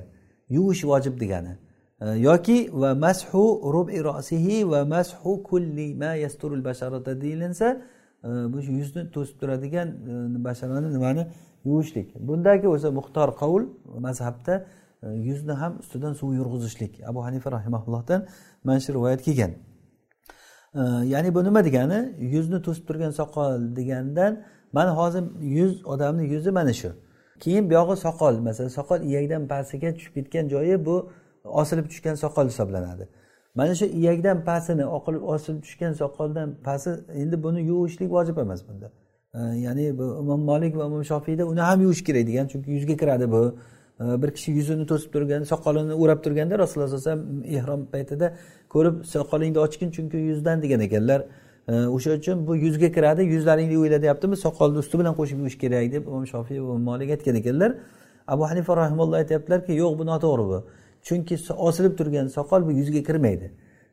yuvish 0.48 0.84
vojib 0.84 1.20
degani 1.20 1.58
e, 2.00 2.06
yoki 2.28 2.70
va 2.72 2.94
mashu 2.94 3.44
rubi 3.74 3.98
rosihi 4.08 4.70
va 4.70 4.84
mashu 4.84 5.42
kulli 5.42 5.94
ma 5.94 6.14
yasturul 6.14 6.64
basharata 6.64 7.20
deyilinsa 7.20 7.66
e, 8.24 8.28
bu 8.52 8.58
yuzni 8.60 9.10
to'sib 9.10 9.36
turadigan 9.40 9.88
e, 9.88 10.44
basharani 10.44 10.92
nimani? 10.94 11.26
Yuvishlik. 11.64 12.08
Bundagi 12.28 12.68
o'zi 12.68 12.88
muxtor 12.98 13.28
qavul 13.40 13.64
mazhabda 14.06 14.66
yuzni 15.28 15.52
ham 15.52 15.72
ustidan 15.82 16.12
suv 16.12 16.30
yurg'izishlik. 16.34 16.92
Abu 17.10 17.24
hanifa 17.24 17.52
rahimaullohdan 17.52 18.26
mana 18.64 18.80
shu 18.80 18.94
rivoyat 18.94 19.22
kelgan. 19.22 19.52
Ya'ni 21.12 21.34
bu 21.34 21.44
nima 21.44 21.64
degani? 21.64 21.98
Yuzni 22.34 22.62
to'sib 22.62 22.84
turgan 22.88 23.10
soqol 23.10 23.76
degandan 23.76 24.32
mana 24.72 24.96
hozir 24.96 25.24
yuz 25.40 25.86
odamni 25.86 26.24
yuzi 26.34 26.50
mana 26.50 26.72
shu. 26.72 26.90
Keyin 27.44 27.70
buyog'i 27.70 27.96
soqol. 28.06 28.34
Masalan 28.48 28.68
soqol 28.78 29.00
iyakdan 29.10 29.42
pastiga 29.52 29.94
tushib 29.96 30.14
ketgan 30.14 30.48
joyi 30.54 30.76
bu 30.86 30.96
osilib 31.44 31.86
tushgan 31.90 32.14
soqol 32.14 32.46
hisoblanadi. 32.52 33.08
Mana 33.54 33.74
shu 33.74 33.86
iyakdan 34.00 34.44
pastini 34.44 34.84
osilib 35.34 35.60
tushgan 35.66 35.92
soqoldan 35.92 36.48
pasti 36.66 36.90
endi 37.22 37.42
buni 37.42 37.60
yuvishlik 37.70 38.10
vojib 38.16 38.36
emas 38.44 38.60
bunda. 38.68 38.88
Ya'ni 39.64 39.98
bu 39.98 40.06
imom 40.22 40.40
molik 40.50 40.76
va 40.76 40.84
imom 40.90 41.02
shofiyda 41.12 41.44
uni 41.52 41.60
ham 41.60 41.80
yuvish 41.80 42.02
kerak 42.08 42.26
degan 42.26 42.46
chunki 42.52 42.70
yuzga 42.76 42.96
kiradi 43.02 43.26
bu. 43.34 43.42
Bir 44.22 44.30
kishi 44.36 44.50
yuzini 44.58 44.84
to'sib 44.90 45.10
turgan 45.14 45.42
soqolini 45.52 45.94
o'rab 46.02 46.18
turganda 46.24 46.54
rasululloh 46.58 46.88
sallallohu 46.88 47.10
alayhi 47.10 47.28
vasallam 47.28 47.58
ehrom 47.58 47.80
paytida 47.94 48.26
ko'rib 48.74 48.96
soqolingni 49.14 49.58
ochgin 49.66 49.90
chunki 49.96 50.16
yuzdan 50.30 50.56
degan 50.64 50.80
ekanlar. 50.86 51.20
O'sha 51.68 52.10
uchun 52.10 52.46
bu 52.46 52.56
yuzga 52.56 52.92
kiradi 52.92 53.22
yuzlaringni 53.22 53.72
yuvinglar 53.72 54.02
deyaptimi 54.02 54.36
soqolni 54.36 54.78
usti 54.78 54.98
bilan 54.98 55.14
qo'shib 55.14 55.38
yuvish 55.38 55.58
kerak 55.58 55.92
deb 55.92 56.06
imom 56.06 56.26
shofiy 56.26 56.60
va 56.68 56.78
molik 56.78 57.10
aytgan 57.10 57.36
ekanlar. 57.36 57.74
Abu 58.28 58.44
hanifa 58.50 58.76
rahimulloh 58.76 59.16
aytyaptilarki 59.16 59.72
yo'q 59.72 59.98
bu 59.98 60.06
noto'g'ri 60.06 60.44
bu. 60.50 60.58
Chunki 61.02 61.36
osilib 61.68 61.98
turgan 61.98 62.26
soqol 62.26 62.66
bu 62.66 62.72
yuzga 62.72 63.02
kirmaydi. 63.08 63.52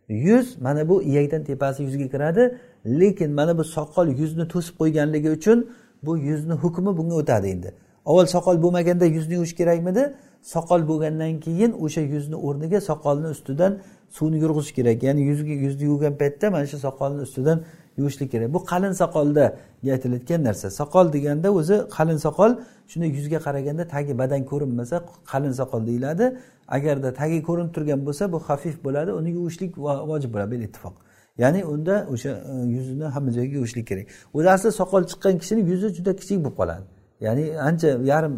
Yuz 0.09 0.61
mana 0.61 0.89
bu 0.89 1.03
iyakdan 1.03 1.43
tepasi 1.43 1.83
yuzga 1.83 2.07
kiradi 2.13 2.57
lekin 2.85 3.31
mana 3.31 3.57
bu 3.57 3.63
soqol 3.63 4.07
yuzni 4.07 4.47
to'sib 4.47 4.75
qo'yganligi 4.81 5.29
uchun 5.37 5.67
bu 6.03 6.17
yuzni 6.17 6.53
hukmi 6.53 6.97
bunga 6.97 7.15
o'tadi 7.15 7.47
endi. 7.47 7.69
Avval 8.05 8.25
soqol 8.25 8.61
bo'lmaganda 8.63 9.05
yuzni 9.05 9.33
yuvish 9.33 9.55
kerakmidi? 9.59 10.13
Soqol 10.41 10.87
bo'lgandan 10.87 11.39
keyin 11.45 11.71
o'sha 11.85 12.01
yuzni 12.01 12.35
o'rniga 12.35 12.79
soqolni 12.89 13.27
ustidan 13.35 13.71
suvni 14.09 14.37
yurg'izish 14.43 14.73
kerak. 14.77 15.03
Ya'ni 15.03 15.21
yuzga 15.21 15.53
yuzni 15.65 15.83
yuvgan 15.91 16.13
paytda 16.21 16.51
mana 16.51 16.65
shu 16.65 16.77
soqolni 16.77 17.21
ustidan 17.21 17.63
yuvishlik 17.97 18.31
kerak. 18.31 18.53
Bu 18.53 18.65
qalin 18.65 18.91
soqolda 18.91 19.45
aytilayotgan 19.91 20.43
narsa. 20.43 20.67
Soqol 20.69 21.13
deganda 21.13 21.49
o'zi 21.59 21.75
qalin 21.97 22.17
soqol 22.25 22.51
shunday 22.91 23.09
yuzga 23.17 23.39
qaraganda 23.47 23.87
tagi 23.87 24.17
badan 24.21 24.41
ko'rinmasa 24.51 24.95
qalin 25.31 25.51
soqol 25.51 25.81
deyiladi. 25.87 26.25
Agarda 26.67 27.13
tagi 27.13 27.43
ko'rinib 27.47 27.71
turgan 27.75 27.99
bo'lsa 28.07 28.31
bu 28.33 28.37
xafif 28.47 28.75
bo'ladi 28.85 29.11
uni 29.19 29.29
yuvishlik 29.37 29.71
vojib 30.11 30.33
bo'ladi 30.33 30.51
bil 30.51 30.61
ittifoq. 30.67 30.95
Ya'ni 31.37 31.65
unda 31.65 32.07
o'sha 32.13 32.29
e, 32.51 32.53
yuzini 32.75 33.03
hamma 33.03 33.31
joyiga 33.31 33.55
yuvishlik 33.59 33.87
kerak. 33.87 34.05
O'zi 34.33 34.49
asli 34.55 34.69
soqol 34.81 35.03
chiqqan 35.11 35.33
kishini 35.41 35.61
yuzi 35.71 35.87
juda 35.97 36.11
kichik 36.19 36.39
bo'lib 36.43 36.55
qoladi. 36.59 36.83
Ya'ni 37.25 37.43
ancha 37.69 37.89
yarim 38.11 38.33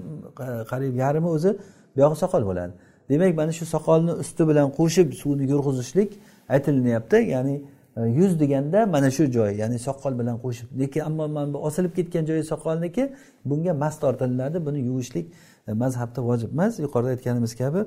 e, 0.45 0.45
qariyb 0.71 0.95
yarmi 1.03 1.29
o'zi 1.35 1.51
buyog'i 1.95 2.17
soqol 2.23 2.43
bo'ladi. 2.49 2.73
Demak 3.09 3.35
mana 3.35 3.51
shu 3.51 3.65
soqolni 3.65 4.11
usti 4.23 4.47
bilan 4.49 4.67
qo'shib 4.79 5.13
suvni 5.21 5.43
yurg'izishlik 5.51 6.09
aytilinyapti. 6.49 7.15
Ya'ni 7.15 7.55
e, 7.97 8.01
yuz 8.19 8.39
deganda 8.39 8.85
mana 8.85 9.11
shu 9.11 9.31
joy 9.31 9.51
ya'ni 9.61 9.79
soqol 9.79 10.19
bilan 10.19 10.37
qo'shib. 10.43 10.67
Lekin 10.79 11.01
ammo 11.01 11.27
mana 11.27 11.53
bu 11.53 11.57
osilib 11.57 11.93
ketgan 11.95 12.25
joyi 12.25 12.43
soqolniki 12.43 13.03
bunga 13.45 13.73
mas 13.73 13.99
tortilinadi 13.99 14.65
buni 14.65 14.79
yuvishlik 14.89 15.25
e, 15.67 15.73
mazhabda 15.73 16.19
vojib 16.29 16.51
emas. 16.53 16.79
Yuqorida 16.79 17.09
aytganimiz 17.15 17.55
kabi 17.61 17.81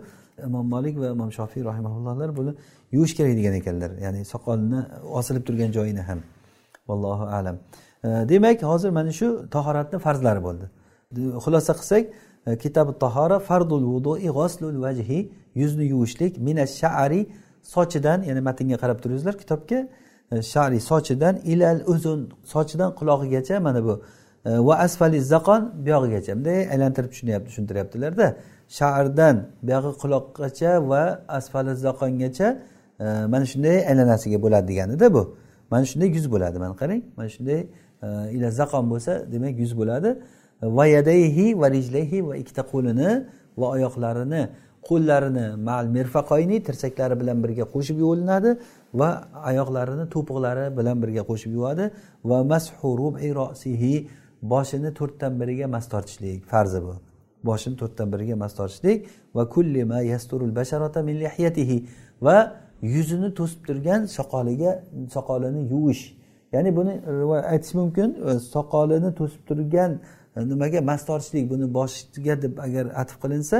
imom 0.46 0.66
molik 0.74 0.94
va 1.02 1.08
imom 1.16 1.30
shofiy 1.38 1.64
rahimaullohlar 1.64 2.36
buni 2.36 2.52
yuvish 2.92 3.14
kerak 3.18 3.36
degan 3.36 3.54
ekanlar. 3.60 3.90
Ya'ni 4.04 4.24
soqolni 4.24 4.80
osilib 5.18 5.42
turgan 5.46 5.70
joyini 5.72 6.02
ham. 6.08 6.20
Vallohu 6.88 7.24
alam. 7.38 7.56
E, 8.04 8.08
demak 8.08 8.62
hozir 8.62 8.90
mana 8.90 9.12
shu 9.12 9.28
tahoratni 9.50 9.98
farzlari 9.98 10.42
bo'ldi. 10.48 10.66
Xulosa 11.44 11.72
qilsak 11.80 12.04
E, 12.46 12.58
kitobi 12.58 12.98
tahora 12.98 13.38
fardul 13.38 13.84
vudui 13.84 14.28
g'oslul 14.28 14.82
vajhi 14.82 15.32
yuzni 15.54 15.84
yuvishlik 15.84 16.38
mina 16.38 16.66
shari 16.66 17.26
sochidan 17.62 18.22
ya'ni 18.22 18.40
matnga 18.40 18.76
qarab 18.82 18.98
turingizlar 19.02 19.38
kitobga 19.38 19.88
e, 20.32 20.42
shari 20.42 20.80
sochidan 20.80 21.36
ilal 21.36 21.82
uzun 21.86 22.20
sochidan 22.44 22.90
qulog'igacha 22.98 23.60
mana 23.60 23.84
bu 23.84 24.02
e, 24.44 24.50
va 24.58 24.74
asfali 24.86 25.20
zaqon 25.20 25.62
buyog'igacha. 25.84 26.36
Bunday 26.36 26.58
aylantirib 26.72 27.10
tushunyapti 27.12 27.46
tushuntiryaptilarda. 27.48 28.36
Shardan 28.78 29.36
buyog'i 29.62 29.92
quloqqacha 30.02 30.88
va 30.90 31.02
asfali 31.28 31.72
zaqongacha 31.86 32.48
e, 33.00 33.04
mana 33.32 33.44
shunday 33.52 33.76
aylanasiga 33.90 34.38
bo'ladi 34.44 34.68
deganida 34.68 35.14
bu. 35.14 35.22
Mana 35.70 35.84
shunday 35.90 36.08
yuz 36.16 36.26
bo'ladi 36.34 36.58
mana 36.58 36.74
qarang. 36.82 37.02
Mana 37.16 37.28
shunday 37.28 37.60
ila 38.36 38.48
zaqon 38.60 38.84
bo'lsa 38.92 39.12
demak 39.32 39.54
yuz 39.62 39.72
bo'ladi. 39.80 40.10
Va 40.62 40.84
yadayhi 40.86 41.46
va 41.60 41.66
rijlayhi 41.76 42.18
va 42.28 42.34
ikkita 42.42 42.62
qo'lini 42.72 43.10
va 43.60 43.66
oyoqlarini 43.76 44.42
qo'llarini 44.88 45.46
mal 45.68 45.86
mirfaqoyni 45.96 46.56
tirsaklari 46.66 47.14
bilan 47.20 47.38
birga 47.44 47.64
qo'shib 47.74 47.96
yuvilinadi 48.04 48.50
va 49.00 49.08
oyoqlarini 49.50 50.04
to'piqlari 50.14 50.66
bilan 50.78 50.96
birga 51.02 51.22
qo'shib 51.30 51.52
yuvadi 51.58 51.84
va 52.30 52.38
mashu 52.52 52.88
rubi 53.00 53.28
rosihi 53.40 53.94
boshini 54.52 54.90
to'rtdan 54.98 55.32
biriga 55.40 55.66
mas 55.74 55.84
tortishlik 55.92 56.40
farzi 56.52 56.80
bu. 56.84 56.94
Boshini 57.48 57.76
to'rtdan 57.80 58.08
biriga 58.12 58.36
mas 58.42 58.52
tortishlik 58.58 58.98
va 59.36 59.44
kullima 59.54 59.98
yasturul 60.12 60.52
basharata 60.58 61.00
min 61.08 61.16
lihyatihi 61.24 61.76
va 62.26 62.36
yuzini 62.94 63.30
to'sib 63.38 63.60
turgan 63.66 64.00
soqoliga 64.16 64.70
soqolini 65.14 65.62
yuvish. 65.72 66.02
Ya'ni 66.54 66.70
buni 66.78 66.92
aytish 67.52 67.74
mumkin 67.80 68.08
soqolini 68.54 69.10
to'sib 69.18 69.42
turgan 69.48 69.90
E, 70.40 70.48
nimaga 70.48 70.80
mas 70.80 71.04
tortishlik 71.08 71.50
buni 71.50 71.66
boshiga 71.74 72.42
deb 72.42 72.58
agar 72.66 72.86
atf 73.02 73.16
qilinsa 73.22 73.58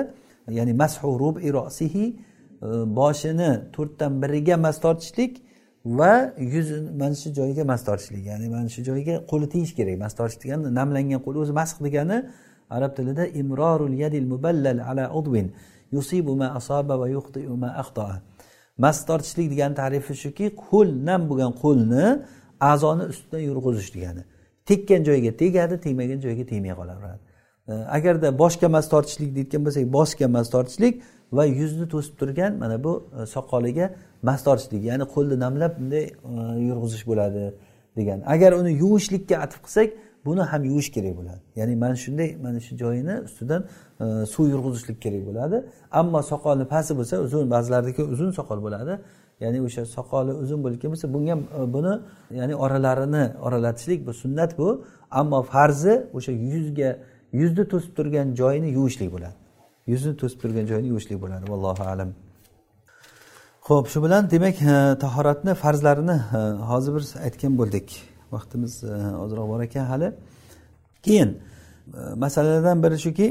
ya'ni 0.58 0.72
mashu 0.82 1.18
rubi 1.22 1.52
rosihi 1.52 2.06
e, 2.08 2.68
boshini 2.98 3.50
to'rtdan 3.74 4.12
biriga 4.22 4.56
mas 4.56 4.76
tortishlik 4.84 5.32
va 5.84 6.12
yuz 6.54 6.68
mana 7.00 7.14
shu 7.22 7.28
joyiga 7.38 7.64
mas 7.64 7.80
tortishlik 7.88 8.24
ya'ni 8.30 8.46
mana 8.54 8.68
shu 8.74 8.80
joyiga 8.88 9.14
qo'li 9.30 9.46
tegish 9.54 9.74
kerak. 9.78 9.96
Mas 10.04 10.12
tortish 10.18 10.38
degani 10.42 10.68
namlangan 10.80 11.20
qo'l 11.26 11.36
o'zi 11.42 11.52
masx 11.60 11.76
degani 11.86 12.18
arab 12.76 12.92
tilida 12.96 13.24
imrorul 13.40 13.94
yadil 14.02 14.26
muballal 14.32 14.78
ala 14.90 15.04
udvin 15.18 15.46
yusibu 15.96 16.32
ma 16.40 16.48
asaba 16.58 16.94
va 17.00 17.06
yuxtiu 17.16 17.54
ma 17.62 17.70
axtoa 17.82 18.16
mas 18.82 18.96
tortishlik 19.08 19.48
degani 19.52 19.74
tarifi 19.82 20.12
shuki 20.24 20.46
qo'l 20.66 20.88
nam 21.08 21.20
bo'lgan 21.30 21.52
qo'lni 21.62 22.04
a'zoni 22.70 23.04
ustidan 23.12 23.42
yurg'izish 23.48 23.90
degani. 23.96 24.22
Tekkan 24.70 25.00
joyiga 25.08 25.32
tegadi 25.42 25.74
tegmagan 25.84 26.18
joyiga 26.24 26.44
tegmay 26.52 26.74
qolaveradi 26.80 27.20
e, 27.70 27.72
agarda 27.96 28.28
boshga 28.42 28.68
mas 28.76 28.86
tortishlik 28.92 29.30
deyotgan 29.36 29.62
bo'lsak 29.66 29.84
boshga 29.98 30.26
mas 30.36 30.46
tortishlik 30.54 30.94
va 31.36 31.44
yuzni 31.60 31.86
to'sib 31.94 32.14
turgan 32.20 32.52
mana 32.62 32.76
bu 32.84 32.92
e, 33.22 33.26
soqoliga 33.34 33.86
mas 34.28 34.40
tortishlik 34.46 34.82
ya'ni 34.90 35.04
qo'lni 35.14 35.36
namlab 35.44 35.72
bunday 35.78 36.04
e, 36.04 36.12
yurg'izish 36.68 37.04
bo'ladi 37.10 37.44
degan. 37.96 38.22
Agar 38.26 38.52
uni 38.52 38.72
yuvishlikka 38.82 39.36
atf 39.44 39.58
qilsak 39.66 39.88
buni 40.24 40.42
ham 40.50 40.64
yuvish 40.64 40.90
kerak 40.96 41.14
bo'ladi. 41.18 41.40
Ya'ni 41.56 41.76
mana 41.76 41.96
shunday 42.04 42.36
mana 42.44 42.60
shu 42.60 42.76
joyini 42.82 43.14
ustidan 43.28 43.62
suv 44.34 44.44
yurg'izishlik 44.52 44.98
kerak 45.04 45.22
bo'ladi. 45.28 45.56
Ammo 46.00 46.20
soqolni 46.32 46.66
pasti 46.74 46.92
bo'lsa 46.98 47.14
uzun 47.26 47.50
ba'zilardiki 47.54 48.02
uzun 48.02 48.30
soqol 48.38 48.58
bo'ladi. 48.66 48.92
Ya'ni 49.40 49.58
o'sha 49.66 49.82
soqoli 49.96 50.32
uzun 50.42 50.60
bo'lgan 50.64 50.88
bo'lsa 50.92 51.06
bunga 51.14 51.34
e, 51.58 51.72
buni 51.74 51.94
ya'ni 52.38 52.54
oralarini 52.64 53.24
oralatishlik 53.46 54.06
bu 54.06 54.12
sunnat 54.22 54.58
bu. 54.58 54.68
Ammo 55.10 55.42
farzi 55.42 55.94
o'sha 56.16 56.32
yuzga 56.32 56.90
yuzni 57.40 57.64
to'sib 57.72 57.92
turgan 57.98 58.26
joyini 58.40 58.68
yuvishlik 58.76 59.08
bo'ladi. 59.14 59.36
Yuzni 59.92 60.12
to'sib 60.20 60.38
turgan 60.42 60.64
joyini 60.70 60.88
yuvishlik 60.92 61.18
bo'ladi. 61.22 61.44
Vallohu 61.52 61.84
alam. 61.92 62.10
Ho'p 63.68 63.86
shu 63.92 63.98
bilan 64.04 64.22
demak 64.34 64.56
e, 64.62 64.74
tahoratni 65.04 65.52
farzlarini 65.62 66.16
e, 66.38 66.40
hozir 66.70 66.92
bir 66.96 67.04
aytgan 67.26 67.52
bo'ldik. 67.60 67.86
Vaqtimiz 68.34 68.72
ozroq 69.24 69.46
bor 69.52 69.60
ekan 69.68 69.84
hali. 69.92 70.08
Keyin 71.06 71.30
masalalardan 72.24 72.82
biri 72.84 72.98
shuki 73.06 73.28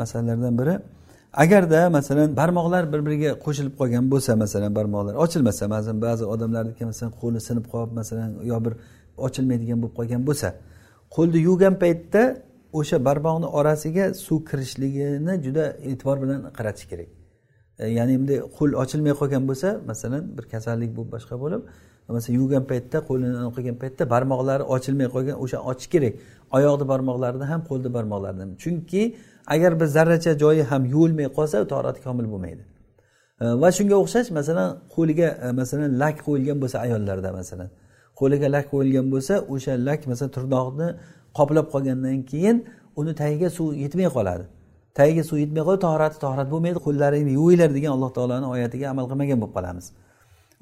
masalalardan 0.00 0.54
biri 0.60 0.74
agarda 1.32 1.90
masalan 1.90 2.36
barmoqlar 2.36 2.92
bir 2.92 3.00
biriga 3.06 3.30
qo'shilib 3.44 3.74
qolgan 3.80 4.04
bo'lsa 4.12 4.36
masalan 4.36 4.72
barmoqlar 4.78 5.14
ochilmasa 5.24 5.70
ba'zan 5.70 5.96
ba'zi 6.06 6.24
odamlarniki 6.34 6.84
masalan 6.90 7.12
qo'li 7.20 7.40
sinib 7.48 7.66
qolib 7.72 7.92
masalan 8.00 8.30
yo 8.50 8.58
bir 8.64 8.72
ochilmaydigan 9.26 9.78
bo'lib 9.82 9.94
qolgan 9.98 10.22
bo'lsa 10.28 10.48
qo'lni 11.16 11.38
yuvgan 11.48 11.74
paytda 11.82 12.22
o'sha 12.78 12.96
barmoqni 13.08 13.48
orasiga 13.58 14.04
suv 14.26 14.38
kirishligini 14.50 15.34
juda 15.44 15.64
e'tibor 15.90 16.16
bilan 16.22 16.40
qaratish 16.58 16.86
kerak. 16.90 17.08
E, 17.78 17.84
ya'ni 17.98 18.14
bunday 18.20 18.38
qo'l 18.56 18.70
ochilmay 18.82 19.14
qolgan 19.20 19.42
bo'lsa 19.50 19.68
masalan 19.90 20.22
bir 20.36 20.44
kasallik 20.52 20.90
bo'lib 20.96 21.10
boshqa 21.16 21.34
bo'lib 21.44 21.62
masalan 22.16 22.34
yuvgan 22.40 22.64
paytda 22.70 22.98
qo'lini 23.08 23.50
qilgan 23.56 23.76
paytda 23.82 24.02
barmoqlari 24.14 24.64
ochilmay 24.74 25.08
qolgan 25.14 25.36
o'sha 25.44 25.58
ochish 25.70 25.88
kerak. 25.94 26.14
Oyoqni 26.56 26.84
barmoqlarini 26.92 27.46
ham 27.52 27.60
qo'lni 27.70 27.90
barmoqlarini 27.96 28.42
ham. 28.44 28.52
Chunki 28.62 29.02
agar 29.46 29.80
bir 29.80 29.86
zarracha 29.86 30.38
joyi 30.38 30.62
ham 30.62 30.84
yuvilmay 30.84 31.28
qolsa 31.38 31.68
torati 31.72 32.00
komil 32.02 32.26
bo'lmaydi. 32.32 32.62
E, 33.40 33.44
va 33.62 33.68
shunga 33.76 33.96
o'xshash 34.02 34.30
masalan 34.38 34.68
qo'liga 34.96 35.28
e, 35.46 35.52
masalan 35.60 35.98
lak 36.02 36.16
qo'yilgan 36.26 36.58
bo'lsa 36.62 36.76
ayollarda 36.86 37.32
masalan. 37.40 37.68
Qo'liga 38.20 38.46
lak 38.56 38.66
qo'yilgan 38.72 39.06
bo'lsa 39.14 39.34
o'sha 39.54 39.72
lak 39.88 40.00
masalan 40.10 40.32
tirnoqni 40.36 40.88
qoplab 41.38 41.66
qolgandan 41.74 42.18
keyin 42.30 42.56
uni 43.00 43.12
tagiga 43.22 43.48
suv 43.50 43.68
yetmay 43.84 44.08
qoladi. 44.16 44.44
Tagiga 44.98 45.22
suv 45.30 45.38
yetmay 45.44 45.62
qolib 45.68 45.82
tohrati 45.86 46.16
tohrat 46.24 46.48
bo'lmaydi 46.52 46.78
qo'llaringni 46.86 47.32
yuvinglar 47.38 47.70
degan 47.76 47.92
alloh 47.96 48.10
taoloni 48.16 48.46
oyatiga 48.54 48.86
amal 48.92 49.04
qilmagan 49.10 49.38
bo'lib 49.42 49.54
qolamiz. 49.58 49.86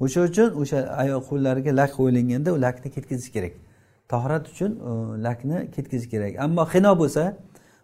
O'sha 0.03 0.19
uchun 0.29 0.49
o'sha 0.61 0.79
ayol 1.03 1.21
qo'llariga 1.29 1.71
lak 1.79 1.91
qo'yilganda 1.97 2.49
u 2.55 2.57
lakni 2.65 2.89
ketkazish 2.95 3.31
kerak. 3.35 3.53
Tohrat 4.11 4.43
uchun 4.51 4.71
e, 4.89 4.91
lakni 5.25 5.57
ketkazish 5.75 6.09
kerak. 6.13 6.31
Ammo 6.45 6.63
xino 6.73 6.91
bo'lsa 7.01 7.23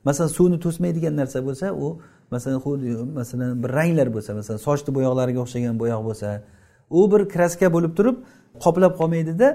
masalan 0.08 0.32
suvni 0.38 0.58
to'smaydigan 0.66 1.14
narsa 1.22 1.40
bo'lsa 1.48 1.68
u 1.86 1.88
masalan 2.34 2.60
masalan 3.20 3.64
bir 3.64 3.70
ranglar 3.80 4.08
bo'lsa 4.16 4.32
masalan 4.40 4.60
sochni 4.68 4.92
bo'yoqlariga 4.98 5.40
o'xshagan 5.46 5.76
bo'yoq 5.82 6.02
bo'lsa 6.10 6.30
u 6.90 7.12
bir 7.12 7.22
kraska 7.30 7.68
bo'lib 7.76 7.94
turib 7.98 8.18
qoplab 8.64 8.94
qolmaydida 9.00 9.48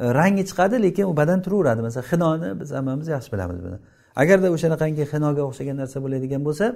e, 0.00 0.14
rangi 0.18 0.44
chiqadi 0.50 0.82
lekin 0.82 1.04
u 1.12 1.16
badan 1.16 1.42
turaveradi. 1.42 1.80
Masalan 1.82 2.06
xinoni 2.10 2.60
biz 2.60 2.70
hammamiz 2.70 3.08
yaxshi 3.08 3.30
bilamiz 3.34 3.58
buni. 3.64 3.78
Agarda 4.22 4.48
o'shanaqangi 4.56 5.04
xinoga 5.12 5.42
o'xshagan 5.50 5.76
narsa 5.82 5.98
bo'ladigan 6.04 6.42
bo'lsa 6.48 6.66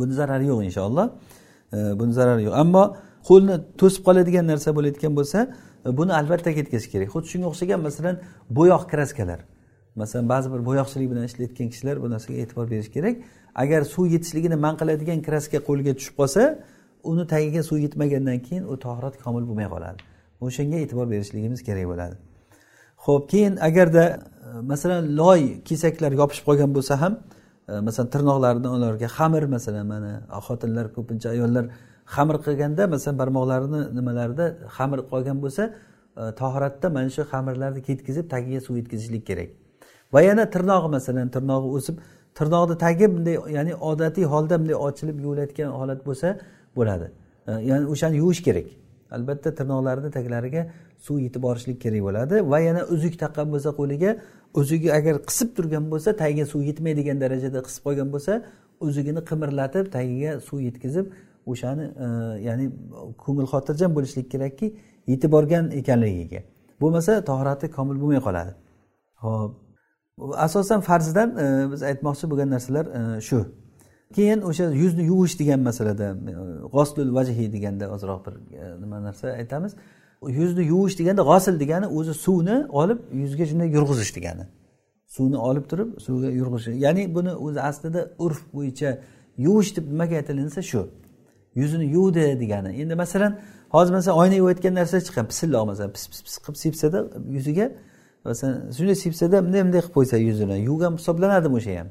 buni 0.00 0.12
zarari 0.20 0.46
yo'q 0.52 0.60
inshaalloh. 0.68 1.06
E, 1.76 1.78
buni 2.00 2.12
zarari 2.18 2.42
yo'q. 2.46 2.54
Ammo 2.62 2.84
qo'lni 3.28 3.54
to'sib 3.80 4.02
qoladigan 4.08 4.44
narsa 4.52 4.70
bo'layotgan 4.76 5.12
bo'lsa 5.18 5.38
e, 5.86 5.88
buni 5.98 6.12
albatta 6.20 6.50
ketkazish 6.58 6.88
kerak. 6.92 7.08
Xuddi 7.14 7.28
shunga 7.32 7.46
o'xshagan 7.52 7.80
masalan 7.88 8.14
bo'yoq 8.58 8.82
kraskalar. 8.92 9.40
Masalan 10.02 10.26
ba'zi 10.32 10.48
bir 10.54 10.60
bo'yoqchilik 10.68 11.08
bilan 11.12 11.24
ishlayotgan 11.30 11.68
kishilar 11.72 11.96
bu 12.02 12.06
narsaga 12.14 12.38
e'tibor 12.42 12.66
berish 12.72 12.90
kerak. 12.96 13.16
Agar 13.62 13.80
suv 13.94 14.06
yetishligini 14.14 14.56
man 14.64 14.74
qiladigan 14.80 15.20
kraska 15.26 15.58
qo'lga 15.68 15.92
tushib 15.98 16.14
qolsa 16.20 16.42
uni 17.10 17.24
tagiga 17.34 17.62
suv 17.68 17.78
yetmagandan 17.86 18.38
keyin 18.46 18.64
u 18.72 18.74
tahorat 18.84 19.14
komil 19.24 19.44
bo'lmay 19.48 19.68
qoladi. 19.74 19.98
O'shanga 20.46 20.76
e'tibor 20.84 21.06
berishligimiz 21.12 21.60
kerak 21.68 21.86
bo'ladi. 21.92 22.14
Ho'p 23.06 23.24
keyin 23.32 23.54
agarda 23.68 24.04
masalan 24.62 25.16
loy 25.20 25.42
kesaklar 25.68 26.12
yopishib 26.20 26.44
qolgan 26.48 26.70
bo'lsa 26.76 26.94
ham 27.02 27.12
e, 27.68 27.72
masalan 27.86 28.08
tirnoqlarini 28.14 28.68
ularga 28.76 29.08
xamir 29.18 29.44
masalan 29.56 29.86
mana 29.94 30.12
xotinlar 30.46 30.86
ko'pincha 30.96 31.28
ayollar 31.34 31.64
xamir 32.14 32.36
qilganda 32.46 32.82
masalan 32.94 33.16
barmoqlarini 33.22 33.80
nimalarida 33.98 34.46
xamir 34.76 35.00
qolgan 35.10 35.38
bo'lsa 35.44 35.62
e, 36.20 36.22
tahoratda 36.40 36.86
mana 36.96 37.08
shu 37.16 37.22
xamirlarni 37.32 37.80
ketkizib 37.88 38.24
tagiga 38.34 38.60
suv 38.66 38.74
yetkazishlik 38.80 39.24
kerak. 39.30 39.50
Va 40.12 40.20
yana 40.28 40.44
tirnog'i 40.54 40.88
masalan 40.96 41.28
tirnog'i 41.36 41.68
o'sib 41.78 41.96
tirnoqni 42.38 42.76
tagi 42.84 43.06
bunday 43.14 43.36
ya'ni 43.56 43.72
odatiy 43.90 44.24
holda 44.32 44.54
bunday 44.60 44.76
ochilib 44.88 45.16
yuvilayotgan 45.24 45.70
holat 45.78 46.00
bo'lsa 46.08 46.28
bo'ladi. 46.76 47.06
E, 47.48 47.52
ya'ni 47.70 47.84
o'shani 47.92 48.16
yuvish 48.22 48.42
kerak. 48.48 48.68
Albatta 49.16 49.50
tirnoqlarni 49.58 50.10
taglariga 50.16 50.62
suv 51.06 51.16
yetib 51.26 51.42
borishlik 51.46 51.78
kerak 51.84 52.02
bo'ladi 52.08 52.34
va 52.52 52.58
yana 52.68 52.82
uzuk 52.94 53.14
taqqan 53.22 53.46
bo'lsa 53.54 53.70
qo'liga 53.80 54.10
uzugi 54.60 54.88
agar 54.98 55.14
qisib 55.28 55.48
turgan 55.56 55.84
bo'lsa 55.92 56.16
tagiga 56.22 56.44
suv 56.52 56.62
yetmaydigan 56.70 57.16
darajada 57.24 57.60
qisib 57.66 57.82
qo'ygan 57.86 58.08
bo'lsa 58.14 58.32
uzugini 58.86 59.20
qimirlatib 59.30 59.84
tagiga 59.96 60.30
suv 60.48 60.58
yetkazib 60.68 61.06
o'shani 61.52 61.84
e, 62.04 62.08
ya'ni 62.48 62.66
ko'ngil 63.24 63.46
xotirjam 63.52 63.90
bo'lishlik 63.96 64.26
kerakki 64.34 64.66
yetib 65.12 65.30
borgan 65.36 65.64
ekanligiga. 65.80 66.40
Bo'lmasa 66.82 67.12
tahorati 67.30 67.66
komil 67.76 67.96
bo'lmay 68.02 68.20
qoladi. 68.26 68.52
Ho'p 69.24 69.67
asosan 70.36 70.80
farzidan 70.80 71.30
e, 71.36 71.72
biz 71.72 71.82
aytmoqchi 71.82 72.30
bo'lgan 72.30 72.50
narsalar 72.50 72.86
e, 72.86 73.20
shu. 73.20 73.46
Keyin 74.14 74.40
o'sha 74.42 74.64
yuzni 74.82 75.04
yuvish 75.04 75.38
degan 75.40 75.60
masalada 75.60 76.06
e, 76.30 76.32
g'oslul 76.74 77.14
vajhi 77.14 77.52
deganda 77.52 77.90
ozroq 77.94 78.20
bir 78.26 78.34
nima 78.82 79.02
narsa 79.02 79.28
aytamiz. 79.28 79.72
Yuzni 80.40 80.64
yuvish 80.72 80.98
deganda 80.98 81.22
g'osil 81.22 81.60
degani 81.60 81.86
o'zi 81.86 82.14
suvni 82.14 82.56
olib 82.80 82.98
yuzga 83.22 83.44
shunday 83.50 83.68
yurg'izish 83.76 84.12
degani. 84.16 84.44
Suvni 85.06 85.36
olib 85.36 85.64
turib 85.70 86.00
suvga 86.06 86.30
yurg'izish. 86.40 86.80
Ya'ni 86.84 87.14
buni 87.14 87.32
o'zi 87.46 87.60
aslida 87.60 88.00
urf 88.18 88.40
bo'yicha 88.54 88.90
yuvish 89.46 89.76
deb 89.76 89.84
nimaga 89.92 90.14
aytilinsa 90.20 90.62
shu. 90.62 90.82
Yuzini 91.60 91.86
yuvdi 91.96 92.40
degani. 92.40 92.70
Endi 92.82 92.94
masalan 92.94 93.38
hozir 93.74 93.92
masalan 93.92 94.18
oyna 94.22 94.34
yuvayotgan 94.34 94.74
narsa 94.74 94.96
chiqqan 95.06 95.26
pisilloq 95.30 95.64
masalan 95.70 95.92
pis 95.96 96.04
pis 96.10 96.20
pis 96.26 96.36
qilib 96.44 96.56
sepsada 96.64 96.98
yuziga 97.36 97.66
masalan 98.30 98.56
shunday 98.76 98.96
sepsada 99.04 99.36
bunday 99.44 99.62
bunday 99.66 99.80
qilib 99.84 99.94
qo'ysa 99.98 100.16
yuzini 100.28 100.56
yuvgan 100.68 100.92
hisoblanadimi 101.00 101.56
o'sha 101.60 101.72
ham? 101.80 101.88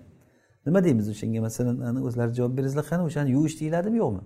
Nima 0.66 0.80
deymiz 0.86 1.08
o'shanga? 1.14 1.40
Masalan 1.48 1.96
o'zlari 2.08 2.32
javob 2.40 2.54
beringizlar 2.58 2.86
qani 2.92 3.04
o'shani 3.10 3.30
yuvish 3.36 3.56
deyiladimi 3.62 3.98
yo'qmi? 4.04 4.24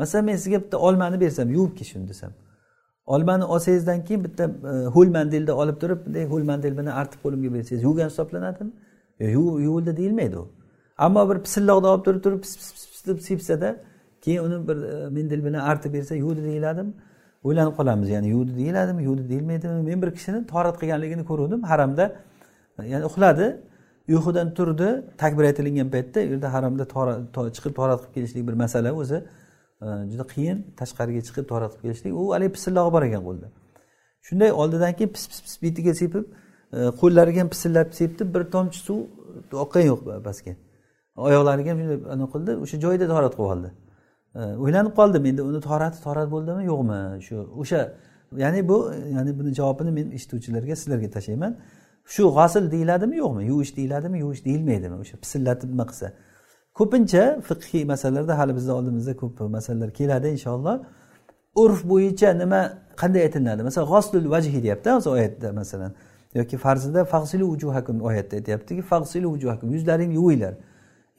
Masalan 0.00 0.24
men 0.30 0.36
sizga 0.42 0.58
bitta 0.64 0.76
olmani 0.86 1.16
bersam 1.24 1.48
yuvib 1.56 1.72
kelishim 1.78 2.02
desam 2.10 2.32
olmani 3.06 3.44
olsangizdan 3.44 4.04
keyin 4.04 4.24
bitta 4.24 4.44
e, 4.44 4.72
ho'l 4.96 5.08
mandilni 5.16 5.52
olib 5.52 5.80
turib 5.80 6.06
bunday 6.06 6.24
ho'l 6.32 6.44
mandil 6.50 6.72
bilan 6.78 6.92
artib 7.00 7.20
qo'limga 7.24 7.54
bersangiz 7.54 7.82
yuvgan 7.88 8.08
hisoblanadimi? 8.12 8.72
Yuvildi 9.66 9.96
deyilmaydi 9.96 10.36
u 10.38 10.48
ammo 10.98 11.30
bir 11.30 11.38
pisilloqni 11.46 11.86
olib 11.86 12.04
turib 12.04 12.22
turib 12.24 12.40
pis 12.44 12.56
pis 12.58 12.88
pis 12.92 13.06
deb 13.06 13.18
sepsada 13.18 13.76
keyin 14.24 14.42
uni 14.46 14.68
bir 14.68 14.76
e, 14.76 14.78
mendel 14.78 15.10
mendil 15.10 15.44
bilan 15.44 15.60
artib 15.70 15.92
bersa 15.94 16.14
yuvdi 16.14 16.42
deyiladimi? 16.44 16.92
O'ylanib 17.46 17.74
qolamiz. 17.78 18.08
Ya'ni 18.16 18.28
yuvdi 18.34 18.52
deyiladimi 18.60 19.02
yuvdi 19.08 19.24
deyilmaydimi? 19.32 19.82
Men 19.88 20.02
bir 20.02 20.10
kishini 20.16 20.40
torat 20.52 20.76
qilganligini 20.80 21.24
ko'ruvdim 21.30 21.62
haramda 21.70 22.04
ya'ni 22.92 23.04
uxladi. 23.10 23.46
Uyqudan 24.08 24.48
turdi. 24.58 24.88
Takbir 25.22 25.44
aytilingan 25.50 25.88
paytda 25.94 26.18
u 26.20 26.30
yerda 26.32 26.48
haramda 26.54 26.84
chiqib 27.56 27.72
torat 27.80 28.00
qilib 28.00 28.14
kelishlik 28.16 28.42
bir 28.48 28.54
masala 28.62 28.90
o'zi 29.00 29.18
e, 29.84 29.86
juda 30.10 30.24
qiyin. 30.34 30.58
Tashqariga 30.80 31.22
chiqib 31.28 31.46
torat 31.52 31.72
qilib 31.72 31.84
kelishlik. 31.86 32.12
U 32.20 32.22
haligi 32.34 32.52
pisillog'i 32.56 32.90
bor 32.96 33.02
ekan 33.08 33.22
qo'lida 33.28 33.48
shunday 34.26 34.50
oldidan 34.62 34.92
keyin 34.98 35.10
pis 35.16 35.24
pis 35.30 35.40
pis 35.46 35.54
betiga 35.64 35.92
sepib 36.02 36.24
e, 36.76 36.78
qo'llariga 37.00 37.40
ham 37.42 37.48
pisillab 37.54 37.88
sepdi. 38.00 38.22
Bir 38.34 38.42
tomchi 38.54 38.78
suv 38.86 38.98
oqqan 39.64 39.84
yo'q 39.90 40.00
pastga 40.26 40.52
oyoqlariga 41.28 41.70
ham 41.72 41.78
shunday 41.82 42.28
qildi. 42.34 42.52
O'sha 42.64 42.76
joyida 42.84 43.06
torat 43.14 43.34
qilib 43.38 43.50
oldi. 43.54 43.68
O'ylanib 44.34 44.94
qoldim. 45.00 45.26
Endi 45.30 45.42
uni 45.42 45.60
torati 45.60 45.98
torat 46.06 46.28
bo'ldimi? 46.34 46.62
Yo'qmi? 46.70 47.00
Shu 47.26 47.36
o'sha 47.62 47.80
ya'ni 48.36 48.68
bu 48.68 48.76
ya'ni 49.16 49.38
buni 49.38 49.54
javobini 49.54 49.90
men 49.98 50.06
eshituvchilarga 50.16 50.76
sizlarga 50.80 51.10
tashlayman. 51.16 51.52
Shu 52.14 52.22
g'osil 52.38 52.70
deyiladimi 52.74 53.16
yo'qmi? 53.22 53.42
Yuvish 53.50 53.76
deyiladimi 53.76 54.18
yuvish 54.24 54.44
deyilmaydimi? 54.44 54.96
O'sha 55.02 55.16
pisillatib 55.22 55.68
nima 55.74 55.86
qilsa. 55.90 56.12
Ko'pincha 56.78 57.40
fiqhiy 57.48 57.84
masalalarda 57.92 58.38
hali 58.38 58.52
bizni 58.58 58.72
oldimizda 58.78 59.16
ko'p 59.22 59.40
masalalar 59.56 59.90
keladi 59.98 60.28
inshaalloh. 60.36 60.76
Urf 61.62 61.80
bo'yicha 61.92 62.28
nima 62.42 62.60
qanday 63.00 63.22
aytilinadi 63.26 63.62
masalan 63.68 63.86
g'oslul 63.94 64.26
vajhi 64.34 64.62
deyapti 64.62 64.90
hozir 64.90 65.10
oyatda 65.16 65.52
masalan. 65.52 65.92
Yoki 66.34 66.56
farzida 66.64 67.04
fag'silu 67.04 67.44
ujuhakum 67.54 68.00
oyatda 68.08 68.34
aytyaptiki 68.40 68.82
fag'silu 68.82 69.28
ujuhakum 69.36 69.68
yuzlaringni 69.76 70.14
yuvinglar. 70.20 70.54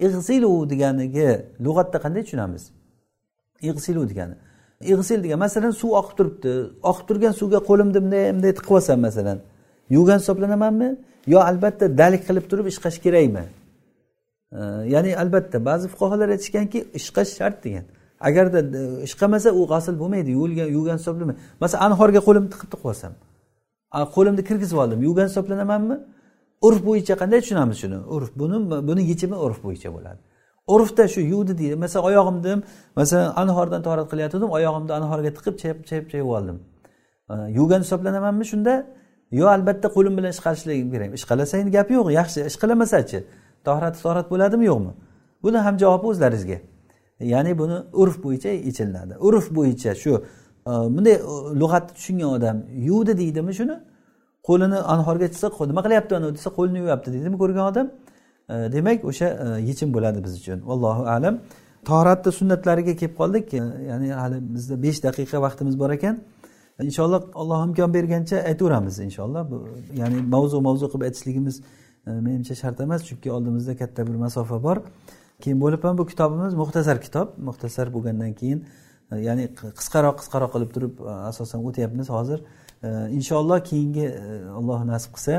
Ig'silu 0.05 0.70
deganiga 0.72 1.30
lug'atda 1.66 1.97
qanday 2.05 2.24
tushunamiz? 2.28 2.63
Ig'silu 3.62 4.10
degani. 4.10 4.36
Ig'sil 4.82 5.24
degan 5.24 5.39
masalan 5.39 5.72
suv 5.72 5.91
oqib 5.99 6.18
turibdi. 6.18 6.51
Oqib 6.89 7.06
turgan 7.10 7.34
suvga 7.41 7.60
qo'limni 7.70 7.95
bunday 7.95 8.24
bunday 8.36 8.53
tiqib 8.58 8.74
olsam 8.78 8.99
masalan 9.08 9.39
yuvgan 9.89 10.20
hisoblanamanmi 10.20 10.89
yo 11.34 11.39
albatta 11.39 11.97
dalik 11.97 12.22
qilib 12.28 12.45
turib 12.51 12.66
ishqash 12.72 12.97
kerakmi 13.06 13.45
ya'ni 14.93 15.12
albatta 15.24 15.66
ba'zi 15.70 15.86
fuqarolar 15.93 16.30
aytishganki 16.36 16.80
ishqash 16.99 17.32
shart 17.38 17.58
degan. 17.66 17.86
Agarda 18.20 18.60
e, 18.60 19.03
ishqamasa 19.08 19.49
u 19.60 19.62
g'asl 19.72 19.95
bo'lmaydi 20.01 20.30
yuvilgan 20.38 20.68
yuvgan 20.78 20.97
hisoblanmaydi 21.01 21.39
masalan 21.64 21.82
anhorga 21.88 22.22
qo'limni 22.28 22.49
tiqib 22.53 22.70
tiqib 22.74 22.88
olsam 22.91 23.14
qo'limni 24.16 24.43
kirgizib 24.49 24.78
oldim 24.84 24.99
yuvgan 25.08 25.28
hisoblanamanmi 25.32 25.97
urf 26.68 26.80
bo'yicha 26.88 27.14
qanday 27.22 27.39
tushunamiz 27.43 27.78
shuni? 27.84 27.97
Urf 28.16 28.30
buni 28.41 28.58
buni 28.89 29.01
yechimi 29.12 29.38
urf 29.45 29.58
bo'yicha 29.66 29.89
bo'ladi. 29.95 30.20
Urfda 30.68 31.07
shu 31.07 31.22
yuvdi 31.22 31.57
deydi. 31.57 31.76
Masalan 31.76 32.05
oyog'imni 32.09 32.63
masalan 32.95 33.34
anhordan 33.41 33.82
torat 33.88 34.07
qilayotgandim 34.11 34.49
oyog'imni 34.57 34.93
anhorga 34.99 35.32
tiqib 35.38 35.55
chayib 35.61 35.80
chayib 35.89 36.05
chayib 36.11 36.28
oldim. 36.38 36.57
Yuvgan 37.57 37.82
hisoblanamanmi 37.86 38.45
shunda? 38.51 38.74
Yo 39.32 39.47
albatta 39.55 39.88
qo'lim 39.95 40.13
bilan 40.18 40.32
ishqalashlik 40.36 40.91
kerak. 40.93 41.09
Ishqalasa 41.20 41.57
endi 41.61 41.72
gapi 41.78 41.93
yo'q. 41.97 42.07
Yaxshi 42.20 42.39
ishqalamasachi 42.49 43.20
tohrati 43.68 43.99
torat 44.05 44.28
bo'ladimi 44.34 44.66
yo'qmi? 44.72 44.91
Buni 45.43 45.57
ham 45.66 45.76
javobi 45.84 46.05
o'zlaringizga. 46.11 46.57
Ya'ni 47.34 47.51
buni 47.61 47.78
urf 48.01 48.16
bo'yicha 48.24 48.49
yechilinadi 48.49 49.13
urf 49.28 49.45
bo'yicha 49.57 49.91
shu 50.03 50.11
e, 50.70 50.72
bunday 50.95 51.13
e, 51.13 51.20
lug'atni 51.61 51.91
tushungan 51.97 52.30
odam 52.38 52.57
yuvdi 52.89 53.18
deydimi 53.22 53.53
shuni? 53.59 53.76
Qo'lini 54.47 54.80
anhorga 54.93 55.28
chiqsa 55.34 55.47
nima 55.72 55.82
qilyapti 55.86 56.13
anavi 56.20 56.34
desa 56.38 56.49
qo'lini 56.57 56.78
yuvyapti 56.84 57.09
deydimi 57.16 57.38
ko'rgan 57.41 57.66
odam? 57.72 57.88
E, 58.49 58.53
demak 58.71 59.05
o'sha 59.05 59.25
e, 59.25 59.61
yechim 59.69 59.93
bo'ladi 59.93 60.23
biz 60.23 60.33
uchun. 60.39 60.59
Allohu 60.73 61.03
alam. 61.15 61.39
Tohratni 61.89 62.31
sunnatlariga 62.39 62.93
kelib 63.01 63.15
qoldik. 63.21 63.53
E, 63.53 63.57
ya'ni 63.89 64.11
hali 64.21 64.37
bizda 64.55 64.75
besh 64.85 64.99
daqiqa 65.07 65.41
vaqtimiz 65.45 65.79
bor 65.79 65.91
ekan. 65.97 66.19
Inshaalloh 66.89 67.21
alloh 67.41 67.59
imkon 67.67 67.93
bergancha 67.97 68.37
aytaveramiz 68.49 68.99
inshaalloh. 69.07 69.43
Bu 69.51 69.57
ya'ni 70.01 70.17
mavzu 70.35 70.61
mavzu 70.67 70.85
qilib 70.91 71.05
aytishligimiz 71.09 71.55
menimcha 72.25 72.55
shart 72.61 72.79
emas 72.85 73.01
chunki 73.09 73.31
oldimizda 73.35 73.73
katta 73.81 74.07
bir 74.07 74.15
masofa 74.25 74.57
bor. 74.67 74.77
Keyin 75.43 75.59
bo'lib 75.63 75.81
ham 75.87 75.97
bu 75.97 76.05
kitobimiz 76.11 76.53
muxtasar 76.61 76.97
kitob. 77.05 77.27
Muxtasar 77.47 77.87
bo'lgandan 77.95 78.33
keyin 78.41 78.59
ya'ni 79.27 79.45
qisqaroq 79.79 80.15
qisqaroq 80.21 80.51
qilib 80.55 80.71
turib 80.75 80.93
asosan 81.31 81.59
o'tyapmiz 81.67 82.07
hozir. 82.15 82.39
Inshaalloh 83.17 83.59
keyingi 83.69 84.05
alloh 84.59 84.79
nasib 84.91 85.11
qilsa 85.15 85.33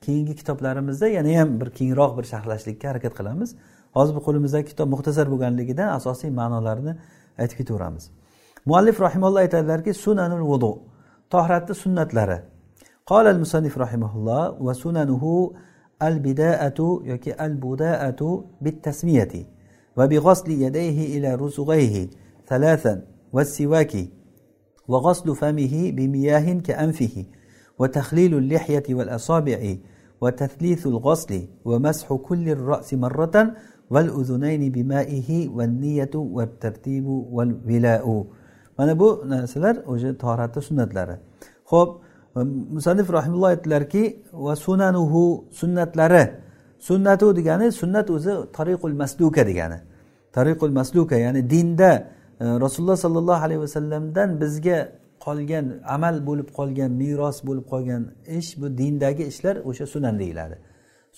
keyingi 0.00 0.34
kitoblarimizda 0.36 1.08
yana 1.08 1.40
ham 1.40 1.60
bir 1.60 1.70
kengroq 1.78 2.18
bir 2.18 2.24
sharhlashlikka 2.24 2.88
harakat 2.88 3.14
qilamiz. 3.18 3.50
Hozir 3.96 4.14
bu 4.16 4.20
qo'limizdagi 4.26 4.66
kitob 4.72 4.88
muxtasar 4.94 5.26
bo'lganligidan 5.32 5.88
asosiy 5.98 6.30
ma'nolarini 6.30 6.92
aytib 7.38 7.56
ketaveramiz. 7.60 8.04
Muallif 8.66 9.00
rahimalloh 9.00 9.40
aytadilarki 9.46 9.94
sunanul 9.94 10.44
vudu 10.50 10.72
tohratni 11.30 11.74
sunnatlari. 11.74 12.38
Qolal 13.10 13.26
al 13.34 13.38
musannif 13.44 13.74
rahimahulloh 13.84 14.42
va 14.66 14.74
sunanuhu 14.74 15.54
al 16.00 16.24
bidaatu 16.24 17.02
yoki 17.04 17.32
al 17.44 17.54
budaatu 17.62 18.44
bit 18.60 18.82
tasmiyati 18.84 19.46
va 19.96 20.10
bi 20.10 20.16
g'osli 20.16 20.54
yadayhi 20.64 21.04
ila 21.16 21.30
rusug'ayhi 21.38 22.10
thalathan 22.48 22.98
va 23.32 23.44
sivaki 23.44 24.04
va 24.88 24.98
g'oslu 25.06 25.34
famihi 25.34 25.92
bi 25.96 26.08
miyahin 26.08 26.60
ka 26.60 26.72
anfihi 26.84 27.26
وتخليل 27.79 28.37
اللحية 28.37 28.83
والأصابع 28.89 29.75
وتثليث 30.21 30.87
الغسل 30.87 31.31
ومسح 31.65 32.13
كل 32.13 32.49
الرأس 32.49 32.93
مرة 32.93 33.35
والأذنين 33.89 34.71
بمائه 34.71 35.49
والنية 35.49 36.13
والترتيب 36.15 37.05
والولاء 37.07 38.25
mana 38.77 38.99
bu 38.99 39.23
narsalar 39.29 39.75
o'sha 39.85 40.17
tahoratni 40.17 40.61
sunnatlari 40.61 41.15
ho'p 41.71 41.89
musanif 42.75 43.07
rahimulloh 43.13 43.49
aytdilarki 43.53 44.03
va 44.33 44.55
sunanuhu 44.55 45.45
sunnatlari 45.51 46.23
sunnatu 46.79 47.35
degani 47.35 47.71
sunnat 47.71 48.09
o'zi 48.09 48.33
tariqul 48.57 48.95
masluka 49.01 49.41
degani 49.49 49.79
tariqul 50.37 50.73
masluka 50.79 51.15
ya'ni 51.25 51.41
dinda 51.53 51.91
e, 52.41 52.45
rasululloh 52.63 52.97
sollallohu 53.05 53.43
alayhi 53.45 53.61
vasallamdan 53.65 54.29
bizga 54.41 54.77
qolgan 55.26 55.66
amal 55.94 56.16
bo'lib 56.28 56.48
qolgan 56.58 56.90
meros 57.02 57.38
bo'lib 57.48 57.66
qolgan 57.72 58.02
ish 58.38 58.50
bu 58.60 58.66
dindagi 58.80 59.24
ishlar 59.32 59.56
o'sha 59.68 59.86
sunan 59.94 60.18
deyiladi. 60.22 60.56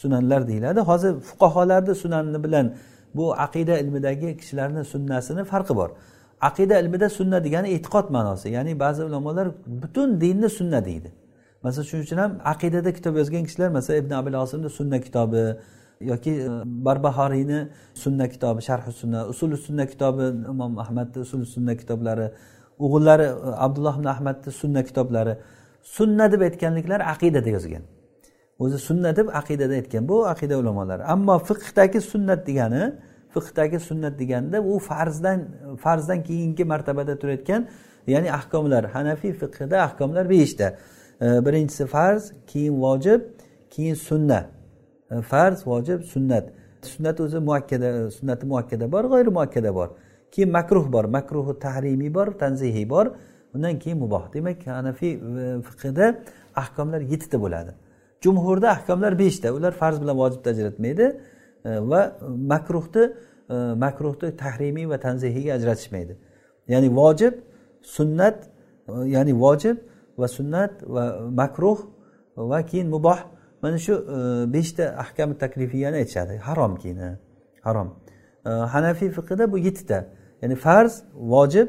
Sunanlar 0.03 0.41
deyiladi. 0.51 0.81
Hozir 0.91 1.13
fuqaholarni 1.29 1.95
sunani 2.03 2.45
bilan 2.45 2.67
bu 3.15 3.25
aqida 3.47 3.75
ilmidagi 3.83 4.37
kishilarni 4.41 4.83
sunnasini 4.85 5.45
farqi 5.53 5.75
bor. 5.81 5.91
Aqida 6.49 6.75
ilmida 6.81 7.09
sunna 7.19 7.39
degani 7.45 7.69
e'tiqod 7.77 8.07
ma'nosi 8.17 8.49
ya'ni 8.57 8.73
ba'zi 8.85 9.03
ulamolar 9.09 9.49
butun 9.83 10.21
dinni 10.21 10.49
sunna 10.59 10.85
deydi. 10.85 11.11
Masalan 11.63 11.87
shuning 11.91 12.05
uchun 12.07 12.19
ham 12.25 12.33
aqidada 12.53 12.91
kitob 12.99 13.15
yozgan 13.21 13.45
kishilar 13.49 13.69
masalan 13.79 13.99
ibn 14.03 14.13
abil 14.21 14.35
osimni 14.45 14.71
sunna 14.79 14.99
kitobi 15.07 15.43
yoki 16.01 16.31
e, 16.31 16.49
barbahoriyni 16.65 17.69
sunna 17.95 18.29
kitobi 18.29 18.61
sharhi 18.69 18.93
sunna 18.93 19.27
usuli 19.33 19.57
sunna 19.57 19.87
kitobi 19.87 20.23
imom 20.53 20.79
ahmadni 20.79 21.19
usuli 21.27 21.47
sunna 21.47 21.77
kitoblari 21.77 22.27
o'g'illari 22.85 23.23
e, 23.23 23.51
abdulloh 23.67 23.95
ibn 23.99 24.09
ahmadni 24.15 24.51
sunna 24.63 24.81
kitoblari 24.89 25.35
sunna 25.97 26.33
deb 26.33 26.41
aytganliklari 26.49 27.05
aqidada 27.15 27.51
yozgan 27.57 27.85
o'zi 28.61 28.79
sunna 28.79 29.17
deb 29.17 29.29
aqidada 29.41 29.75
aytgan 29.81 30.09
bu 30.09 30.17
aqida 30.33 30.55
ulamolari. 30.59 31.03
Ammo 31.15 31.39
fiqhdagi 31.39 32.01
sunnat 32.13 32.47
degani 32.47 32.83
fiqhdagi 33.35 33.79
sunnat 33.89 34.19
deganda 34.19 34.61
u 34.63 34.79
farzdan 34.79 35.41
farzdan 35.85 36.23
keyingi 36.23 36.65
martabada 36.65 37.19
turayotgan 37.19 37.63
ya'ni 38.07 38.33
ahkomlar 38.33 38.85
hanafiy 38.85 39.33
fiqhida 39.33 39.77
ahkomlar 39.87 40.31
beshta. 40.31 40.67
E, 41.21 41.27
birinchisi 41.47 41.87
farz 41.87 42.33
keyin 42.47 42.75
vojib 42.85 43.21
keyin 43.71 43.95
sunna. 43.95 44.41
E, 45.11 45.21
farz 45.31 45.67
vojib 45.67 46.01
sunnat. 46.13 46.45
Sunnat 46.83 47.21
o'zi 47.21 47.39
muakkada 47.39 48.11
sunnati 48.11 48.47
muakkada 48.47 48.93
bor 48.93 49.05
g'oyri 49.13 49.31
muakkada 49.39 49.75
bor. 49.75 49.89
Keyin 50.33 50.51
makruh 50.51 50.93
bor 50.93 51.05
makruhi 51.05 51.59
tahrimiy 51.59 52.15
bor 52.15 52.27
tanzihiy 52.39 52.89
bor. 52.89 53.07
Undan 53.55 53.79
keyin 53.79 53.99
muboh. 53.99 54.33
Demak 54.33 54.67
hanafiy 54.67 55.13
e, 55.15 55.63
fiqida 55.63 56.21
ahkomlar 56.57 57.01
yettita 57.01 57.41
bo'ladi. 57.43 57.73
Jumhurda 58.21 58.71
ahkomlar 58.71 59.19
beshta. 59.19 59.53
Ular 59.53 59.73
farz 59.73 60.01
bilan 60.03 60.17
vojibni 60.19 60.49
ajratmaydi 60.51 61.07
e, 61.65 61.71
va 61.91 62.19
makruhni 62.53 63.05
e, 63.51 63.55
makruhni 63.55 64.37
tahrimiy 64.37 64.89
va 64.89 65.01
tanzihiyga 65.01 65.53
ajratishmaydi. 65.55 66.19
Ya'ni 66.69 66.89
vojib 67.01 67.35
sunnat 67.83 68.39
ya'ni 68.89 69.33
vojib 69.45 69.77
va 70.19 70.29
sunnat 70.29 70.73
va 70.83 71.05
makruh 71.41 71.79
va 72.37 72.63
keyin 72.63 72.89
muboh. 72.89 73.19
Mana 73.63 73.79
shu 73.79 73.95
beshta 74.55 74.85
ahkami 75.03 75.35
taklifiyani 75.39 75.97
aytishadi. 75.97 76.37
Harom 76.37 76.77
keyin 76.77 76.99
harom. 77.63 77.89
Hanafiy 78.45 79.11
fiqida 79.11 79.53
bu 79.53 79.59
yettita. 79.59 79.99
Ya'ni 80.43 80.57
farz 80.57 81.03
vojib 81.15 81.69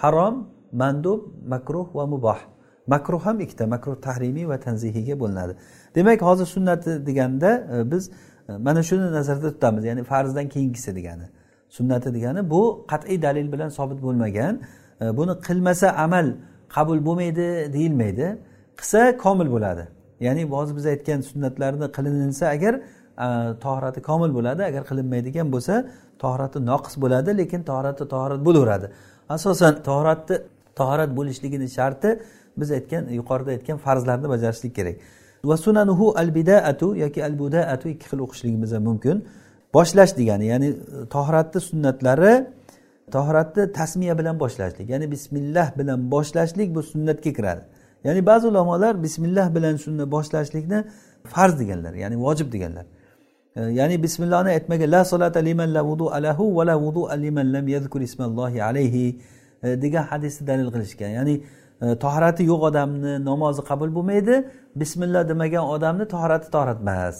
harom 0.00 0.34
mandub 0.72 1.20
makruh 1.52 1.88
va 1.94 2.06
muboh 2.06 2.40
makruh 2.86 3.20
ham 3.26 3.40
ikkita 3.40 3.66
makruh 3.66 3.96
tahrimiy 4.06 4.48
va 4.48 4.60
tanzihiyga 4.60 5.20
bo'linadi. 5.20 5.52
Demak 5.94 6.22
hozir 6.22 6.46
sunnati 6.46 7.06
deganda 7.06 7.50
e, 7.74 7.90
biz 7.90 8.10
e, 8.48 8.52
mana 8.66 8.82
shuni 8.82 9.12
nazarda 9.12 9.48
tutamiz. 9.52 9.84
Ya'ni 9.84 10.04
farzdan 10.04 10.48
keyingisi 10.48 10.96
degani. 10.96 11.26
Sunnati 11.68 12.14
degani 12.14 12.50
bu 12.50 12.86
qat'iy 12.90 13.22
dalil 13.22 13.52
bilan 13.52 13.68
sobit 13.68 14.02
bo'lmagan 14.02 14.60
e, 15.00 15.16
buni 15.16 15.32
qilmasa 15.46 15.88
amal 16.04 16.26
qabul 16.74 16.98
bo'lmaydi 17.06 17.72
deyilmaydi. 17.72 18.26
Qilsa 18.78 19.16
komil 19.24 19.48
bo'ladi. 19.54 19.84
Ya'ni 20.26 20.42
hozir 20.44 20.76
biz 20.76 20.86
aytgan 20.86 21.20
sunnatlarni 21.30 21.86
qilinsa 21.96 22.44
agar 22.56 22.74
tohirati 23.64 24.00
komil 24.02 24.30
bo'ladi 24.36 24.62
agar 24.70 24.82
qilinmaydigan 24.90 25.46
bo'lsa 25.54 25.74
tohrati 26.22 26.58
noqis 26.70 26.94
bo'ladi 27.02 27.30
lekin 27.40 27.60
tohrati 27.70 28.04
tohirat 28.14 28.40
bo'laveradi. 28.46 28.86
Asosan 29.34 29.74
tohiratni 29.88 30.36
tohirat 30.80 31.10
bo'lishligini 31.18 31.68
sharti 31.76 32.10
biz 32.60 32.68
aytgan 32.78 33.02
yuqorida 33.18 33.50
aytgan 33.56 33.78
farzlarni 33.84 34.28
bajarishlik 34.34 34.72
kerak. 34.78 34.96
Va 35.50 35.56
sunanuhu 35.64 36.06
al 36.22 36.28
bidaatu 36.38 36.86
yoki 37.04 37.20
al 37.28 37.34
budaatu 37.42 37.86
ikki 37.94 38.06
xil 38.10 38.20
o'qishligimiz 38.26 38.70
ham 38.76 38.82
mumkin. 38.90 39.16
Boshlash 39.76 40.12
degani 40.20 40.46
ya'ni 40.52 40.68
tohratni 41.14 41.60
sunnatlari 41.68 42.32
tohratni 43.16 43.62
tasmiya 43.78 44.14
bilan 44.20 44.36
boshlashlik 44.42 44.86
ya'ni 44.92 45.06
bismillah 45.14 45.68
bilan 45.78 45.98
boshlashlik 46.14 46.68
bu 46.76 46.82
sunnatga 46.92 47.30
kiradi. 47.38 47.62
Ya'ni 48.06 48.20
ba'zi 48.30 48.46
ulamolar 48.52 49.02
bismillah 49.02 49.46
bilan 49.56 49.74
shuni 49.84 50.04
boshlashlikni 50.14 50.78
farz 51.34 51.54
deganlar 51.60 51.94
ya'ni 52.02 52.16
vojib 52.26 52.48
deganlar. 52.54 52.84
Ya'ni 53.56 54.02
bismillahni 54.02 54.50
aytmagan 54.50 54.90
la 54.90 55.04
solata 55.04 55.44
liman 55.44 55.74
la 55.74 55.82
vudu 55.82 56.06
alahu 56.10 56.54
va 56.56 56.64
la 56.64 56.76
vudu 56.76 57.08
liman 57.16 57.52
lam 57.52 57.68
yazkur 57.68 58.00
ismallohi 58.00 58.62
alayhi 58.62 59.18
e, 59.62 59.82
degan 59.82 60.04
hadisni 60.04 60.46
dalil 60.46 60.70
qilishgan. 60.70 61.10
Ya'ni 61.18 61.42
e, 61.82 62.44
yo'q 62.50 62.62
odamni 62.70 63.24
namozi 63.24 63.62
qabul 63.62 63.90
bo'lmaydi 63.96 64.44
bismillah 64.76 65.28
demagan 65.28 65.64
odamni 65.74 66.06
tahorati 66.06 66.50
toratmas 66.50 67.16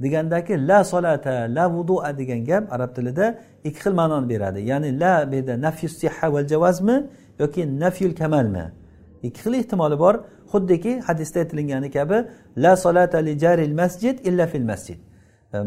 degandaki 0.00 0.56
la 0.68 0.84
solata 0.84 1.46
la 1.56 1.68
vudua 1.68 2.12
degan 2.18 2.44
gap 2.44 2.72
arab 2.72 2.94
tilida 2.96 3.26
ikki 3.64 3.80
xil 3.80 3.92
ma'noni 3.92 4.26
beradi. 4.28 4.60
Ya'ni 4.70 4.98
la 5.00 5.30
bu 5.30 5.34
yerda 5.34 5.60
nafyu 5.66 5.88
siha 5.88 6.32
val 6.32 6.46
javazmi 6.48 6.96
yoki 7.38 7.62
nafyul 7.80 8.14
kamalmi? 8.20 8.64
Ikki 9.22 9.40
xil 9.44 9.54
ehtimoli 9.60 9.98
bor. 9.98 10.14
Xuddiki 10.52 11.00
hadisda 11.06 11.38
aytilgani 11.40 11.90
kabi 11.90 12.18
la 12.56 12.76
solata 12.76 13.18
li 13.26 13.38
jaril 13.38 13.74
masjid 13.74 14.16
illa 14.28 14.46
fil 14.46 14.64
masjid. 14.72 14.98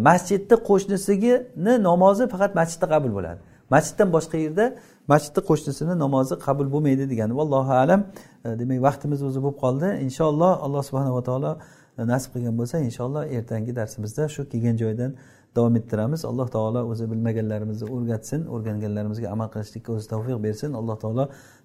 masjidni 0.09 0.57
qo'shnisigini 0.69 1.73
namozi 1.89 2.25
faqat 2.33 2.53
masjidda 2.61 2.87
qabul 2.95 3.13
bo'ladi 3.19 3.41
masjiddan 3.75 4.09
boshqa 4.17 4.37
yerda 4.45 4.65
masjidni 5.13 5.41
qo'shnisini 5.49 5.95
namozi 6.05 6.35
qabul 6.47 6.67
bo'lmaydi 6.75 7.05
degani 7.13 7.35
vallohu 7.41 7.73
alam 7.83 8.01
e, 8.47 8.49
demak 8.61 8.81
vaqtimiz 8.87 9.21
o'zi 9.29 9.39
bo'lib 9.45 9.59
qoldi 9.65 9.89
inshaalloh 10.07 10.53
alloh 10.65 10.83
subhanava 10.89 11.23
taolo 11.29 11.53
e, 11.99 12.03
nasib 12.13 12.31
qilgan 12.35 12.55
bo'lsa 12.61 12.77
inshaalloh 12.89 13.23
ertangi 13.37 13.73
darsimizda 13.81 14.23
shu 14.35 14.41
kelgan 14.53 14.77
joydan 14.83 15.11
davom 15.57 15.75
ettiramiz 15.81 16.21
alloh 16.31 16.49
taolo 16.57 16.81
o'zi 16.93 17.05
bilmaganlarimizni 17.13 17.87
o'rgatsin 17.95 18.41
o'rganganlarimizga 18.55 19.27
amal 19.35 19.49
qilishlikka 19.55 19.91
o'zi 19.97 20.07
tavfiq 20.13 20.39
bersin 20.47 20.71
alloh 20.81 20.97
taolo 21.03 21.25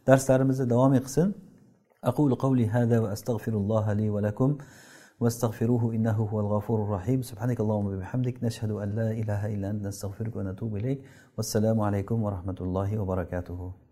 darslarimizni 0.10 0.66
davom 0.74 0.94
qilsin 1.08 1.30
أقول 2.04 2.36
قولي 2.36 2.66
هذا 2.68 3.00
وأستغفر 3.00 3.54
الله 3.62 3.94
لي 3.94 4.10
ولكم 4.10 4.58
واستغفروه 5.21 5.95
إنه 5.95 6.13
هو 6.13 6.41
الغفور 6.41 6.83
الرحيم. 6.83 7.23
سبحانك 7.23 7.61
اللهم 7.61 7.87
وبحمدك 7.87 8.45
نشهد 8.45 8.71
أن 8.71 8.89
لا 8.95 9.11
إله 9.11 9.55
إلا 9.55 9.71
أنت 9.71 9.87
نستغفرك 9.87 10.37
ونتوب 10.37 10.77
إليك. 10.77 11.01
والسلام 11.37 11.81
عليكم 11.81 12.23
ورحمة 12.23 12.57
الله 12.61 12.99
وبركاته. 12.99 13.84